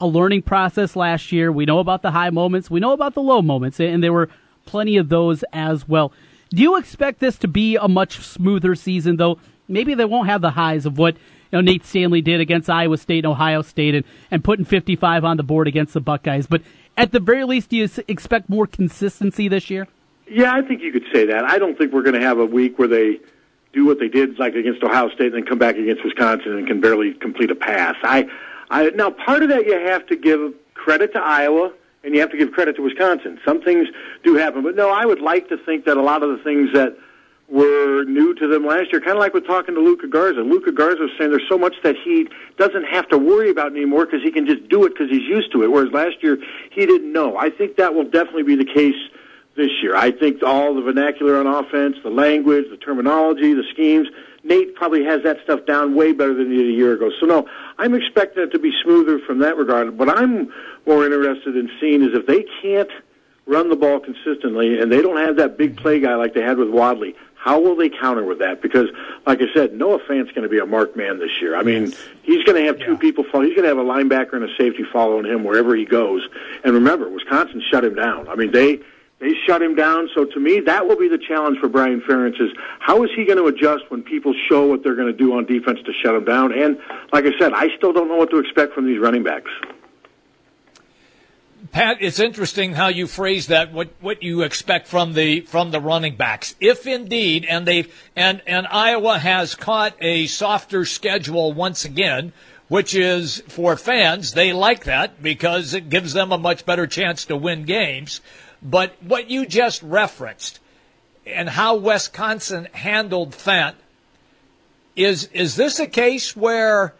a 0.00 0.08
learning 0.08 0.42
process 0.42 0.96
last 0.96 1.30
year. 1.30 1.52
We 1.52 1.66
know 1.66 1.78
about 1.78 2.02
the 2.02 2.10
high 2.10 2.30
moments, 2.30 2.68
we 2.68 2.80
know 2.80 2.92
about 2.94 3.14
the 3.14 3.22
low 3.22 3.42
moments, 3.42 3.78
and 3.78 4.02
they 4.02 4.10
were 4.10 4.28
plenty 4.68 4.98
of 4.98 5.08
those 5.08 5.42
as 5.52 5.88
well. 5.88 6.12
Do 6.50 6.62
you 6.62 6.76
expect 6.76 7.20
this 7.20 7.38
to 7.38 7.48
be 7.48 7.76
a 7.76 7.88
much 7.88 8.18
smoother 8.18 8.74
season, 8.74 9.16
though? 9.16 9.38
Maybe 9.66 9.94
they 9.94 10.04
won't 10.04 10.28
have 10.28 10.42
the 10.42 10.50
highs 10.50 10.84
of 10.84 10.98
what 10.98 11.14
you 11.14 11.56
know, 11.56 11.60
Nate 11.62 11.84
Stanley 11.86 12.20
did 12.20 12.40
against 12.40 12.68
Iowa 12.68 12.98
State 12.98 13.24
and 13.24 13.32
Ohio 13.32 13.62
State 13.62 13.94
and, 13.94 14.04
and 14.30 14.44
putting 14.44 14.66
55 14.66 15.24
on 15.24 15.38
the 15.38 15.42
board 15.42 15.68
against 15.68 15.94
the 15.94 16.00
Buckeyes. 16.00 16.46
But 16.46 16.60
at 16.96 17.12
the 17.12 17.20
very 17.20 17.44
least, 17.44 17.70
do 17.70 17.76
you 17.76 17.88
expect 18.06 18.50
more 18.50 18.66
consistency 18.66 19.48
this 19.48 19.70
year? 19.70 19.88
Yeah, 20.30 20.52
I 20.52 20.60
think 20.60 20.82
you 20.82 20.92
could 20.92 21.06
say 21.12 21.24
that. 21.26 21.44
I 21.44 21.58
don't 21.58 21.78
think 21.78 21.92
we're 21.92 22.02
going 22.02 22.20
to 22.20 22.26
have 22.26 22.38
a 22.38 22.44
week 22.44 22.78
where 22.78 22.88
they 22.88 23.20
do 23.72 23.86
what 23.86 23.98
they 23.98 24.08
did, 24.08 24.38
like 24.38 24.54
against 24.54 24.82
Ohio 24.82 25.08
State, 25.10 25.32
and 25.32 25.36
then 25.36 25.46
come 25.46 25.58
back 25.58 25.76
against 25.76 26.04
Wisconsin 26.04 26.58
and 26.58 26.66
can 26.66 26.80
barely 26.80 27.14
complete 27.14 27.50
a 27.50 27.54
pass. 27.54 27.96
I, 28.02 28.28
I 28.68 28.90
now 28.90 29.10
part 29.10 29.42
of 29.42 29.48
that 29.48 29.64
you 29.64 29.78
have 29.78 30.06
to 30.08 30.16
give 30.16 30.52
credit 30.74 31.14
to 31.14 31.20
Iowa, 31.20 31.72
and 32.08 32.14
you 32.14 32.22
have 32.22 32.30
to 32.30 32.38
give 32.38 32.52
credit 32.52 32.76
to 32.76 32.82
Wisconsin. 32.82 33.38
Some 33.44 33.60
things 33.60 33.86
do 34.24 34.34
happen, 34.36 34.62
but 34.62 34.74
no, 34.74 34.90
I 34.90 35.04
would 35.04 35.20
like 35.20 35.50
to 35.50 35.58
think 35.58 35.84
that 35.84 35.98
a 35.98 36.02
lot 36.02 36.22
of 36.22 36.30
the 36.30 36.42
things 36.42 36.72
that 36.72 36.96
were 37.48 38.04
new 38.04 38.34
to 38.34 38.48
them 38.48 38.66
last 38.66 38.90
year, 38.92 39.00
kind 39.00 39.12
of 39.12 39.18
like 39.18 39.34
with 39.34 39.46
talking 39.46 39.74
to 39.74 39.80
Luka 39.80 40.06
Garza. 40.06 40.40
Luka 40.40 40.72
Garza 40.72 41.02
was 41.02 41.10
saying 41.18 41.30
there's 41.30 41.48
so 41.48 41.58
much 41.58 41.74
that 41.82 41.96
he 42.02 42.26
doesn't 42.56 42.84
have 42.84 43.06
to 43.10 43.18
worry 43.18 43.50
about 43.50 43.72
anymore 43.72 44.06
because 44.06 44.22
he 44.22 44.30
can 44.30 44.46
just 44.46 44.66
do 44.70 44.86
it 44.86 44.90
because 44.90 45.10
he's 45.10 45.28
used 45.28 45.52
to 45.52 45.62
it. 45.62 45.70
Whereas 45.70 45.92
last 45.92 46.22
year 46.22 46.38
he 46.70 46.86
didn't 46.86 47.12
know. 47.12 47.36
I 47.36 47.50
think 47.50 47.76
that 47.76 47.94
will 47.94 48.04
definitely 48.04 48.44
be 48.44 48.56
the 48.56 48.64
case 48.64 48.96
this 49.54 49.70
year. 49.82 49.94
I 49.94 50.10
think 50.10 50.42
all 50.42 50.74
the 50.74 50.82
vernacular 50.82 51.38
on 51.38 51.46
offense, 51.46 51.96
the 52.02 52.10
language, 52.10 52.64
the 52.70 52.78
terminology, 52.78 53.52
the 53.52 53.64
schemes. 53.72 54.08
Nate 54.44 54.74
probably 54.74 55.04
has 55.04 55.22
that 55.24 55.38
stuff 55.44 55.66
down 55.66 55.94
way 55.94 56.12
better 56.12 56.34
than 56.34 56.50
he 56.50 56.58
did 56.58 56.68
a 56.68 56.72
year 56.72 56.92
ago. 56.94 57.10
So 57.20 57.26
no, 57.26 57.48
I'm 57.78 57.94
expecting 57.94 58.42
it 58.42 58.52
to 58.52 58.58
be 58.58 58.72
smoother 58.82 59.18
from 59.18 59.40
that 59.40 59.56
regard. 59.56 59.98
What 59.98 60.08
I'm 60.08 60.52
more 60.86 61.04
interested 61.04 61.56
in 61.56 61.70
seeing 61.80 62.02
is 62.02 62.10
if 62.14 62.26
they 62.26 62.44
can't 62.62 62.90
run 63.46 63.70
the 63.70 63.76
ball 63.76 63.98
consistently 63.98 64.78
and 64.78 64.92
they 64.92 65.02
don't 65.02 65.16
have 65.16 65.36
that 65.36 65.56
big 65.56 65.76
play 65.76 66.00
guy 66.00 66.14
like 66.14 66.34
they 66.34 66.42
had 66.42 66.58
with 66.58 66.68
Wadley, 66.68 67.16
how 67.34 67.60
will 67.60 67.76
they 67.76 67.88
counter 67.88 68.24
with 68.24 68.40
that? 68.40 68.60
Because, 68.60 68.88
like 69.26 69.40
I 69.40 69.46
said, 69.54 69.72
Noah 69.72 70.00
Fant's 70.06 70.32
going 70.32 70.42
to 70.42 70.48
be 70.48 70.58
a 70.58 70.66
marked 70.66 70.96
man 70.96 71.18
this 71.18 71.30
year. 71.40 71.56
I 71.56 71.62
mean, 71.62 71.94
he's 72.22 72.44
going 72.44 72.60
to 72.60 72.66
have 72.66 72.78
two 72.80 72.98
people 72.98 73.24
follow. 73.30 73.44
He's 73.44 73.54
going 73.54 73.62
to 73.62 73.68
have 73.68 73.78
a 73.78 73.84
linebacker 73.84 74.34
and 74.34 74.44
a 74.44 74.54
safety 74.56 74.84
following 74.92 75.24
him 75.24 75.44
wherever 75.44 75.74
he 75.74 75.84
goes. 75.84 76.28
And 76.64 76.74
remember, 76.74 77.08
Wisconsin 77.08 77.62
shut 77.70 77.84
him 77.84 77.94
down. 77.94 78.28
I 78.28 78.34
mean, 78.34 78.50
they 78.50 78.80
they 79.20 79.32
shut 79.46 79.62
him 79.62 79.74
down. 79.74 80.08
So 80.14 80.24
to 80.24 80.40
me, 80.40 80.60
that 80.60 80.86
will 80.86 80.96
be 80.96 81.08
the 81.08 81.18
challenge 81.18 81.58
for 81.58 81.68
Brian 81.68 82.00
Ferentz 82.00 82.40
is 82.40 82.50
how 82.78 83.02
is 83.02 83.10
he 83.16 83.24
going 83.24 83.38
to 83.38 83.46
adjust 83.46 83.90
when 83.90 84.02
people 84.02 84.32
show 84.48 84.66
what 84.66 84.84
they're 84.84 84.94
going 84.94 85.12
to 85.12 85.18
do 85.18 85.34
on 85.34 85.44
defense 85.44 85.80
to 85.84 85.92
shut 85.92 86.14
him 86.14 86.24
down? 86.24 86.52
And 86.52 86.78
like 87.12 87.24
I 87.24 87.36
said, 87.38 87.52
I 87.52 87.68
still 87.76 87.92
don't 87.92 88.08
know 88.08 88.16
what 88.16 88.30
to 88.30 88.38
expect 88.38 88.74
from 88.74 88.86
these 88.86 88.98
running 88.98 89.24
backs. 89.24 89.50
Pat, 91.72 91.98
it's 92.00 92.20
interesting 92.20 92.74
how 92.74 92.86
you 92.88 93.06
phrase 93.06 93.48
that. 93.48 93.72
What 93.72 93.90
what 94.00 94.22
you 94.22 94.42
expect 94.42 94.86
from 94.86 95.14
the 95.14 95.40
from 95.40 95.72
the 95.72 95.80
running 95.80 96.16
backs, 96.16 96.54
if 96.60 96.86
indeed, 96.86 97.44
and 97.44 97.66
they 97.66 97.86
and 98.14 98.40
and 98.46 98.66
Iowa 98.68 99.18
has 99.18 99.56
caught 99.56 99.94
a 100.00 100.26
softer 100.28 100.84
schedule 100.84 101.52
once 101.52 101.84
again, 101.84 102.32
which 102.68 102.94
is 102.94 103.42
for 103.48 103.76
fans 103.76 104.32
they 104.32 104.52
like 104.52 104.84
that 104.84 105.20
because 105.20 105.74
it 105.74 105.90
gives 105.90 106.12
them 106.12 106.30
a 106.30 106.38
much 106.38 106.64
better 106.64 106.86
chance 106.86 107.24
to 107.26 107.36
win 107.36 107.64
games. 107.64 108.20
But 108.62 108.96
what 109.02 109.30
you 109.30 109.46
just 109.46 109.82
referenced 109.82 110.60
and 111.26 111.50
how 111.50 111.76
Wisconsin 111.76 112.68
handled 112.72 113.32
Fant 113.32 113.74
is 114.96 115.26
is 115.32 115.56
this 115.56 115.78
a 115.78 115.86
case 115.86 116.36
where 116.36 116.94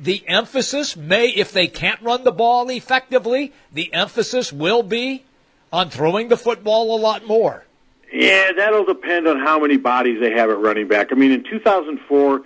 the 0.00 0.24
emphasis 0.26 0.96
may, 0.96 1.28
if 1.28 1.52
they 1.52 1.66
can't 1.66 2.00
run 2.00 2.24
the 2.24 2.32
ball 2.32 2.68
effectively, 2.70 3.52
the 3.72 3.92
emphasis 3.92 4.52
will 4.52 4.82
be 4.82 5.24
on 5.72 5.90
throwing 5.90 6.28
the 6.28 6.36
football 6.36 6.96
a 6.96 6.98
lot 6.98 7.26
more. 7.26 7.64
Yeah, 8.12 8.52
that'll 8.52 8.84
depend 8.84 9.26
on 9.26 9.38
how 9.40 9.58
many 9.58 9.76
bodies 9.76 10.20
they 10.20 10.30
have 10.32 10.50
at 10.50 10.58
running 10.58 10.88
back. 10.88 11.08
I 11.10 11.16
mean, 11.16 11.32
in 11.32 11.44
2004, 11.44 12.42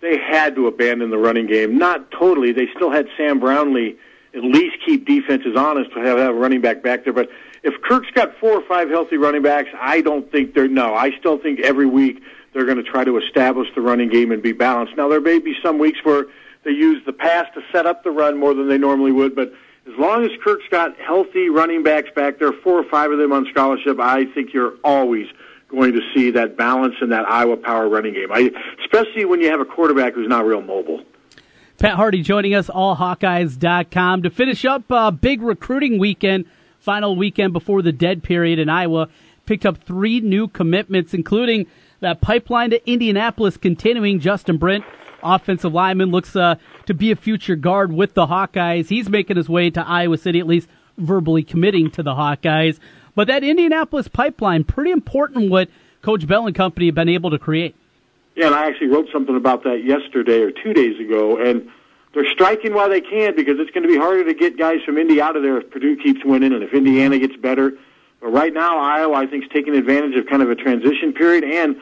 they 0.00 0.18
had 0.18 0.54
to 0.54 0.66
abandon 0.66 1.10
the 1.10 1.18
running 1.18 1.46
game. 1.46 1.78
Not 1.78 2.10
totally. 2.10 2.52
They 2.52 2.68
still 2.74 2.90
had 2.90 3.06
Sam 3.16 3.38
Brownlee 3.38 3.98
at 4.34 4.42
least 4.42 4.76
keep 4.84 5.06
defenses 5.06 5.56
honest 5.56 5.92
to 5.92 6.00
have, 6.00 6.18
a 6.18 6.32
running 6.32 6.60
back 6.60 6.82
back 6.82 7.04
there. 7.04 7.12
But 7.12 7.30
if 7.62 7.80
Kirk's 7.82 8.10
got 8.12 8.36
four 8.38 8.52
or 8.52 8.62
five 8.66 8.88
healthy 8.88 9.16
running 9.16 9.42
backs, 9.42 9.68
I 9.78 10.00
don't 10.00 10.30
think 10.30 10.54
they're, 10.54 10.68
no, 10.68 10.94
I 10.94 11.10
still 11.18 11.38
think 11.38 11.60
every 11.60 11.86
week 11.86 12.22
they're 12.52 12.64
going 12.64 12.78
to 12.78 12.82
try 12.82 13.04
to 13.04 13.18
establish 13.18 13.68
the 13.74 13.80
running 13.80 14.08
game 14.08 14.32
and 14.32 14.42
be 14.42 14.52
balanced. 14.52 14.96
Now, 14.96 15.08
there 15.08 15.20
may 15.20 15.38
be 15.38 15.54
some 15.62 15.78
weeks 15.78 15.98
where 16.02 16.26
they 16.64 16.72
use 16.72 17.02
the 17.06 17.12
pass 17.12 17.46
to 17.54 17.60
set 17.72 17.86
up 17.86 18.02
the 18.04 18.10
run 18.10 18.38
more 18.38 18.54
than 18.54 18.68
they 18.68 18.78
normally 18.78 19.12
would, 19.12 19.34
but 19.34 19.52
as 19.86 19.98
long 19.98 20.24
as 20.24 20.30
Kirk's 20.42 20.68
got 20.70 20.96
healthy 20.98 21.48
running 21.48 21.82
backs 21.82 22.10
back 22.14 22.38
there, 22.38 22.52
four 22.52 22.78
or 22.78 22.84
five 22.84 23.10
of 23.10 23.18
them 23.18 23.32
on 23.32 23.46
scholarship, 23.50 23.98
I 23.98 24.24
think 24.26 24.52
you're 24.52 24.74
always 24.84 25.26
going 25.68 25.92
to 25.92 26.00
see 26.14 26.30
that 26.32 26.56
balance 26.56 26.94
in 27.00 27.10
that 27.10 27.28
Iowa 27.28 27.56
power 27.56 27.88
running 27.88 28.14
game. 28.14 28.30
I, 28.32 28.50
especially 28.84 29.24
when 29.24 29.40
you 29.40 29.50
have 29.50 29.60
a 29.60 29.64
quarterback 29.64 30.14
who's 30.14 30.28
not 30.28 30.44
real 30.44 30.62
mobile. 30.62 31.02
Pat 31.78 31.96
Harty 31.96 32.22
joining 32.22 32.54
us, 32.54 32.68
allhawkeyes.com. 32.68 34.22
To 34.22 34.30
finish 34.30 34.64
up 34.64 34.90
a 34.90 34.94
uh, 34.94 35.10
big 35.10 35.40
recruiting 35.40 35.98
weekend, 35.98 36.44
final 36.80 37.16
weekend 37.16 37.52
before 37.52 37.82
the 37.82 37.92
dead 37.92 38.22
period 38.22 38.58
in 38.58 38.68
Iowa, 38.68 39.08
picked 39.46 39.66
up 39.66 39.78
three 39.84 40.20
new 40.20 40.48
commitments, 40.48 41.14
including 41.14 41.66
that 42.00 42.20
pipeline 42.20 42.70
to 42.70 42.90
Indianapolis 42.90 43.56
continuing. 43.56 44.20
Justin 44.20 44.56
Britt. 44.56 44.82
offensive 45.22 45.72
lineman, 45.72 46.10
looks 46.10 46.34
uh, 46.34 46.56
to 46.86 46.94
be 46.94 47.10
a 47.10 47.16
future 47.16 47.56
guard 47.56 47.92
with 47.92 48.14
the 48.14 48.26
Hawkeyes. 48.26 48.88
He's 48.88 49.08
making 49.08 49.36
his 49.36 49.48
way 49.48 49.70
to 49.70 49.86
Iowa 49.86 50.16
City, 50.18 50.40
at 50.40 50.46
least 50.46 50.68
verbally 50.96 51.42
committing 51.42 51.90
to 51.92 52.02
the 52.02 52.12
Hawkeyes. 52.12 52.78
But 53.14 53.26
that 53.26 53.44
Indianapolis 53.44 54.08
pipeline, 54.08 54.64
pretty 54.64 54.90
important 54.90 55.50
what 55.50 55.68
Coach 56.02 56.26
Bell 56.26 56.46
and 56.46 56.56
company 56.56 56.86
have 56.86 56.94
been 56.94 57.08
able 57.08 57.30
to 57.30 57.38
create. 57.38 57.74
Yeah, 58.36 58.46
and 58.46 58.54
I 58.54 58.66
actually 58.66 58.88
wrote 58.88 59.08
something 59.12 59.36
about 59.36 59.64
that 59.64 59.84
yesterday 59.84 60.40
or 60.40 60.50
two 60.50 60.72
days 60.72 60.98
ago, 61.00 61.36
and 61.36 61.70
they're 62.12 62.28
striking 62.30 62.74
while 62.74 62.88
they 62.88 63.00
can 63.00 63.36
because 63.36 63.58
it's 63.58 63.70
going 63.70 63.82
to 63.82 63.88
be 63.88 63.96
harder 63.96 64.24
to 64.24 64.34
get 64.34 64.58
guys 64.58 64.78
from 64.84 64.98
Indy 64.98 65.20
out 65.20 65.36
of 65.36 65.42
there 65.42 65.58
if 65.58 65.70
Purdue 65.70 65.96
keeps 65.96 66.24
winning 66.24 66.52
and 66.52 66.62
if 66.62 66.74
Indiana 66.74 67.18
gets 67.18 67.36
better. 67.36 67.72
But 68.20 68.28
right 68.28 68.52
now, 68.52 68.78
Iowa, 68.78 69.14
I 69.14 69.26
think, 69.26 69.44
is 69.44 69.50
taking 69.52 69.76
advantage 69.76 70.16
of 70.16 70.26
kind 70.26 70.42
of 70.42 70.50
a 70.50 70.56
transition 70.56 71.12
period 71.12 71.44
and 71.44 71.76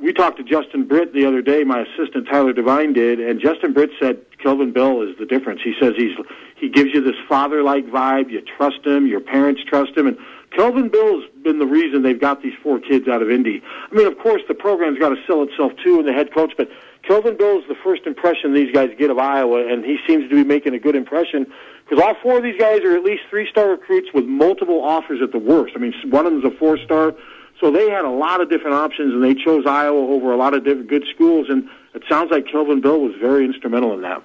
we 0.00 0.14
talked 0.14 0.38
to 0.38 0.44
Justin 0.44 0.84
Britt 0.84 1.12
the 1.12 1.26
other 1.26 1.42
day. 1.42 1.62
My 1.62 1.80
assistant 1.80 2.26
Tyler 2.26 2.52
Devine 2.52 2.94
did, 2.94 3.20
and 3.20 3.38
Justin 3.40 3.72
Britt 3.72 3.90
said 4.00 4.18
Kelvin 4.42 4.72
Bell 4.72 5.02
is 5.02 5.16
the 5.18 5.26
difference. 5.26 5.60
He 5.62 5.74
says 5.78 5.92
he's 5.96 6.16
he 6.56 6.68
gives 6.68 6.90
you 6.92 7.02
this 7.02 7.16
father-like 7.28 7.86
vibe. 7.86 8.30
You 8.30 8.40
trust 8.40 8.84
him. 8.84 9.06
Your 9.06 9.20
parents 9.20 9.62
trust 9.64 9.96
him, 9.96 10.06
and 10.06 10.16
Kelvin 10.56 10.88
Bell 10.88 11.20
has 11.20 11.30
been 11.42 11.58
the 11.58 11.66
reason 11.66 12.02
they've 12.02 12.20
got 12.20 12.42
these 12.42 12.54
four 12.62 12.80
kids 12.80 13.08
out 13.08 13.22
of 13.22 13.30
Indy. 13.30 13.62
I 13.90 13.94
mean, 13.94 14.06
of 14.06 14.18
course, 14.18 14.42
the 14.48 14.54
program's 14.54 14.98
got 14.98 15.10
to 15.10 15.22
sell 15.26 15.42
itself 15.42 15.72
too, 15.84 15.98
and 15.98 16.08
the 16.08 16.12
head 16.12 16.32
coach, 16.32 16.52
but 16.56 16.68
Kelvin 17.10 17.36
Bell 17.36 17.58
is 17.58 17.66
the 17.66 17.74
first 17.82 18.06
impression 18.06 18.54
these 18.54 18.72
guys 18.72 18.90
get 18.96 19.10
of 19.10 19.18
Iowa, 19.18 19.66
and 19.66 19.84
he 19.84 19.98
seems 20.06 20.30
to 20.30 20.36
be 20.36 20.44
making 20.44 20.74
a 20.74 20.78
good 20.78 20.94
impression 20.94 21.44
because 21.82 22.00
all 22.00 22.14
four 22.22 22.36
of 22.36 22.44
these 22.44 22.56
guys 22.56 22.82
are 22.82 22.96
at 22.96 23.02
least 23.02 23.22
three-star 23.28 23.68
recruits 23.68 24.10
with 24.14 24.26
multiple 24.26 24.80
offers 24.80 25.20
at 25.20 25.32
the 25.32 25.38
worst. 25.40 25.72
I 25.74 25.80
mean, 25.80 25.92
one 26.04 26.24
of 26.24 26.30
them's 26.30 26.44
a 26.44 26.56
four-star. 26.56 27.16
So 27.60 27.72
they 27.72 27.90
had 27.90 28.04
a 28.04 28.10
lot 28.10 28.40
of 28.40 28.48
different 28.48 28.76
options, 28.76 29.12
and 29.12 29.24
they 29.24 29.34
chose 29.34 29.66
Iowa 29.66 29.98
over 29.98 30.32
a 30.32 30.36
lot 30.36 30.54
of 30.54 30.62
different 30.62 30.88
good 30.88 31.02
schools. 31.12 31.48
And 31.48 31.68
it 31.94 32.04
sounds 32.08 32.30
like 32.30 32.46
Kelvin 32.46 32.80
Bell 32.80 33.00
was 33.00 33.16
very 33.20 33.44
instrumental 33.44 33.92
in 33.94 34.02
that. 34.02 34.22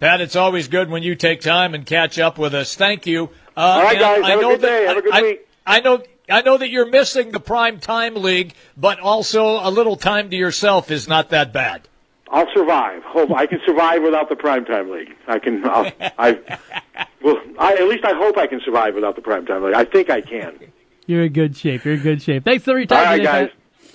Pat, 0.00 0.20
it's 0.20 0.34
always 0.34 0.66
good 0.66 0.90
when 0.90 1.04
you 1.04 1.14
take 1.14 1.40
time 1.40 1.72
and 1.76 1.86
catch 1.86 2.18
up 2.18 2.36
with 2.36 2.52
us. 2.52 2.74
Thank 2.74 3.06
you. 3.06 3.30
Uh, 3.56 3.60
All 3.60 3.82
right, 3.84 3.96
guys. 3.96 4.24
Have 4.26 4.40
a 4.40 4.42
good 4.42 4.60
day. 4.60 4.86
Have 4.86 4.96
a 4.96 5.02
good 5.02 5.14
I, 5.14 5.22
week. 5.22 5.48
I 5.64 5.78
know. 5.78 6.02
I 6.28 6.42
know 6.42 6.56
that 6.56 6.70
you're 6.70 6.86
missing 6.86 7.32
the 7.32 7.40
prime 7.40 7.78
time 7.80 8.14
league, 8.14 8.54
but 8.76 9.00
also 9.00 9.66
a 9.66 9.70
little 9.70 9.96
time 9.96 10.30
to 10.30 10.36
yourself 10.36 10.90
is 10.90 11.08
not 11.08 11.30
that 11.30 11.52
bad. 11.52 11.88
I'll 12.30 12.48
survive. 12.54 13.02
Hope 13.02 13.30
I 13.30 13.46
can 13.46 13.60
survive 13.66 14.02
without 14.02 14.28
the 14.30 14.36
prime 14.36 14.64
time 14.64 14.90
league. 14.90 15.14
I 15.26 15.38
can. 15.38 15.62
I'll, 15.68 15.92
I 16.18 16.58
well, 17.22 17.38
I, 17.58 17.74
at 17.74 17.88
least 17.88 18.04
I 18.04 18.14
hope 18.14 18.38
I 18.38 18.46
can 18.46 18.60
survive 18.64 18.94
without 18.94 19.16
the 19.16 19.22
prime 19.22 19.44
time 19.44 19.62
league. 19.62 19.74
I 19.74 19.84
think 19.84 20.08
I 20.08 20.22
can. 20.22 20.58
You're 21.06 21.24
in 21.24 21.32
good 21.32 21.56
shape. 21.56 21.84
You're 21.84 21.94
in 21.94 22.02
good 22.02 22.22
shape. 22.22 22.44
Thanks 22.44 22.64
for 22.64 22.78
your 22.78 22.86
time. 22.86 22.98
All 22.98 23.04
right, 23.04 23.22
guys. 23.22 23.50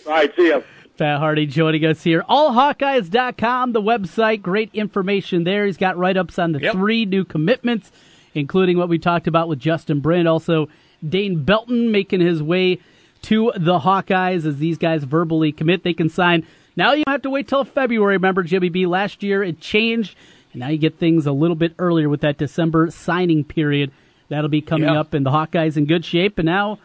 All 0.05 0.13
right, 0.13 0.31
see 0.35 0.49
ya. 0.49 0.61
Pat 0.97 1.19
Harty 1.19 1.45
joining 1.45 1.85
us 1.85 2.03
here. 2.03 2.23
AllHawkeyes.com, 2.27 3.71
the 3.71 3.81
website. 3.81 4.41
Great 4.41 4.71
information 4.73 5.43
there. 5.43 5.65
He's 5.65 5.77
got 5.77 5.97
write 5.97 6.17
ups 6.17 6.39
on 6.39 6.51
the 6.51 6.59
yep. 6.59 6.73
three 6.73 7.05
new 7.05 7.23
commitments, 7.23 7.91
including 8.33 8.77
what 8.77 8.89
we 8.89 8.97
talked 8.97 9.27
about 9.27 9.47
with 9.47 9.59
Justin 9.59 9.99
Britt. 9.99 10.27
Also, 10.27 10.69
Dane 11.07 11.43
Belton 11.43 11.91
making 11.91 12.21
his 12.21 12.41
way 12.41 12.79
to 13.23 13.51
the 13.55 13.79
Hawkeyes 13.79 14.45
as 14.45 14.57
these 14.57 14.77
guys 14.77 15.03
verbally 15.03 15.51
commit. 15.51 15.83
They 15.83 15.93
can 15.93 16.09
sign. 16.09 16.45
Now 16.75 16.93
you 16.93 17.03
have 17.07 17.23
to 17.23 17.29
wait 17.29 17.47
till 17.47 17.63
February. 17.63 18.15
Remember, 18.17 18.43
Jimmy 18.43 18.69
B, 18.69 18.85
last 18.85 19.23
year 19.23 19.43
it 19.43 19.59
changed, 19.59 20.15
and 20.53 20.59
now 20.59 20.69
you 20.69 20.77
get 20.77 20.99
things 20.99 21.25
a 21.25 21.31
little 21.31 21.55
bit 21.55 21.73
earlier 21.79 22.09
with 22.09 22.21
that 22.21 22.37
December 22.37 22.91
signing 22.91 23.43
period. 23.43 23.91
That'll 24.29 24.49
be 24.49 24.61
coming 24.61 24.89
yep. 24.89 24.97
up, 24.97 25.13
and 25.13 25.25
the 25.25 25.31
Hawkeyes 25.31 25.77
in 25.77 25.85
good 25.85 26.05
shape. 26.05 26.37
And 26.37 26.45
now 26.45 26.79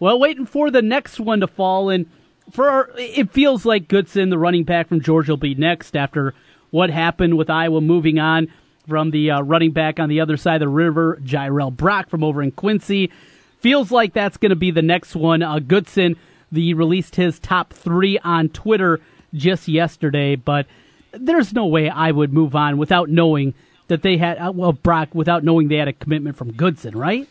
well, 0.00 0.18
waiting 0.18 0.46
for 0.46 0.70
the 0.70 0.82
next 0.82 1.18
one 1.18 1.40
to 1.40 1.46
fall, 1.46 1.90
and 1.90 2.06
for 2.52 2.68
our, 2.70 2.90
it 2.96 3.32
feels 3.32 3.64
like 3.64 3.88
Goodson, 3.88 4.30
the 4.30 4.38
running 4.38 4.64
back 4.64 4.88
from 4.88 5.00
Georgia, 5.00 5.32
will 5.32 5.38
be 5.38 5.54
next 5.54 5.96
after 5.96 6.34
what 6.70 6.90
happened 6.90 7.36
with 7.36 7.50
Iowa 7.50 7.80
moving 7.80 8.18
on 8.18 8.48
from 8.88 9.10
the 9.10 9.32
uh, 9.32 9.42
running 9.42 9.72
back 9.72 9.98
on 9.98 10.08
the 10.08 10.20
other 10.20 10.36
side 10.36 10.56
of 10.56 10.60
the 10.60 10.68
river, 10.68 11.18
Jirehl 11.22 11.76
Brock 11.76 12.08
from 12.08 12.22
over 12.22 12.42
in 12.42 12.52
Quincy. 12.52 13.10
Feels 13.60 13.90
like 13.90 14.12
that's 14.12 14.36
going 14.36 14.50
to 14.50 14.56
be 14.56 14.70
the 14.70 14.82
next 14.82 15.16
one. 15.16 15.42
Uh, 15.42 15.58
Goodson, 15.58 16.16
the 16.52 16.74
released 16.74 17.16
his 17.16 17.38
top 17.38 17.72
three 17.72 18.18
on 18.18 18.48
Twitter 18.48 19.00
just 19.34 19.68
yesterday, 19.68 20.36
but 20.36 20.66
there's 21.12 21.52
no 21.52 21.66
way 21.66 21.88
I 21.88 22.10
would 22.10 22.32
move 22.32 22.54
on 22.54 22.78
without 22.78 23.08
knowing 23.08 23.54
that 23.88 24.02
they 24.02 24.16
had 24.16 24.38
uh, 24.38 24.52
well 24.54 24.72
Brock 24.72 25.14
without 25.14 25.44
knowing 25.44 25.68
they 25.68 25.76
had 25.76 25.88
a 25.88 25.92
commitment 25.92 26.36
from 26.36 26.52
Goodson, 26.52 26.96
right? 26.96 27.28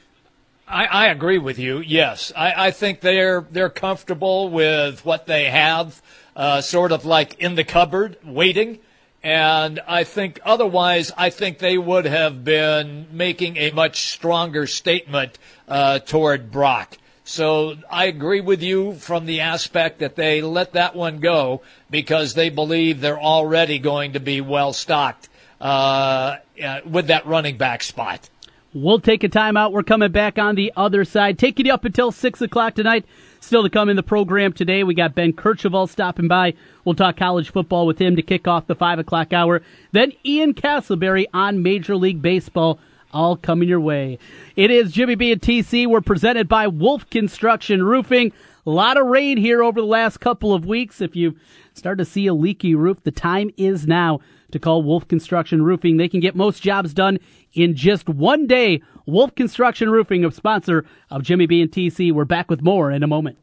I, 0.67 0.85
I 0.85 1.07
agree 1.07 1.37
with 1.37 1.59
you. 1.59 1.79
Yes, 1.79 2.33
I, 2.35 2.67
I 2.67 2.71
think 2.71 2.99
they're 2.99 3.45
they're 3.51 3.69
comfortable 3.69 4.49
with 4.49 5.05
what 5.05 5.27
they 5.27 5.45
have, 5.45 6.01
uh, 6.35 6.61
sort 6.61 6.91
of 6.91 7.05
like 7.05 7.39
in 7.39 7.55
the 7.55 7.63
cupboard, 7.63 8.17
waiting. 8.23 8.79
And 9.23 9.79
I 9.87 10.03
think 10.03 10.39
otherwise, 10.45 11.11
I 11.17 11.29
think 11.29 11.57
they 11.57 11.77
would 11.77 12.05
have 12.05 12.43
been 12.43 13.07
making 13.11 13.57
a 13.57 13.71
much 13.71 14.11
stronger 14.11 14.67
statement 14.67 15.37
uh, 15.67 15.99
toward 15.99 16.51
Brock. 16.51 16.97
So 17.23 17.75
I 17.91 18.05
agree 18.05 18.39
with 18.39 18.63
you 18.63 18.93
from 18.93 19.25
the 19.25 19.41
aspect 19.41 19.99
that 19.99 20.15
they 20.15 20.41
let 20.41 20.73
that 20.73 20.95
one 20.95 21.19
go 21.19 21.61
because 21.89 22.35
they 22.35 22.49
believe 22.49 23.01
they're 23.01 23.19
already 23.19 23.79
going 23.79 24.13
to 24.13 24.21
be 24.21 24.39
well 24.39 24.71
stocked 24.71 25.27
uh, 25.59 26.37
uh 26.63 26.79
with 26.85 27.07
that 27.07 27.25
running 27.25 27.57
back 27.57 27.83
spot. 27.83 28.29
We'll 28.73 28.99
take 28.99 29.23
a 29.23 29.29
timeout. 29.29 29.71
We're 29.71 29.83
coming 29.83 30.11
back 30.11 30.37
on 30.37 30.55
the 30.55 30.71
other 30.77 31.03
side, 31.03 31.39
taking 31.39 31.65
you 31.65 31.73
up 31.73 31.83
until 31.83 32.11
6 32.11 32.41
o'clock 32.41 32.75
tonight. 32.75 33.05
Still 33.39 33.63
to 33.63 33.69
come 33.69 33.89
in 33.89 33.95
the 33.95 34.03
program 34.03 34.51
today, 34.51 34.83
we 34.83 34.93
got 34.93 35.15
Ben 35.15 35.33
Kercheval 35.33 35.89
stopping 35.89 36.27
by. 36.27 36.53
We'll 36.83 36.95
talk 36.95 37.17
college 37.17 37.51
football 37.51 37.85
with 37.85 37.99
him 37.99 38.15
to 38.15 38.21
kick 38.21 38.47
off 38.47 38.67
the 38.67 38.75
5 38.75 38.99
o'clock 38.99 39.31
hour. 39.33 39.61
Then 39.91 40.11
Ian 40.25 40.53
Casselberry 40.53 41.25
on 41.33 41.63
Major 41.63 41.95
League 41.95 42.21
Baseball, 42.21 42.79
all 43.11 43.37
coming 43.37 43.69
your 43.69 43.79
way. 43.79 44.19
It 44.55 44.71
is 44.71 44.91
Jimmy 44.91 45.15
B 45.15 45.31
and 45.31 45.41
TC. 45.41 45.87
We're 45.87 46.01
presented 46.01 46.47
by 46.49 46.67
Wolf 46.67 47.09
Construction 47.09 47.83
Roofing. 47.83 48.33
A 48.65 48.69
lot 48.69 48.97
of 48.97 49.07
rain 49.07 49.37
here 49.37 49.63
over 49.63 49.79
the 49.79 49.87
last 49.87 50.17
couple 50.17 50.53
of 50.53 50.65
weeks. 50.65 50.99
If 50.99 51.15
you 51.15 51.35
start 51.73 51.99
to 51.99 52.05
see 52.05 52.27
a 52.27 52.33
leaky 52.33 52.75
roof, 52.75 53.01
the 53.03 53.11
time 53.11 53.51
is 53.55 53.87
now 53.87 54.19
to 54.51 54.59
call 54.59 54.83
Wolf 54.83 55.07
Construction 55.07 55.61
Roofing. 55.61 55.97
They 55.97 56.07
can 56.07 56.19
get 56.19 56.35
most 56.35 56.61
jobs 56.61 56.93
done 56.93 57.19
in 57.53 57.75
just 57.75 58.07
one 58.07 58.47
day. 58.47 58.81
Wolf 59.05 59.33
Construction 59.35 59.89
Roofing, 59.89 60.25
a 60.25 60.31
sponsor 60.31 60.85
of 61.09 61.23
Jimmy 61.23 61.45
B 61.45 61.61
and 61.61 61.71
TC. 61.71 62.11
We're 62.11 62.25
back 62.25 62.49
with 62.49 62.61
more 62.61 62.91
in 62.91 63.03
a 63.03 63.07
moment. 63.07 63.37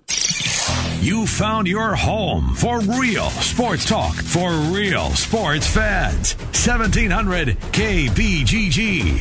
You 1.00 1.26
found 1.26 1.66
your 1.66 1.94
home 1.94 2.55
for 2.55 2.80
real 2.80 3.28
sports 3.30 3.84
talk 3.84 4.14
for 4.14 4.50
real 4.72 5.11
sports 5.11 5.66
fans. 5.66 6.34
1700 6.36 7.48
KBGG. 7.72 9.20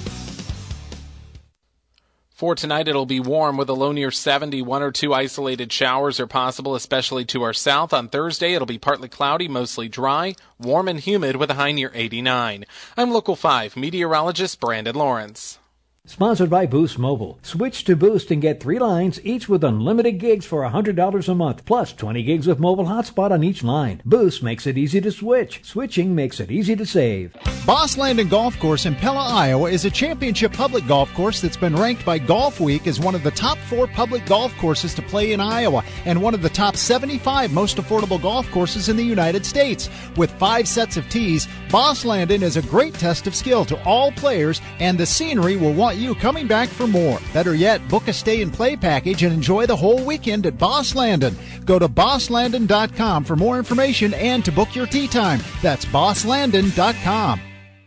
For 2.41 2.55
tonight, 2.55 2.87
it'll 2.87 3.05
be 3.05 3.19
warm 3.19 3.55
with 3.55 3.69
a 3.69 3.73
low 3.73 3.91
near 3.91 4.09
70. 4.09 4.63
One 4.63 4.81
or 4.81 4.91
two 4.91 5.13
isolated 5.13 5.71
showers 5.71 6.19
are 6.19 6.25
possible, 6.25 6.73
especially 6.73 7.23
to 7.25 7.43
our 7.43 7.53
south. 7.53 7.93
On 7.93 8.07
Thursday, 8.07 8.55
it'll 8.55 8.65
be 8.65 8.79
partly 8.79 9.09
cloudy, 9.09 9.47
mostly 9.47 9.87
dry, 9.87 10.33
warm 10.59 10.87
and 10.87 10.99
humid 10.99 11.35
with 11.35 11.51
a 11.51 11.53
high 11.53 11.71
near 11.71 11.91
89. 11.93 12.65
I'm 12.97 13.11
Local 13.11 13.35
5 13.35 13.77
meteorologist 13.77 14.59
Brandon 14.59 14.95
Lawrence. 14.95 15.59
Sponsored 16.07 16.49
by 16.49 16.65
Boost 16.65 16.97
Mobile. 16.97 17.37
Switch 17.43 17.83
to 17.83 17.95
Boost 17.95 18.31
and 18.31 18.41
get 18.41 18.59
three 18.59 18.79
lines, 18.79 19.23
each 19.23 19.47
with 19.47 19.63
unlimited 19.63 20.17
gigs 20.17 20.47
for 20.47 20.63
$100 20.63 21.29
a 21.29 21.35
month, 21.35 21.63
plus 21.63 21.93
20 21.93 22.23
gigs 22.23 22.47
with 22.47 22.57
mobile 22.57 22.85
hotspot 22.85 23.29
on 23.29 23.43
each 23.43 23.63
line. 23.63 24.01
Boost 24.03 24.41
makes 24.41 24.65
it 24.65 24.79
easy 24.79 24.99
to 24.99 25.11
switch. 25.11 25.63
Switching 25.63 26.15
makes 26.15 26.39
it 26.39 26.49
easy 26.49 26.75
to 26.75 26.87
save. 26.87 27.35
Bos 27.67 27.99
Landen 27.99 28.27
Golf 28.27 28.57
Course 28.57 28.87
in 28.87 28.95
Pella, 28.95 29.27
Iowa 29.27 29.69
is 29.69 29.85
a 29.85 29.91
championship 29.91 30.53
public 30.53 30.87
golf 30.87 31.13
course 31.13 31.39
that's 31.39 31.55
been 31.55 31.75
ranked 31.75 32.03
by 32.03 32.17
Golf 32.17 32.59
Week 32.59 32.87
as 32.87 32.99
one 32.99 33.13
of 33.13 33.21
the 33.21 33.29
top 33.29 33.59
four 33.59 33.85
public 33.85 34.25
golf 34.25 34.57
courses 34.57 34.95
to 34.95 35.03
play 35.03 35.33
in 35.33 35.39
Iowa 35.39 35.83
and 36.05 36.19
one 36.19 36.33
of 36.33 36.41
the 36.41 36.49
top 36.49 36.75
75 36.75 37.53
most 37.53 37.77
affordable 37.77 38.19
golf 38.19 38.49
courses 38.49 38.89
in 38.89 38.97
the 38.97 39.03
United 39.03 39.45
States. 39.45 39.87
With 40.17 40.31
five 40.39 40.67
sets 40.67 40.97
of 40.97 41.07
tees, 41.09 41.47
Bos 41.69 42.03
Landen 42.03 42.41
is 42.41 42.57
a 42.57 42.63
great 42.63 42.95
test 42.95 43.27
of 43.27 43.35
skill 43.35 43.63
to 43.65 43.81
all 43.83 44.11
players, 44.13 44.59
and 44.79 44.97
the 44.97 45.05
scenery 45.05 45.55
will 45.55 45.73
want 45.73 45.91
you 45.97 46.00
coming 46.15 46.47
back 46.47 46.67
for 46.69 46.87
more. 46.87 47.19
Better 47.33 47.55
yet, 47.55 47.87
book 47.87 48.07
a 48.07 48.13
stay 48.13 48.41
and 48.41 48.51
play 48.51 48.75
package 48.75 49.23
and 49.23 49.33
enjoy 49.33 49.65
the 49.65 49.75
whole 49.75 50.03
weekend 50.03 50.45
at 50.45 50.57
Bos 50.57 50.95
Landen. 50.95 51.35
Go 51.65 51.79
to 51.79 51.87
boslanden.com 51.87 53.23
for 53.23 53.35
more 53.35 53.57
information 53.57 54.13
and 54.13 54.43
to 54.45 54.51
book 54.51 54.75
your 54.75 54.87
tee 54.87 55.07
time. 55.07 55.39
That's 55.61 55.85
boslanden.com. 55.85 57.41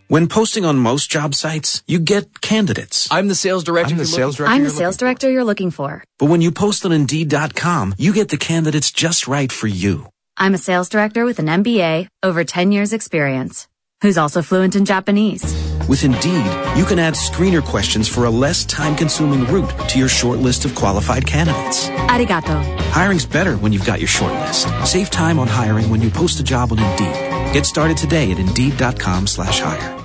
When 0.08 0.28
posting 0.28 0.64
on 0.66 0.78
most 0.78 1.10
job 1.10 1.34
sites, 1.34 1.82
you 1.86 1.98
get 1.98 2.40
candidates. 2.42 3.08
I'm 3.10 3.28
the 3.28 3.34
sales 3.34 3.64
director. 3.64 3.94
I'm 3.94 3.98
the 3.98 4.04
sales 4.04 4.36
director. 4.36 4.54
I'm 4.54 4.62
the 4.62 4.70
sales 4.70 4.96
director 4.98 5.30
you're 5.30 5.44
looking 5.44 5.70
for. 5.70 6.04
But 6.18 6.26
when 6.26 6.42
you 6.42 6.52
post 6.52 6.84
on 6.84 6.92
Indeed.com, 6.92 7.94
you 7.96 8.12
get 8.12 8.28
the 8.28 8.36
candidates 8.36 8.92
just 8.92 9.26
right 9.26 9.50
for 9.50 9.66
you. 9.66 10.08
I'm 10.36 10.52
a 10.54 10.58
sales 10.58 10.88
director 10.88 11.24
with 11.24 11.38
an 11.38 11.46
MBA, 11.46 12.08
over 12.22 12.44
10 12.44 12.70
years 12.72 12.92
experience, 12.92 13.66
who's 14.04 14.18
also 14.18 14.42
fluent 14.42 14.76
in 14.76 14.84
Japanese. 14.84 15.42
With 15.88 16.04
Indeed, 16.04 16.46
you 16.76 16.84
can 16.84 16.98
add 16.98 17.14
screener 17.14 17.64
questions 17.64 18.06
for 18.06 18.26
a 18.26 18.30
less 18.30 18.64
time-consuming 18.66 19.46
route 19.52 19.72
to 19.88 19.98
your 19.98 20.08
short 20.08 20.38
list 20.38 20.64
of 20.66 20.74
qualified 20.74 21.26
candidates. 21.26 21.88
Arigato. 21.88 22.62
Hiring's 22.90 23.24
better 23.24 23.56
when 23.56 23.72
you've 23.72 23.86
got 23.86 24.00
your 24.00 24.08
short 24.08 24.32
list. 24.34 24.68
Save 24.84 25.08
time 25.10 25.38
on 25.38 25.48
hiring 25.48 25.88
when 25.90 26.02
you 26.02 26.10
post 26.10 26.38
a 26.38 26.44
job 26.44 26.70
on 26.72 26.78
Indeed. 26.78 27.54
Get 27.54 27.64
started 27.64 27.96
today 27.96 28.30
at 28.30 28.38
Indeed.com 28.38 29.26
slash 29.26 29.60
hire. 29.60 30.04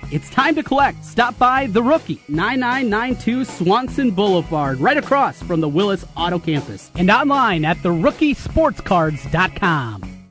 It's 0.11 0.29
time 0.29 0.55
to 0.55 0.63
collect. 0.63 1.05
Stop 1.05 1.37
by 1.37 1.67
The 1.67 1.81
Rookie, 1.81 2.21
9992 2.27 3.45
Swanson 3.45 4.11
Boulevard, 4.11 4.79
right 4.79 4.97
across 4.97 5.41
from 5.41 5.61
the 5.61 5.69
Willis 5.69 6.03
Auto 6.17 6.37
Campus, 6.37 6.91
and 6.95 7.09
online 7.09 7.63
at 7.63 7.77
therookiesportscards.com. 7.77 10.20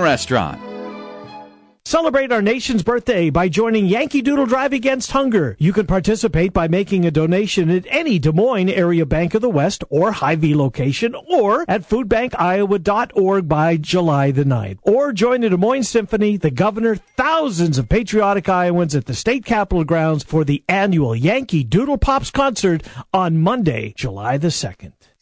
Restaurant. 0.00 0.60
Celebrate 1.86 2.32
our 2.32 2.42
nation's 2.42 2.82
birthday 2.82 3.30
by 3.30 3.48
joining 3.48 3.86
Yankee 3.86 4.20
Doodle 4.20 4.46
Drive 4.46 4.72
Against 4.72 5.12
Hunger. 5.12 5.54
You 5.60 5.72
can 5.72 5.86
participate 5.86 6.52
by 6.52 6.66
making 6.66 7.06
a 7.06 7.12
donation 7.12 7.70
at 7.70 7.86
any 7.88 8.18
Des 8.18 8.32
Moines 8.32 8.70
Area 8.70 9.06
Bank 9.06 9.34
of 9.34 9.40
the 9.40 9.48
West 9.48 9.84
or 9.88 10.10
Hy-Vee 10.10 10.56
location 10.56 11.14
or 11.14 11.64
at 11.68 11.88
foodbankiowa.org 11.88 13.48
by 13.48 13.76
July 13.76 14.32
the 14.32 14.42
9th. 14.42 14.78
Or 14.82 15.12
join 15.12 15.42
the 15.42 15.50
Des 15.50 15.56
Moines 15.56 15.88
Symphony, 15.88 16.36
the 16.36 16.50
governor, 16.50 16.96
thousands 16.96 17.78
of 17.78 17.88
patriotic 17.88 18.48
Iowans 18.48 18.96
at 18.96 19.06
the 19.06 19.14
state 19.14 19.44
capitol 19.44 19.84
grounds 19.84 20.24
for 20.24 20.42
the 20.42 20.64
annual 20.68 21.14
Yankee 21.14 21.62
Doodle 21.62 21.98
Pops 21.98 22.32
concert 22.32 22.82
on 23.14 23.38
Monday, 23.38 23.94
July 23.96 24.38
the 24.38 24.48
2nd. 24.48 24.92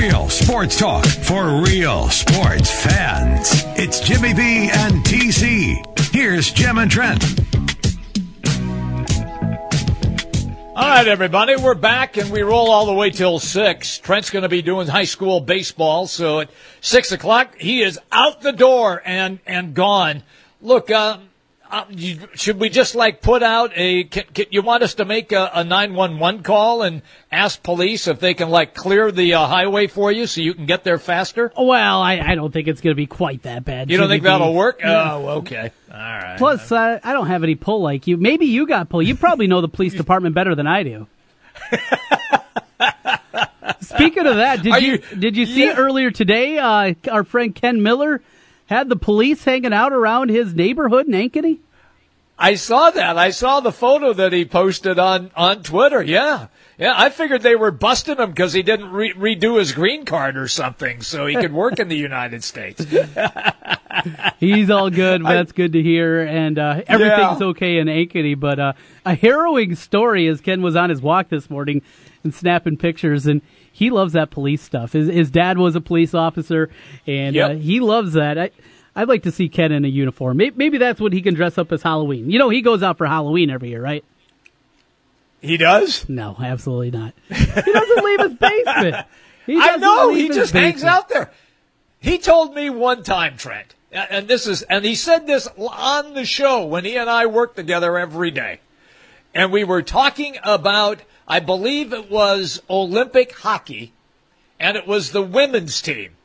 Real 0.00 0.30
sports 0.30 0.78
talk 0.78 1.04
for 1.04 1.60
real 1.60 2.08
sports 2.08 2.70
fans. 2.70 3.50
It's 3.76 4.00
Jimmy 4.00 4.32
B 4.32 4.70
and 4.72 5.04
TC. 5.04 6.10
Here's 6.10 6.50
Jim 6.50 6.78
and 6.78 6.90
Trent. 6.90 7.22
All 10.74 10.88
right, 10.88 11.06
everybody, 11.06 11.56
we're 11.56 11.74
back 11.74 12.16
and 12.16 12.30
we 12.30 12.40
roll 12.40 12.70
all 12.70 12.86
the 12.86 12.94
way 12.94 13.10
till 13.10 13.38
six. 13.38 13.98
Trent's 13.98 14.30
going 14.30 14.44
to 14.44 14.48
be 14.48 14.62
doing 14.62 14.86
high 14.86 15.04
school 15.04 15.38
baseball, 15.38 16.06
so 16.06 16.40
at 16.40 16.50
six 16.80 17.12
o'clock 17.12 17.58
he 17.58 17.82
is 17.82 17.98
out 18.10 18.40
the 18.40 18.52
door 18.52 19.02
and 19.04 19.38
and 19.44 19.74
gone. 19.74 20.22
Look, 20.62 20.90
uh, 20.90 21.18
uh, 21.70 21.84
you, 21.90 22.18
should 22.34 22.58
we 22.58 22.68
just 22.68 22.94
like 22.94 23.22
put 23.22 23.42
out 23.42 23.70
a? 23.76 24.04
Can, 24.04 24.24
can, 24.34 24.46
you 24.50 24.62
want 24.62 24.82
us 24.82 24.94
to 24.94 25.04
make 25.04 25.30
a 25.32 25.62
nine 25.64 25.94
one 25.94 26.18
one 26.18 26.42
call 26.42 26.82
and 26.82 27.02
ask 27.30 27.62
police 27.62 28.08
if 28.08 28.18
they 28.18 28.34
can 28.34 28.50
like 28.50 28.74
clear 28.74 29.12
the 29.12 29.34
uh, 29.34 29.46
highway 29.46 29.86
for 29.86 30.10
you 30.10 30.26
so 30.26 30.40
you 30.40 30.52
can 30.54 30.66
get 30.66 30.82
there 30.84 30.98
faster? 30.98 31.52
Well, 31.56 32.00
I, 32.02 32.18
I 32.18 32.34
don't 32.34 32.52
think 32.52 32.66
it's 32.68 32.80
going 32.80 32.92
to 32.92 32.96
be 32.96 33.06
quite 33.06 33.42
that 33.42 33.64
bad. 33.64 33.90
You 33.90 33.98
don't 33.98 34.08
think 34.08 34.24
that'll 34.24 34.52
work? 34.54 34.80
No. 34.82 35.24
Oh, 35.26 35.28
okay. 35.38 35.70
All 35.92 35.96
right. 35.98 36.36
Plus, 36.38 36.72
uh, 36.72 36.98
I 37.02 37.12
don't 37.12 37.28
have 37.28 37.44
any 37.44 37.54
pull 37.54 37.82
like 37.82 38.06
you. 38.06 38.16
Maybe 38.16 38.46
you 38.46 38.66
got 38.66 38.88
pull. 38.88 39.02
You 39.02 39.14
probably 39.14 39.46
know 39.46 39.60
the 39.60 39.68
police 39.68 39.94
department 40.02 40.34
better 40.34 40.54
than 40.54 40.66
I 40.66 40.82
do. 40.82 41.06
Speaking 43.80 44.26
of 44.26 44.36
that, 44.36 44.62
did 44.62 44.82
you, 44.82 44.92
you- 44.92 45.16
did 45.18 45.36
you 45.36 45.46
see 45.46 45.64
Yeah. 45.66 45.76
earlier 45.76 46.10
today? 46.10 46.58
Uh, 46.58 46.94
our 47.10 47.24
friend 47.24 47.54
Ken 47.54 47.82
Miller 47.82 48.22
had 48.70 48.88
the 48.88 48.96
police 48.96 49.44
hanging 49.44 49.74
out 49.74 49.92
around 49.92 50.30
his 50.30 50.54
neighborhood 50.54 51.06
in 51.06 51.12
Ankeny. 51.12 51.58
I 52.38 52.54
saw 52.54 52.90
that. 52.90 53.18
I 53.18 53.30
saw 53.32 53.60
the 53.60 53.72
photo 53.72 54.14
that 54.14 54.32
he 54.32 54.46
posted 54.46 54.98
on 54.98 55.30
on 55.36 55.62
Twitter. 55.62 56.02
Yeah, 56.02 56.46
yeah. 56.78 56.94
I 56.96 57.10
figured 57.10 57.42
they 57.42 57.54
were 57.54 57.70
busting 57.70 58.16
him 58.16 58.30
because 58.30 58.54
he 58.54 58.62
didn't 58.62 58.92
re- 58.92 59.12
redo 59.12 59.58
his 59.58 59.72
green 59.72 60.06
card 60.06 60.38
or 60.38 60.48
something, 60.48 61.02
so 61.02 61.26
he 61.26 61.34
could 61.34 61.52
work 61.52 61.78
in 61.78 61.88
the 61.88 61.96
United 61.98 62.42
States. 62.42 62.82
He's 64.38 64.70
all 64.70 64.88
good. 64.88 65.22
I- 65.24 65.34
That's 65.34 65.52
good 65.52 65.72
to 65.74 65.82
hear. 65.82 66.22
And 66.22 66.58
uh, 66.58 66.80
everything's 66.86 67.40
Yeah. 67.40 67.46
okay 67.48 67.76
in 67.78 67.88
Ankeny. 67.88 68.38
But 68.38 68.58
uh, 68.58 68.72
a 69.04 69.14
harrowing 69.14 69.74
story 69.74 70.26
as 70.28 70.40
Ken 70.40 70.62
was 70.62 70.76
on 70.76 70.88
his 70.90 71.02
walk 71.02 71.28
this 71.28 71.50
morning 71.50 71.82
and 72.24 72.34
snapping 72.34 72.76
pictures. 72.78 73.26
And 73.26 73.42
he 73.80 73.88
loves 73.88 74.12
that 74.12 74.30
police 74.30 74.60
stuff. 74.60 74.92
His, 74.92 75.08
his 75.08 75.30
dad 75.30 75.56
was 75.56 75.74
a 75.74 75.80
police 75.80 76.12
officer, 76.12 76.68
and 77.06 77.34
uh, 77.34 77.48
he 77.54 77.80
loves 77.80 78.12
that. 78.12 78.36
I, 78.36 78.50
I'd 78.94 79.08
like 79.08 79.22
to 79.22 79.32
see 79.32 79.48
Ken 79.48 79.72
in 79.72 79.86
a 79.86 79.88
uniform. 79.88 80.36
Maybe, 80.36 80.54
maybe 80.54 80.76
that's 80.76 81.00
what 81.00 81.14
he 81.14 81.22
can 81.22 81.32
dress 81.32 81.56
up 81.56 81.72
as 81.72 81.82
Halloween. 81.82 82.30
You 82.30 82.38
know, 82.38 82.50
he 82.50 82.60
goes 82.60 82.82
out 82.82 82.98
for 82.98 83.06
Halloween 83.06 83.48
every 83.48 83.70
year, 83.70 83.80
right? 83.80 84.04
He 85.40 85.56
does? 85.56 86.06
No, 86.10 86.36
absolutely 86.38 86.90
not. 86.90 87.14
He 87.30 87.72
doesn't 87.72 88.04
leave 88.04 88.20
his 88.20 88.34
basement. 88.34 89.06
He 89.46 89.56
I 89.58 89.76
know. 89.76 90.12
He 90.12 90.28
just 90.28 90.52
hangs 90.52 90.84
out 90.84 91.08
there. 91.08 91.30
He 92.00 92.18
told 92.18 92.54
me 92.54 92.68
one 92.68 93.02
time, 93.02 93.38
Trent, 93.38 93.74
and 93.90 94.28
this 94.28 94.46
is, 94.46 94.60
and 94.60 94.84
he 94.84 94.94
said 94.94 95.26
this 95.26 95.48
on 95.56 96.12
the 96.12 96.26
show 96.26 96.66
when 96.66 96.84
he 96.84 96.98
and 96.98 97.08
I 97.08 97.24
worked 97.24 97.56
together 97.56 97.96
every 97.96 98.30
day. 98.30 98.60
And 99.34 99.50
we 99.50 99.64
were 99.64 99.80
talking 99.80 100.36
about, 100.42 101.00
I 101.30 101.38
believe 101.38 101.92
it 101.92 102.10
was 102.10 102.60
Olympic 102.68 103.30
hockey, 103.32 103.92
and 104.58 104.76
it 104.76 104.84
was 104.84 105.12
the 105.12 105.22
women's 105.22 105.80
team. 105.80 106.16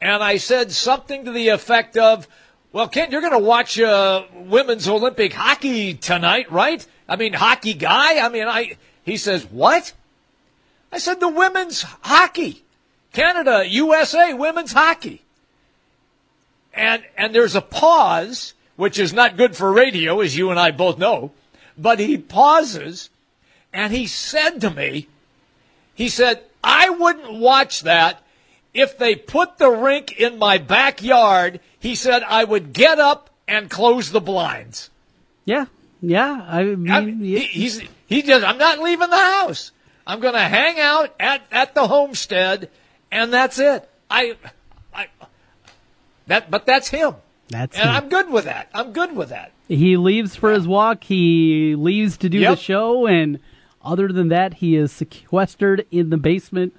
And 0.00 0.22
I 0.22 0.36
said 0.36 0.70
something 0.70 1.24
to 1.24 1.32
the 1.32 1.48
effect 1.48 1.96
of, 1.96 2.28
well, 2.72 2.86
Ken, 2.86 3.10
you're 3.10 3.20
going 3.20 3.32
to 3.32 3.38
watch 3.40 3.80
uh, 3.80 4.22
women's 4.32 4.86
Olympic 4.86 5.32
hockey 5.32 5.94
tonight, 5.94 6.52
right? 6.52 6.86
I 7.08 7.16
mean, 7.16 7.32
hockey 7.32 7.74
guy. 7.74 8.24
I 8.24 8.28
mean, 8.28 8.46
I. 8.46 8.76
He 9.02 9.16
says, 9.16 9.44
what? 9.44 9.92
I 10.92 10.98
said 10.98 11.18
the 11.18 11.28
women's 11.28 11.82
hockey, 12.02 12.62
Canada, 13.12 13.64
USA, 13.68 14.34
women's 14.34 14.72
hockey. 14.72 15.22
And 16.72 17.02
and 17.16 17.34
there's 17.34 17.56
a 17.56 17.60
pause, 17.60 18.54
which 18.76 19.00
is 19.00 19.12
not 19.12 19.36
good 19.36 19.56
for 19.56 19.72
radio, 19.72 20.20
as 20.20 20.36
you 20.36 20.50
and 20.50 20.60
I 20.60 20.70
both 20.70 20.96
know. 20.96 21.32
But 21.76 21.98
he 21.98 22.18
pauses, 22.18 23.10
and 23.74 23.92
he 23.92 24.06
said 24.06 24.60
to 24.60 24.70
me, 24.70 25.08
he 25.94 26.08
said, 26.08 26.42
I 26.62 26.88
wouldn't 26.88 27.34
watch 27.34 27.82
that 27.82 28.22
if 28.72 28.96
they 28.96 29.14
put 29.16 29.58
the 29.58 29.68
rink 29.70 30.18
in 30.18 30.38
my 30.38 30.56
backyard. 30.58 31.60
He 31.78 31.94
said 31.94 32.22
I 32.22 32.44
would 32.44 32.72
get 32.72 32.98
up 32.98 33.28
and 33.46 33.68
close 33.68 34.10
the 34.10 34.20
blinds. 34.20 34.88
Yeah, 35.44 35.66
yeah. 36.00 36.46
I 36.48 36.62
mean, 36.64 36.90
I 36.90 37.00
mean, 37.02 37.20
he, 37.20 37.40
he's 37.40 37.82
he 38.06 38.22
just 38.22 38.42
I'm 38.46 38.56
not 38.58 38.78
leaving 38.78 39.10
the 39.10 39.16
house. 39.16 39.72
I'm 40.06 40.20
going 40.20 40.34
to 40.34 40.40
hang 40.40 40.80
out 40.80 41.14
at 41.20 41.42
at 41.52 41.74
the 41.74 41.86
homestead, 41.86 42.70
and 43.10 43.32
that's 43.32 43.58
it. 43.58 43.86
I, 44.10 44.36
I 44.94 45.08
that 46.26 46.50
but 46.50 46.64
that's 46.64 46.88
him, 46.88 47.14
That's 47.48 47.76
and 47.76 47.88
him. 47.90 47.96
I'm 47.96 48.08
good 48.08 48.30
with 48.30 48.44
that. 48.46 48.70
I'm 48.72 48.92
good 48.92 49.14
with 49.14 49.28
that. 49.28 49.52
He 49.68 49.96
leaves 49.96 50.36
for 50.36 50.52
his 50.52 50.66
walk. 50.68 51.04
He 51.04 51.74
leaves 51.74 52.16
to 52.18 52.28
do 52.28 52.38
Yep. 52.38 52.56
the 52.56 52.62
show, 52.62 53.06
and 53.06 53.40
other 53.84 54.08
than 54.08 54.28
that, 54.28 54.54
he 54.54 54.76
is 54.76 54.90
sequestered 54.92 55.86
in 55.90 56.10
the 56.10 56.16
basement, 56.16 56.74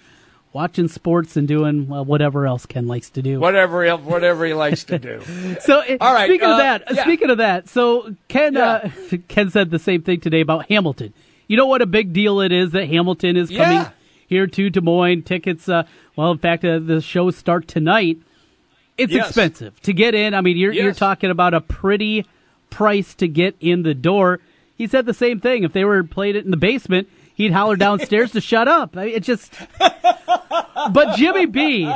watching 0.53 0.88
sports 0.88 1.36
and 1.38 1.47
doing 1.47 1.88
well, 1.88 2.06
whatever 2.06 2.45
else 2.47 2.66
Ken 2.66 2.88
likes 2.88 3.10
to 3.12 3.22
do. 3.22 3.39
Whatever 3.39 3.84
he, 3.86 3.91
whatever 3.91 4.45
he 4.45 4.53
likes 4.53 4.84
to 4.86 4.97
do. 4.99 5.22
So, 5.62 5.80
uh, 5.82 5.97
All 6.01 6.14
right, 6.14 6.28
speaking 6.30 6.47
uh, 6.47 6.51
of 6.53 6.58
that, 6.58 6.84
yeah. 6.91 7.03
speaking 7.03 7.30
of 7.30 7.38
that, 7.39 7.70
so 7.70 8.16
Ken 8.28 8.58
uh, 8.58 8.89
Ken 9.28 9.49
said 9.49 9.70
the 9.72 9.80
same 9.80 10.01
thing 10.01 10.20
today 10.20 10.41
about 10.41 10.68
Hamilton. 10.70 11.14
You 11.47 11.58
know 11.58 11.68
what 11.68 11.82
a 11.82 11.86
big 11.86 12.12
deal 12.14 12.41
it 12.41 12.51
is 12.51 12.72
that 12.72 12.88
Hamilton 12.88 13.38
is 13.38 13.49
coming 13.49 13.78
Yeah. 13.78 13.89
here 14.28 14.47
to 14.47 14.70
Des 14.70 14.82
Moines. 14.82 15.22
Tickets, 15.24 15.70
uh, 15.70 15.84
well, 16.16 16.32
in 16.32 16.38
fact, 16.39 16.66
uh, 16.66 16.80
the 16.80 17.01
shows 17.01 17.36
start 17.36 17.68
tonight. 17.68 18.18
It's 18.97 19.12
Yes. 19.14 19.28
expensive 19.28 19.80
to 19.82 19.93
get 19.93 20.16
in. 20.16 20.34
I 20.34 20.41
mean, 20.41 20.58
you're 20.58 20.72
you're 20.72 20.93
talking 20.93 21.30
about 21.30 21.53
a 21.53 21.62
pretty 21.62 22.26
price 22.70 23.14
to 23.16 23.28
get 23.28 23.56
in 23.60 23.84
the 23.84 23.93
door. 23.93 24.39
He 24.78 24.88
said 24.88 25.05
the 25.05 25.13
same 25.13 25.39
thing. 25.39 25.63
If 25.63 25.73
they 25.73 25.86
were 25.86 26.03
played 26.03 26.36
it 26.36 26.45
in 26.45 26.51
the 26.51 26.57
basement, 26.57 27.07
he'd 27.34 27.51
holler 27.51 27.76
downstairs 27.76 28.32
to 28.32 28.41
shut 28.41 28.67
up. 28.67 28.97
I 28.97 29.05
mean, 29.05 29.15
It 29.15 29.23
just. 29.23 29.53
But 29.80 31.15
Jimmy 31.15 31.45
B, 31.45 31.91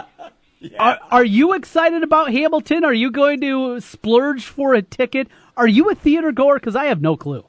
are, 0.80 1.00
are 1.12 1.26
you 1.26 1.54
excited 1.54 2.04
about 2.04 2.32
Hamilton? 2.32 2.84
Are 2.84 2.94
you 2.94 3.12
going 3.12 3.42
to 3.42 3.80
splurge 3.82 4.46
for 4.46 4.74
a 4.74 4.82
ticket? 4.82 5.28
Are 5.58 5.68
you 5.68 5.90
a 5.90 5.96
theater 5.96 6.32
goer? 6.32 6.56
Because 6.56 6.76
I 6.76 6.86
have 6.86 7.02
no 7.02 7.16
clue. 7.16 7.46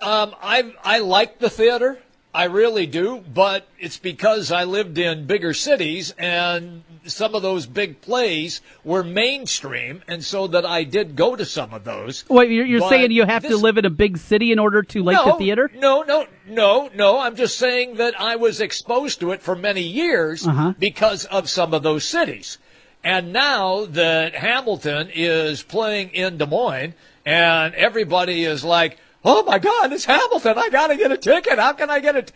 Um, 0.00 0.34
I 0.40 0.74
I 0.84 0.98
like 1.00 1.38
the 1.38 1.50
theater. 1.50 1.98
I 2.32 2.44
really 2.44 2.86
do, 2.86 3.24
but 3.32 3.66
it's 3.80 3.96
because 3.96 4.52
I 4.52 4.64
lived 4.64 4.96
in 4.98 5.26
bigger 5.26 5.52
cities 5.54 6.14
and 6.18 6.84
some 7.08 7.34
of 7.34 7.42
those 7.42 7.66
big 7.66 8.00
plays 8.00 8.60
were 8.84 9.02
mainstream, 9.04 10.02
and 10.08 10.24
so 10.24 10.46
that 10.48 10.64
I 10.64 10.84
did 10.84 11.16
go 11.16 11.36
to 11.36 11.44
some 11.44 11.72
of 11.74 11.84
those. 11.84 12.24
Wait, 12.28 12.50
you're, 12.50 12.66
you're 12.66 12.88
saying 12.88 13.10
you 13.10 13.24
have 13.24 13.42
to 13.42 13.56
live 13.56 13.78
in 13.78 13.84
a 13.84 13.90
big 13.90 14.18
city 14.18 14.52
in 14.52 14.58
order 14.58 14.82
to 14.82 15.02
like 15.02 15.16
no, 15.16 15.32
the 15.32 15.38
theater? 15.38 15.70
No, 15.74 16.02
no, 16.02 16.26
no, 16.46 16.90
no. 16.94 17.18
I'm 17.20 17.36
just 17.36 17.58
saying 17.58 17.96
that 17.96 18.20
I 18.20 18.36
was 18.36 18.60
exposed 18.60 19.20
to 19.20 19.32
it 19.32 19.42
for 19.42 19.54
many 19.56 19.82
years 19.82 20.46
Uh-huh. 20.46 20.74
because 20.78 21.24
of 21.26 21.48
some 21.48 21.74
of 21.74 21.82
those 21.82 22.04
cities. 22.04 22.58
And 23.04 23.32
now 23.32 23.84
that 23.86 24.34
Hamilton 24.34 25.10
is 25.14 25.62
playing 25.62 26.10
in 26.10 26.36
Des 26.36 26.46
Moines 26.46 26.94
and 27.24 27.74
everybody 27.74 28.44
is 28.44 28.64
like, 28.64 28.98
oh 29.24 29.44
my 29.44 29.58
God, 29.58 29.92
it's 29.92 30.04
Hamilton. 30.04 30.58
I 30.58 30.68
got 30.68 30.88
to 30.88 30.96
get 30.96 31.12
a 31.12 31.16
ticket. 31.16 31.58
How 31.58 31.72
can 31.74 31.90
I 31.90 32.00
get 32.00 32.16
it? 32.16 32.32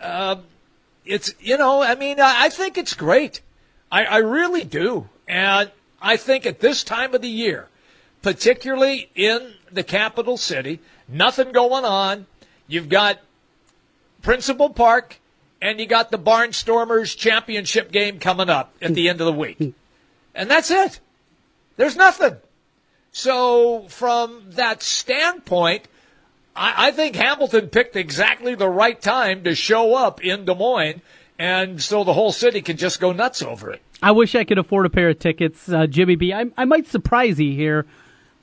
Um, 0.00 0.44
it's, 1.04 1.34
you 1.38 1.56
know, 1.58 1.82
I 1.82 1.94
mean, 1.94 2.18
I, 2.18 2.46
I 2.46 2.48
think 2.48 2.78
it's 2.78 2.94
great. 2.94 3.40
I, 3.90 4.04
I 4.04 4.16
really 4.18 4.64
do. 4.64 5.08
And 5.28 5.70
I 6.00 6.16
think 6.16 6.46
at 6.46 6.60
this 6.60 6.84
time 6.84 7.14
of 7.14 7.22
the 7.22 7.28
year, 7.28 7.68
particularly 8.22 9.10
in 9.14 9.54
the 9.70 9.82
capital 9.82 10.36
city, 10.36 10.80
nothing 11.08 11.52
going 11.52 11.84
on. 11.84 12.26
You've 12.66 12.88
got 12.88 13.20
Principal 14.22 14.70
Park 14.70 15.20
and 15.62 15.80
you 15.80 15.86
got 15.86 16.10
the 16.10 16.18
Barnstormers 16.18 17.16
championship 17.16 17.90
game 17.92 18.18
coming 18.18 18.50
up 18.50 18.74
at 18.82 18.94
the 18.94 19.08
end 19.08 19.20
of 19.20 19.26
the 19.26 19.32
week. 19.32 19.74
And 20.34 20.50
that's 20.50 20.70
it. 20.70 21.00
There's 21.76 21.96
nothing. 21.96 22.36
So 23.12 23.86
from 23.88 24.42
that 24.50 24.82
standpoint, 24.82 25.88
I, 26.54 26.88
I 26.88 26.90
think 26.90 27.16
Hamilton 27.16 27.68
picked 27.68 27.96
exactly 27.96 28.54
the 28.54 28.68
right 28.68 29.00
time 29.00 29.44
to 29.44 29.54
show 29.54 29.94
up 29.94 30.22
in 30.22 30.44
Des 30.44 30.54
Moines, 30.54 31.00
and 31.38 31.82
so 31.82 32.04
the 32.04 32.12
whole 32.14 32.32
city 32.32 32.62
can 32.62 32.76
just 32.76 33.00
go 33.00 33.12
nuts 33.12 33.42
over 33.42 33.70
it. 33.70 33.82
I 34.02 34.12
wish 34.12 34.34
I 34.34 34.44
could 34.44 34.58
afford 34.58 34.86
a 34.86 34.90
pair 34.90 35.08
of 35.08 35.18
tickets, 35.18 35.68
uh, 35.68 35.86
Jimmy 35.86 36.16
B. 36.16 36.32
I, 36.32 36.46
I 36.56 36.64
might 36.64 36.86
surprise 36.86 37.40
you 37.40 37.52
here. 37.54 37.86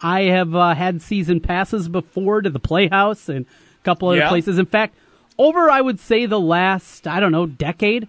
I 0.02 0.22
have 0.24 0.54
uh, 0.56 0.74
had 0.74 1.02
season 1.02 1.40
passes 1.40 1.88
before 1.88 2.42
to 2.42 2.50
the 2.50 2.60
Playhouse 2.60 3.30
and 3.30 3.46
a 3.46 3.84
couple 3.84 4.10
other 4.10 4.18
Yeah. 4.20 4.30
places. 4.30 4.58
In 4.60 4.66
fact, 4.66 4.96
over 5.38 5.70
I 5.70 5.80
would 5.82 6.00
say 6.00 6.26
the 6.26 6.40
last 6.40 7.08
I 7.08 7.20
don't 7.20 7.32
know 7.32 7.46
decade, 7.46 8.08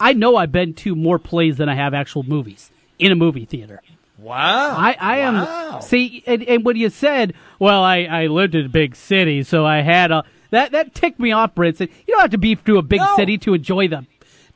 I 0.00 0.12
know 0.14 0.36
I've 0.36 0.52
been 0.52 0.74
to 0.74 0.94
more 0.94 1.18
plays 1.18 1.56
than 1.58 1.68
I 1.68 1.74
have 1.74 1.94
actual 1.94 2.22
movies 2.22 2.70
in 2.98 3.12
a 3.12 3.16
movie 3.16 3.44
theater. 3.44 3.80
Wow. 4.18 4.74
I, 4.76 4.96
I 4.98 5.18
Wow. 5.20 5.76
am 5.76 5.82
see, 5.82 6.24
and, 6.26 6.42
and 6.42 6.64
when 6.64 6.74
you 6.76 6.90
said, 6.90 7.34
"Well, 7.60 7.84
I, 7.84 7.98
I 8.02 8.26
lived 8.26 8.56
in 8.56 8.66
a 8.66 8.68
big 8.68 8.96
city, 8.96 9.44
so 9.44 9.64
I 9.64 9.82
had 9.82 10.10
a," 10.10 10.24
that 10.50 10.72
that 10.72 10.92
ticked 10.94 11.20
me 11.20 11.30
off. 11.30 11.52
Said, 11.56 11.80
"You 12.06 12.14
don't 12.14 12.20
have 12.22 12.30
to 12.30 12.38
be 12.38 12.56
to 12.56 12.78
a 12.78 12.82
big 12.82 13.00
No. 13.00 13.14
city 13.14 13.38
to 13.38 13.54
enjoy 13.54 13.86
them, 13.86 14.08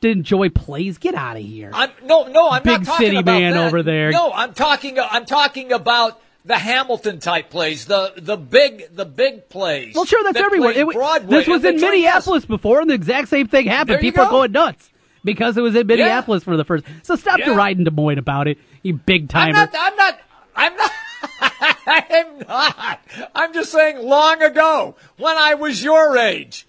to 0.03 0.09
enjoy 0.09 0.49
plays. 0.49 0.97
Get 0.97 1.15
out 1.15 1.35
of 1.37 1.43
here." 1.43 1.71
I'm 1.73 1.91
no, 2.03 2.27
no, 2.27 2.49
I'm 2.49 2.63
Big 2.63 2.79
not 2.79 2.85
talking 2.85 3.05
city 3.07 3.17
about 3.17 3.39
man 3.39 3.53
that. 3.53 3.67
over 3.67 3.83
there. 3.83 4.11
No, 4.11 4.31
I'm 4.31 4.53
talking. 4.53 4.97
I'm 4.99 5.25
talking 5.25 5.71
about 5.73 6.21
the 6.45 6.57
Hamilton 6.57 7.19
type 7.19 7.49
plays, 7.49 7.85
the 7.85 8.13
the 8.17 8.37
big 8.37 8.95
the 8.95 9.05
big 9.05 9.49
plays. 9.49 9.95
Well, 9.95 10.05
sure, 10.05 10.23
that's 10.23 10.35
that 10.35 10.43
everywhere. 10.45 10.71
It, 10.73 10.85
wa- 10.85 10.93
Broadway 10.93 11.37
this 11.37 11.47
was 11.47 11.63
in 11.65 11.79
Minneapolis 11.81 12.45
before, 12.45 12.81
and 12.81 12.89
the 12.89 12.93
exact 12.93 13.29
same 13.29 13.47
thing 13.47 13.65
happened. 13.67 13.99
People 14.01 14.23
are 14.23 14.29
going 14.29 14.51
nuts 14.51 14.89
because 15.23 15.57
it 15.57 15.61
was 15.61 15.75
in 15.75 15.87
Minneapolis 15.87 16.43
for 16.43 16.57
the 16.57 16.65
first. 16.65 16.85
So 17.03 17.15
stop 17.15 17.39
Yeah. 17.39 17.45
deriding 17.45 17.85
Des 17.85 17.91
Moines 17.91 18.17
about 18.19 18.47
it, 18.47 18.57
you 18.81 18.93
big 18.93 19.23
I'm 19.33 19.53
timer. 19.53 19.53
not. 19.53 19.75
I'm 19.77 19.95
not. 19.95 20.19
I'm 20.55 20.75
not. 20.75 20.91
I'm 21.87 22.39
not. 22.47 22.99
I'm 23.33 23.53
just 23.53 23.71
saying. 23.71 24.05
Long 24.05 24.41
ago, 24.43 24.95
when 25.17 25.37
I 25.37 25.53
was 25.55 25.81
your 25.83 26.17
age, 26.17 26.67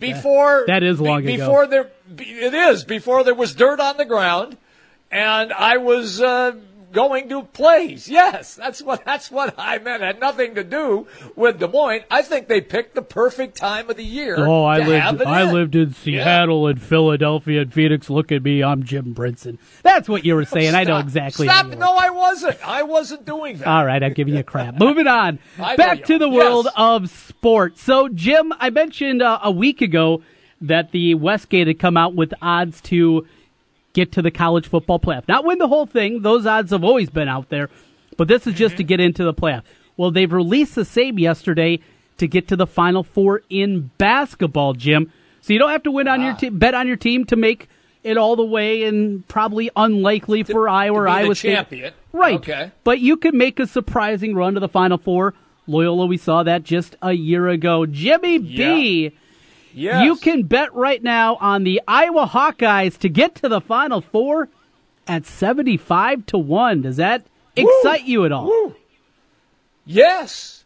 before 0.00 0.64
that 0.66 0.82
is 0.82 0.98
be- 0.98 1.04
long 1.04 1.26
ago. 1.26 1.36
Before 1.36 1.66
there, 1.66 1.90
it 2.18 2.54
is 2.54 2.84
before 2.84 3.22
there 3.22 3.34
was 3.34 3.54
dirt 3.54 3.78
on 3.78 3.96
the 3.96 4.04
ground, 4.04 4.56
and 5.10 5.52
I 5.52 5.76
was 5.76 6.20
uh, 6.20 6.52
going 6.92 7.28
to 7.28 7.42
plays. 7.42 8.08
Yes, 8.08 8.54
that's 8.54 8.82
what 8.82 9.04
that's 9.04 9.30
what 9.30 9.54
I 9.58 9.78
meant. 9.78 10.02
It 10.02 10.06
had 10.06 10.20
nothing 10.20 10.54
to 10.56 10.64
do 10.64 11.06
with 11.36 11.58
Des 11.58 11.68
Moines. 11.68 12.02
I 12.10 12.22
think 12.22 12.48
they 12.48 12.60
picked 12.60 12.94
the 12.94 13.02
perfect 13.02 13.56
time 13.56 13.88
of 13.90 13.96
the 13.96 14.04
year. 14.04 14.36
Oh, 14.38 14.64
I 14.64 14.78
lived. 14.78 15.22
I 15.22 15.42
in. 15.42 15.52
lived 15.52 15.74
in 15.76 15.94
Seattle 15.94 16.66
and 16.66 16.80
Philadelphia 16.80 17.62
and 17.62 17.72
Phoenix. 17.72 18.10
Look 18.10 18.32
at 18.32 18.42
me, 18.42 18.62
I'm 18.62 18.82
Jim 18.84 19.14
Brinson. 19.14 19.58
That's 19.82 20.08
what 20.08 20.24
you 20.24 20.34
were 20.34 20.44
saying. 20.44 20.74
I 20.74 20.84
know 20.84 20.98
exactly. 20.98 21.46
Stop! 21.46 21.66
No, 21.76 21.96
I 21.96 22.10
wasn't. 22.10 22.58
I 22.66 22.82
wasn't 22.82 23.24
doing 23.24 23.58
that. 23.58 23.66
All 23.68 23.84
right, 23.86 24.02
I'm 24.02 24.12
giving 24.12 24.34
you 24.34 24.42
crap. 24.42 24.78
Moving 24.78 25.06
on. 25.06 25.38
Back 25.58 26.04
to 26.04 26.18
the 26.18 26.28
Yes. 26.28 26.36
world 26.36 26.68
of 26.76 27.10
sports. 27.10 27.82
So, 27.82 28.08
Jim, 28.08 28.52
I 28.58 28.70
mentioned 28.70 29.22
uh, 29.22 29.38
a 29.42 29.50
week 29.50 29.80
ago 29.80 30.22
that 30.60 30.92
the 30.92 31.14
Westgate 31.14 31.66
had 31.66 31.78
come 31.78 31.96
out 31.96 32.14
with 32.14 32.32
odds 32.42 32.80
to 32.82 33.26
get 33.92 34.12
to 34.12 34.22
the 34.22 34.30
college 34.30 34.68
football 34.68 34.98
playoff. 34.98 35.26
Not 35.28 35.44
win 35.44 35.58
the 35.58 35.68
whole 35.68 35.86
thing. 35.86 36.22
Those 36.22 36.46
odds 36.46 36.70
have 36.70 36.84
always 36.84 37.10
been 37.10 37.28
out 37.28 37.48
there. 37.48 37.68
But 38.16 38.28
this 38.28 38.46
is 38.46 38.54
just 38.54 38.76
to 38.76 38.84
get 38.84 39.00
into 39.00 39.24
the 39.24 39.34
playoff. 39.34 39.62
Well, 39.96 40.10
they've 40.10 40.32
released 40.32 40.74
the 40.74 40.84
same 40.84 41.18
yesterday 41.18 41.80
to 42.18 42.28
get 42.28 42.48
to 42.48 42.56
the 42.56 42.66
final 42.66 43.02
four 43.02 43.42
in 43.48 43.90
basketball, 43.98 44.74
Jim. 44.74 45.12
So 45.40 45.52
you 45.52 45.58
don't 45.58 45.70
have 45.70 45.82
to 45.84 45.90
win 45.90 46.06
on 46.06 46.20
your 46.22 46.34
team, 46.34 46.58
bet 46.58 46.74
on 46.74 46.86
your 46.86 46.96
team 46.96 47.24
to 47.26 47.36
make 47.36 47.68
it 48.02 48.16
all 48.16 48.36
the 48.36 48.44
way, 48.44 48.84
and 48.84 49.26
probably 49.28 49.70
unlikely 49.74 50.42
for 50.42 50.68
Iowa 50.68 51.00
or 51.00 51.08
Iowa 51.08 51.34
State. 51.34 51.54
champion. 51.54 51.94
Right. 52.12 52.36
Okay. 52.36 52.72
But 52.84 53.00
you 53.00 53.16
can 53.16 53.36
make 53.36 53.58
a 53.58 53.66
surprising 53.66 54.34
run 54.34 54.54
to 54.54 54.60
the 54.60 54.68
Final 54.68 54.98
Four. 54.98 55.34
Loyola, 55.66 56.06
we 56.06 56.16
saw 56.16 56.42
that 56.42 56.62
just 56.62 56.96
a 57.00 57.12
year 57.12 57.48
ago. 57.48 57.86
Jimmy 57.86 58.38
B, 58.38 59.12
Yes. 59.72 60.04
you 60.04 60.16
can 60.16 60.42
bet 60.44 60.74
right 60.74 61.02
now 61.02 61.36
on 61.36 61.64
the 61.64 61.80
Iowa 61.86 62.26
Hawkeyes 62.26 62.98
to 62.98 63.08
get 63.08 63.36
to 63.36 63.48
the 63.48 63.60
Final 63.60 64.00
Four 64.00 64.48
at 65.06 65.26
75 65.26 66.26
to 66.26 66.38
1. 66.38 66.82
Does 66.82 66.96
that 66.96 67.24
excite 67.56 68.04
you 68.04 68.24
at 68.24 68.32
all? 68.32 68.74
Yes. 69.84 70.64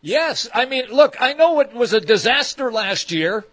Yes. 0.00 0.48
I 0.52 0.66
mean, 0.66 0.86
look, 0.90 1.16
I 1.20 1.32
know 1.34 1.60
it 1.60 1.72
was 1.72 1.92
a 1.92 2.00
disaster 2.00 2.70
last 2.70 3.10
year, 3.12 3.44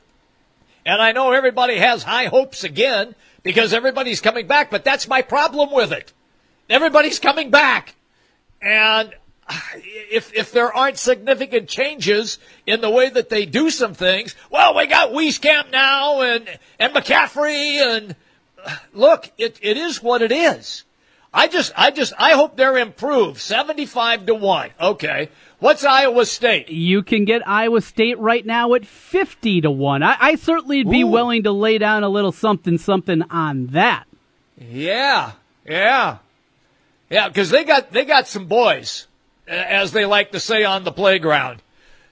and 0.85 1.01
I 1.01 1.11
know 1.11 1.31
everybody 1.31 1.77
has 1.77 2.03
high 2.03 2.25
hopes 2.25 2.63
again 2.63 3.15
because 3.43 3.73
everybody's 3.73 4.21
coming 4.21 4.47
back, 4.47 4.71
but 4.71 4.83
that's 4.83 5.07
my 5.07 5.21
problem 5.21 5.71
with 5.71 5.91
it. 5.91 6.13
Everybody's 6.69 7.19
coming 7.19 7.51
back. 7.51 7.95
And 8.61 9.13
if 10.11 10.33
if 10.33 10.51
there 10.51 10.73
aren't 10.73 10.97
significant 10.97 11.67
changes 11.67 12.39
in 12.65 12.81
the 12.81 12.89
way 12.89 13.09
that 13.09 13.29
they 13.29 13.45
do 13.45 13.69
some 13.69 13.93
things, 13.93 14.35
well, 14.49 14.75
we 14.75 14.87
got 14.87 15.11
Wieskamp 15.11 15.71
now 15.71 16.21
and 16.21 16.47
and 16.79 16.93
McCaffery 16.93 17.75
and 17.75 18.15
look, 18.93 19.31
it, 19.37 19.59
it 19.61 19.77
is 19.77 20.01
what 20.01 20.21
it 20.21 20.31
is. 20.31 20.83
I 21.33 21.47
just 21.47 21.71
I 21.75 21.91
just 21.91 22.13
I 22.17 22.33
hope 22.33 22.57
they're 22.57 22.77
improved. 22.77 23.39
Seventy 23.39 23.85
five 23.85 24.25
to 24.25 24.35
one. 24.35 24.71
Okay. 24.79 25.29
What's 25.59 25.83
Iowa 25.83 26.25
State? 26.25 26.69
You 26.69 27.03
can 27.03 27.23
get 27.23 27.47
Iowa 27.47 27.81
State 27.81 28.17
right 28.17 28.43
now 28.43 28.73
at 28.73 28.83
50 28.83 29.61
to 29.61 29.69
1. 29.69 30.01
I, 30.01 30.17
I 30.19 30.35
certainly 30.35 30.83
would 30.83 30.91
be 30.91 31.03
Ooh. 31.03 31.07
willing 31.07 31.43
to 31.43 31.51
lay 31.51 31.77
down 31.77 32.03
a 32.03 32.09
little 32.09 32.31
something 32.31 32.79
something 32.79 33.21
on 33.29 33.67
that. 33.67 34.05
Yeah, 34.57 35.33
yeah, 35.63 36.17
yeah. 37.11 37.27
Because 37.27 37.51
they 37.51 37.63
got 37.63 37.91
they 37.91 38.05
got 38.05 38.27
some 38.27 38.47
boys, 38.47 39.07
as 39.47 39.91
they 39.91 40.05
like 40.05 40.31
to 40.31 40.39
say 40.39 40.63
on 40.63 40.83
the 40.83 40.91
playground. 40.91 41.61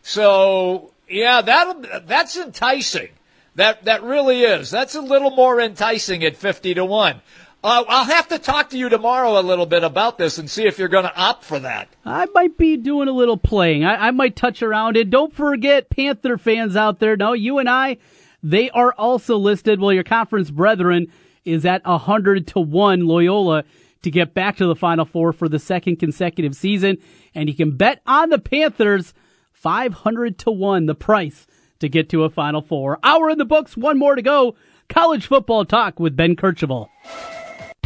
So 0.01 0.93
yeah, 1.07 1.41
that 1.41 2.07
that's 2.07 2.38
enticing. 2.38 3.09
That 3.55 3.86
that 3.86 4.03
really 4.03 4.41
is. 4.41 4.71
That's 4.71 4.95
a 4.95 5.01
little 5.01 5.32
more 5.32 5.59
enticing 5.59 6.23
at 6.23 6.36
fifty 6.36 6.73
to 6.73 6.86
one. 6.86 7.21
Uh, 7.61 7.84
I'll 7.89 8.05
have 8.05 8.30
to 8.30 8.39
talk 8.39 8.69
to 8.69 8.77
you 8.77 8.88
tomorrow 8.88 9.38
a 9.38 9.41
little 9.41 9.65
bit 9.65 9.84
about 9.84 10.17
this 10.17 10.38
and 10.38 10.49
see 10.49 10.65
if 10.65 10.80
you're 10.80 10.88
going 10.88 11.03
to 11.03 11.15
opt 11.17 11.43
for 11.43 11.59
that. 11.59 11.89
I 12.05 12.25
might 12.34 12.57
be 12.57 12.77
doing 12.77 13.09
a 13.09 13.13
little 13.13 13.36
playing. 13.36 13.84
I, 13.84 14.07
I 14.07 14.11
might 14.11 14.38
touch 14.38 14.63
around 14.63 14.95
it. 14.95 15.09
Don't 15.09 15.34
forget, 15.34 15.89
Panther 15.89 16.38
fans 16.38 16.77
out 16.77 16.99
there. 16.99 17.17
No, 17.17 17.34
you 17.34 17.57
and 17.57 17.69
I, 17.69 17.97
they 18.41 18.69
are 18.69 18.93
also 18.93 19.36
listed. 19.36 19.82
Well, 19.82 19.91
your 19.91 20.05
conference 20.05 20.49
brethren 20.49 21.11
is 21.43 21.65
at 21.65 21.86
100 21.86 22.47
to 22.47 22.61
1 22.61 23.01
Loyola 23.01 23.65
to 24.02 24.12
get 24.12 24.34
back 24.34 24.58
to 24.58 24.66
the 24.66 24.76
Final 24.76 25.06
Four 25.06 25.34
for 25.34 25.50
the 25.50 25.60
second 25.60 25.97
consecutive 25.97 26.56
season. 26.56 26.97
And 27.36 27.50
you 27.50 27.56
can 27.56 27.78
bet 27.78 28.02
on 28.06 28.30
the 28.30 28.39
Panthers 28.39 29.14
500 29.52 30.38
to 30.39 30.52
1, 30.52 30.86
the 30.86 30.95
price 30.95 31.45
to 31.80 31.89
get 31.89 32.10
to 32.10 32.24
a 32.24 32.30
Final 32.30 32.62
Four. 32.62 33.00
Hour 33.04 33.30
in 33.30 33.38
the 33.38 33.45
books, 33.45 33.76
one 33.76 33.97
more 33.97 34.16
to 34.16 34.22
go. 34.22 34.56
College 34.88 35.28
football 35.28 35.66
talk 35.66 36.00
with 36.00 36.16
Ben 36.16 36.36
Kercheval. 36.36 36.88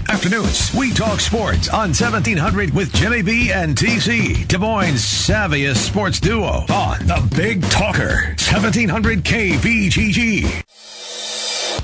Afternoons, 0.09 0.73
we 0.73 0.91
talk 0.91 1.19
sports 1.19 1.69
on 1.69 1.89
1700 1.89 2.73
with 2.73 2.93
Jimmy 2.93 3.21
B 3.21 3.51
and 3.51 3.75
TC, 3.75 4.47
Des 4.47 4.57
Moines' 4.57 4.95
savviest 4.95 5.77
sports 5.77 6.19
duo 6.19 6.65
on 6.69 6.99
the 7.07 7.35
Big 7.35 7.63
Talker, 7.63 8.35
1700 8.37 9.23
KBGG. 9.23 10.63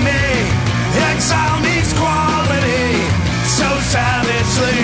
Me. 0.00 0.22
Exile 1.10 1.60
meets 1.60 1.92
quality 1.92 2.94
so 3.44 3.68
savagely. 3.92 4.83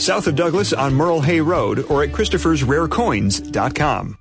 south 0.00 0.26
of 0.26 0.36
Douglas 0.36 0.72
on 0.72 0.94
Merle 0.94 1.20
Hay 1.20 1.40
Road 1.40 1.86
or 1.88 2.02
at 2.02 2.10
Christopher'sRareCoins.com. 2.10 4.18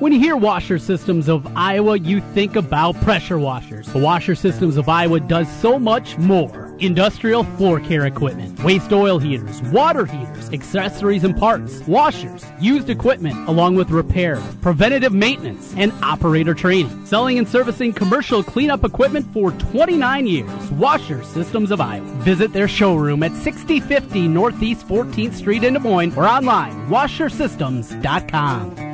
When 0.00 0.12
you 0.12 0.18
hear 0.18 0.36
Washer 0.36 0.78
Systems 0.78 1.28
of 1.28 1.46
Iowa, 1.56 1.98
you 1.98 2.20
think 2.20 2.56
about 2.56 2.96
pressure 2.96 3.38
washers. 3.38 3.86
The 3.92 4.00
Washer 4.00 4.34
Systems 4.34 4.76
of 4.76 4.88
Iowa 4.88 5.20
does 5.20 5.48
so 5.60 5.78
much 5.78 6.18
more. 6.18 6.63
Industrial 6.80 7.44
floor 7.44 7.78
care 7.78 8.06
equipment, 8.06 8.62
waste 8.64 8.92
oil 8.92 9.18
heaters, 9.18 9.62
water 9.62 10.06
heaters, 10.06 10.52
accessories 10.52 11.22
and 11.22 11.36
parts, 11.36 11.80
washers, 11.86 12.44
used 12.60 12.90
equipment, 12.90 13.48
along 13.48 13.76
with 13.76 13.90
repair, 13.90 14.42
preventative 14.60 15.12
maintenance, 15.12 15.72
and 15.76 15.92
operator 16.02 16.54
training. 16.54 17.06
Selling 17.06 17.38
and 17.38 17.48
servicing 17.48 17.92
commercial 17.92 18.42
cleanup 18.42 18.84
equipment 18.84 19.32
for 19.32 19.52
29 19.52 20.26
years. 20.26 20.70
Washer 20.72 21.22
Systems 21.22 21.70
of 21.70 21.80
Iowa. 21.80 22.06
Visit 22.22 22.52
their 22.52 22.68
showroom 22.68 23.22
at 23.22 23.32
6050 23.32 24.28
Northeast 24.28 24.86
14th 24.88 25.34
Street 25.34 25.64
in 25.64 25.74
Des 25.74 25.80
Moines 25.80 26.16
or 26.16 26.26
online, 26.26 26.88
washersystems.com. 26.88 28.93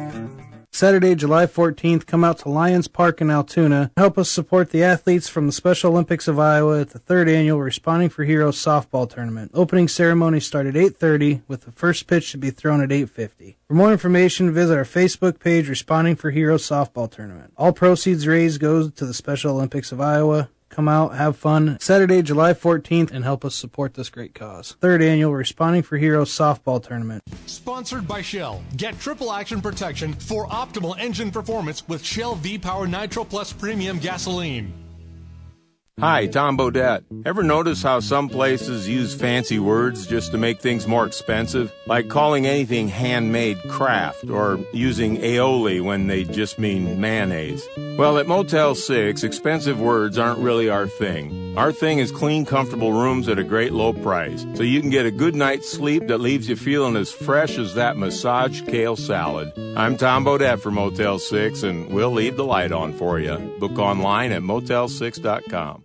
Saturday, 0.81 1.15
July 1.15 1.45
14th, 1.45 2.07
come 2.07 2.25
out 2.25 2.39
to 2.39 2.49
Lions 2.49 2.89
Park 2.89 3.21
in 3.21 3.31
Altoona. 3.31 3.91
Help 3.99 4.17
us 4.17 4.31
support 4.31 4.71
the 4.71 4.83
athletes 4.83 5.29
from 5.29 5.45
the 5.45 5.53
Special 5.53 5.91
Olympics 5.91 6.27
of 6.27 6.39
Iowa 6.39 6.81
at 6.81 6.89
the 6.89 6.99
third 6.99 7.29
annual 7.29 7.61
Responding 7.61 8.09
for 8.09 8.25
Heroes 8.25 8.57
softball 8.57 9.07
tournament. 9.07 9.51
Opening 9.53 9.89
ceremony 9.89 10.41
start 10.41 10.67
at 10.67 10.79
8:30 10.79 11.43
with 11.47 11.67
the 11.67 11.71
first 11.71 12.07
pitch 12.07 12.33
to 12.33 12.39
be 12.39 12.49
thrown 12.49 12.81
at 12.81 12.91
8:50. 12.91 13.59
For 13.69 13.75
more 13.75 13.93
information, 13.93 14.55
visit 14.55 14.75
our 14.75 14.87
Facebook 14.87 15.39
page 15.39 15.69
Responding 15.69 16.17
for 16.17 16.31
Heroes 16.31 16.67
softball 16.67 17.11
tournament. 17.11 17.53
All 17.59 17.75
proceeds 17.75 18.27
raised 18.27 18.59
goes 18.59 18.91
to 18.93 19.05
the 19.05 19.13
Special 19.13 19.57
Olympics 19.57 19.93
of 19.93 20.01
Iowa. 20.01 20.49
Come 20.71 20.89
out, 20.89 21.17
have 21.17 21.37
fun. 21.37 21.77
Saturday, 21.81 22.23
July 22.23 22.55
14th, 22.55 23.11
and 23.11 23.25
help 23.25 23.45
us 23.45 23.57
support 23.57 23.95
this 23.95 24.09
great 24.09 24.35
cause. 24.35 24.77
Third 24.81 25.03
annual 25.03 25.35
Responding 25.35 25.83
for 25.83 25.99
Heroes 25.99 26.31
softball 26.31 26.83
tournament. 26.83 27.25
Sponsored 27.47 28.07
by 28.07 28.23
Shell. 28.23 28.63
Get 28.77 28.99
triple 29.01 29.33
action 29.33 29.61
protection 29.61 30.15
for 30.15 30.47
optimal 30.47 30.97
engine 30.99 31.33
performance 31.33 31.87
with 31.89 32.05
Shell 32.05 32.37
V 32.37 32.57
Power 32.57 32.87
Nitro 32.87 33.25
Plus 33.25 33.53
Premium 33.53 33.99
Gasoline. 33.99 34.73
Hi, 36.01 36.27
Tom 36.29 36.57
Bodett. 36.57 37.05
Ever 37.27 37.43
notice 37.43 37.83
how 37.83 38.01
some 38.01 38.31
places 38.31 38.89
use 38.89 39.15
fancy 39.15 39.59
words 39.59 40.07
just 40.07 40.33
to 40.33 40.39
make 40.39 40.59
things 40.59 40.87
more 40.87 41.07
expensive? 41.07 41.71
Like 41.87 42.09
calling 42.09 42.47
anything 42.47 42.89
handmade 42.89 43.59
craft 43.69 44.31
or 44.31 44.59
using 44.73 45.19
aioli 45.19 45.83
when 45.83 46.07
they 46.07 46.25
just 46.25 46.59
mean 46.59 46.99
mayonnaise. 47.03 47.69
Well, 47.99 48.17
at 48.17 48.27
Motel 48.27 48.75
6, 48.75 49.23
expensive 49.23 49.79
words 49.79 50.17
aren't 50.17 50.39
really 50.39 50.71
our 50.71 50.87
thing. 50.87 51.55
Our 51.59 51.71
thing 51.71 51.99
is 51.99 52.11
clean, 52.11 52.47
comfortable 52.47 52.95
rooms 52.95 53.29
at 53.29 53.39
a 53.39 53.45
great 53.45 53.75
low 53.75 53.93
price, 53.93 54.47
so 54.55 54.63
you 54.63 54.81
can 54.81 54.89
get 54.89 55.05
a 55.05 55.11
good 55.11 55.35
night's 55.35 55.71
sleep 55.71 56.07
that 56.07 56.23
leaves 56.23 56.49
you 56.49 56.57
feeling 56.57 56.97
as 56.97 57.13
fresh 57.13 57.59
as 57.59 57.75
that 57.75 57.99
massaged 57.99 58.67
kale 58.67 58.97
salad. 58.97 59.53
I'm 59.77 59.99
Tom 59.99 60.25
Bodett 60.25 60.61
for 60.61 60.71
Motel 60.71 61.19
6, 61.19 61.63
and 61.63 61.93
we'll 61.93 62.13
leave 62.13 62.39
the 62.39 62.45
light 62.45 62.73
on 62.73 62.95
for 62.95 63.21
you. 63.21 63.37
Book 63.59 63.79
online 63.79 64.33
at 64.33 64.41
motel6.com. 64.41 65.85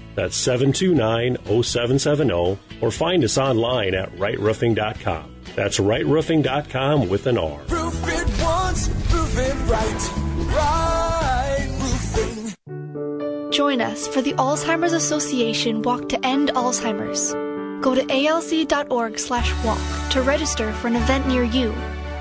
That's 0.15 0.35
729 0.35 1.37
0770, 1.63 2.59
or 2.81 2.91
find 2.91 3.23
us 3.23 3.37
online 3.37 3.93
at 3.95 4.11
rightroofing.com. 4.15 5.35
That's 5.55 5.79
rightroofing.com 5.79 7.09
with 7.09 7.27
an 7.27 7.37
R. 7.37 7.59
Roof 7.67 8.07
it 8.07 8.43
once, 8.43 8.89
roof 9.11 9.37
it 9.37 9.55
right. 9.69 10.11
Right 10.55 11.67
roofing. 11.79 13.51
Join 13.51 13.81
us 13.81 14.07
for 14.07 14.21
the 14.21 14.33
Alzheimer's 14.33 14.93
Association 14.93 15.81
Walk 15.81 16.09
to 16.09 16.25
End 16.25 16.49
Alzheimer's. 16.49 17.33
Go 17.83 17.95
to 17.95 18.03
alz.org 18.03 19.17
slash 19.17 19.53
walk 19.65 19.79
to 20.11 20.21
register 20.21 20.71
for 20.73 20.87
an 20.87 20.95
event 20.95 21.27
near 21.27 21.43
you. 21.43 21.73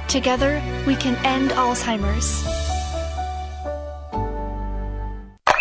Together, 0.08 0.60
we 0.86 0.96
can 0.96 1.14
end 1.24 1.50
Alzheimer's. 1.50 2.69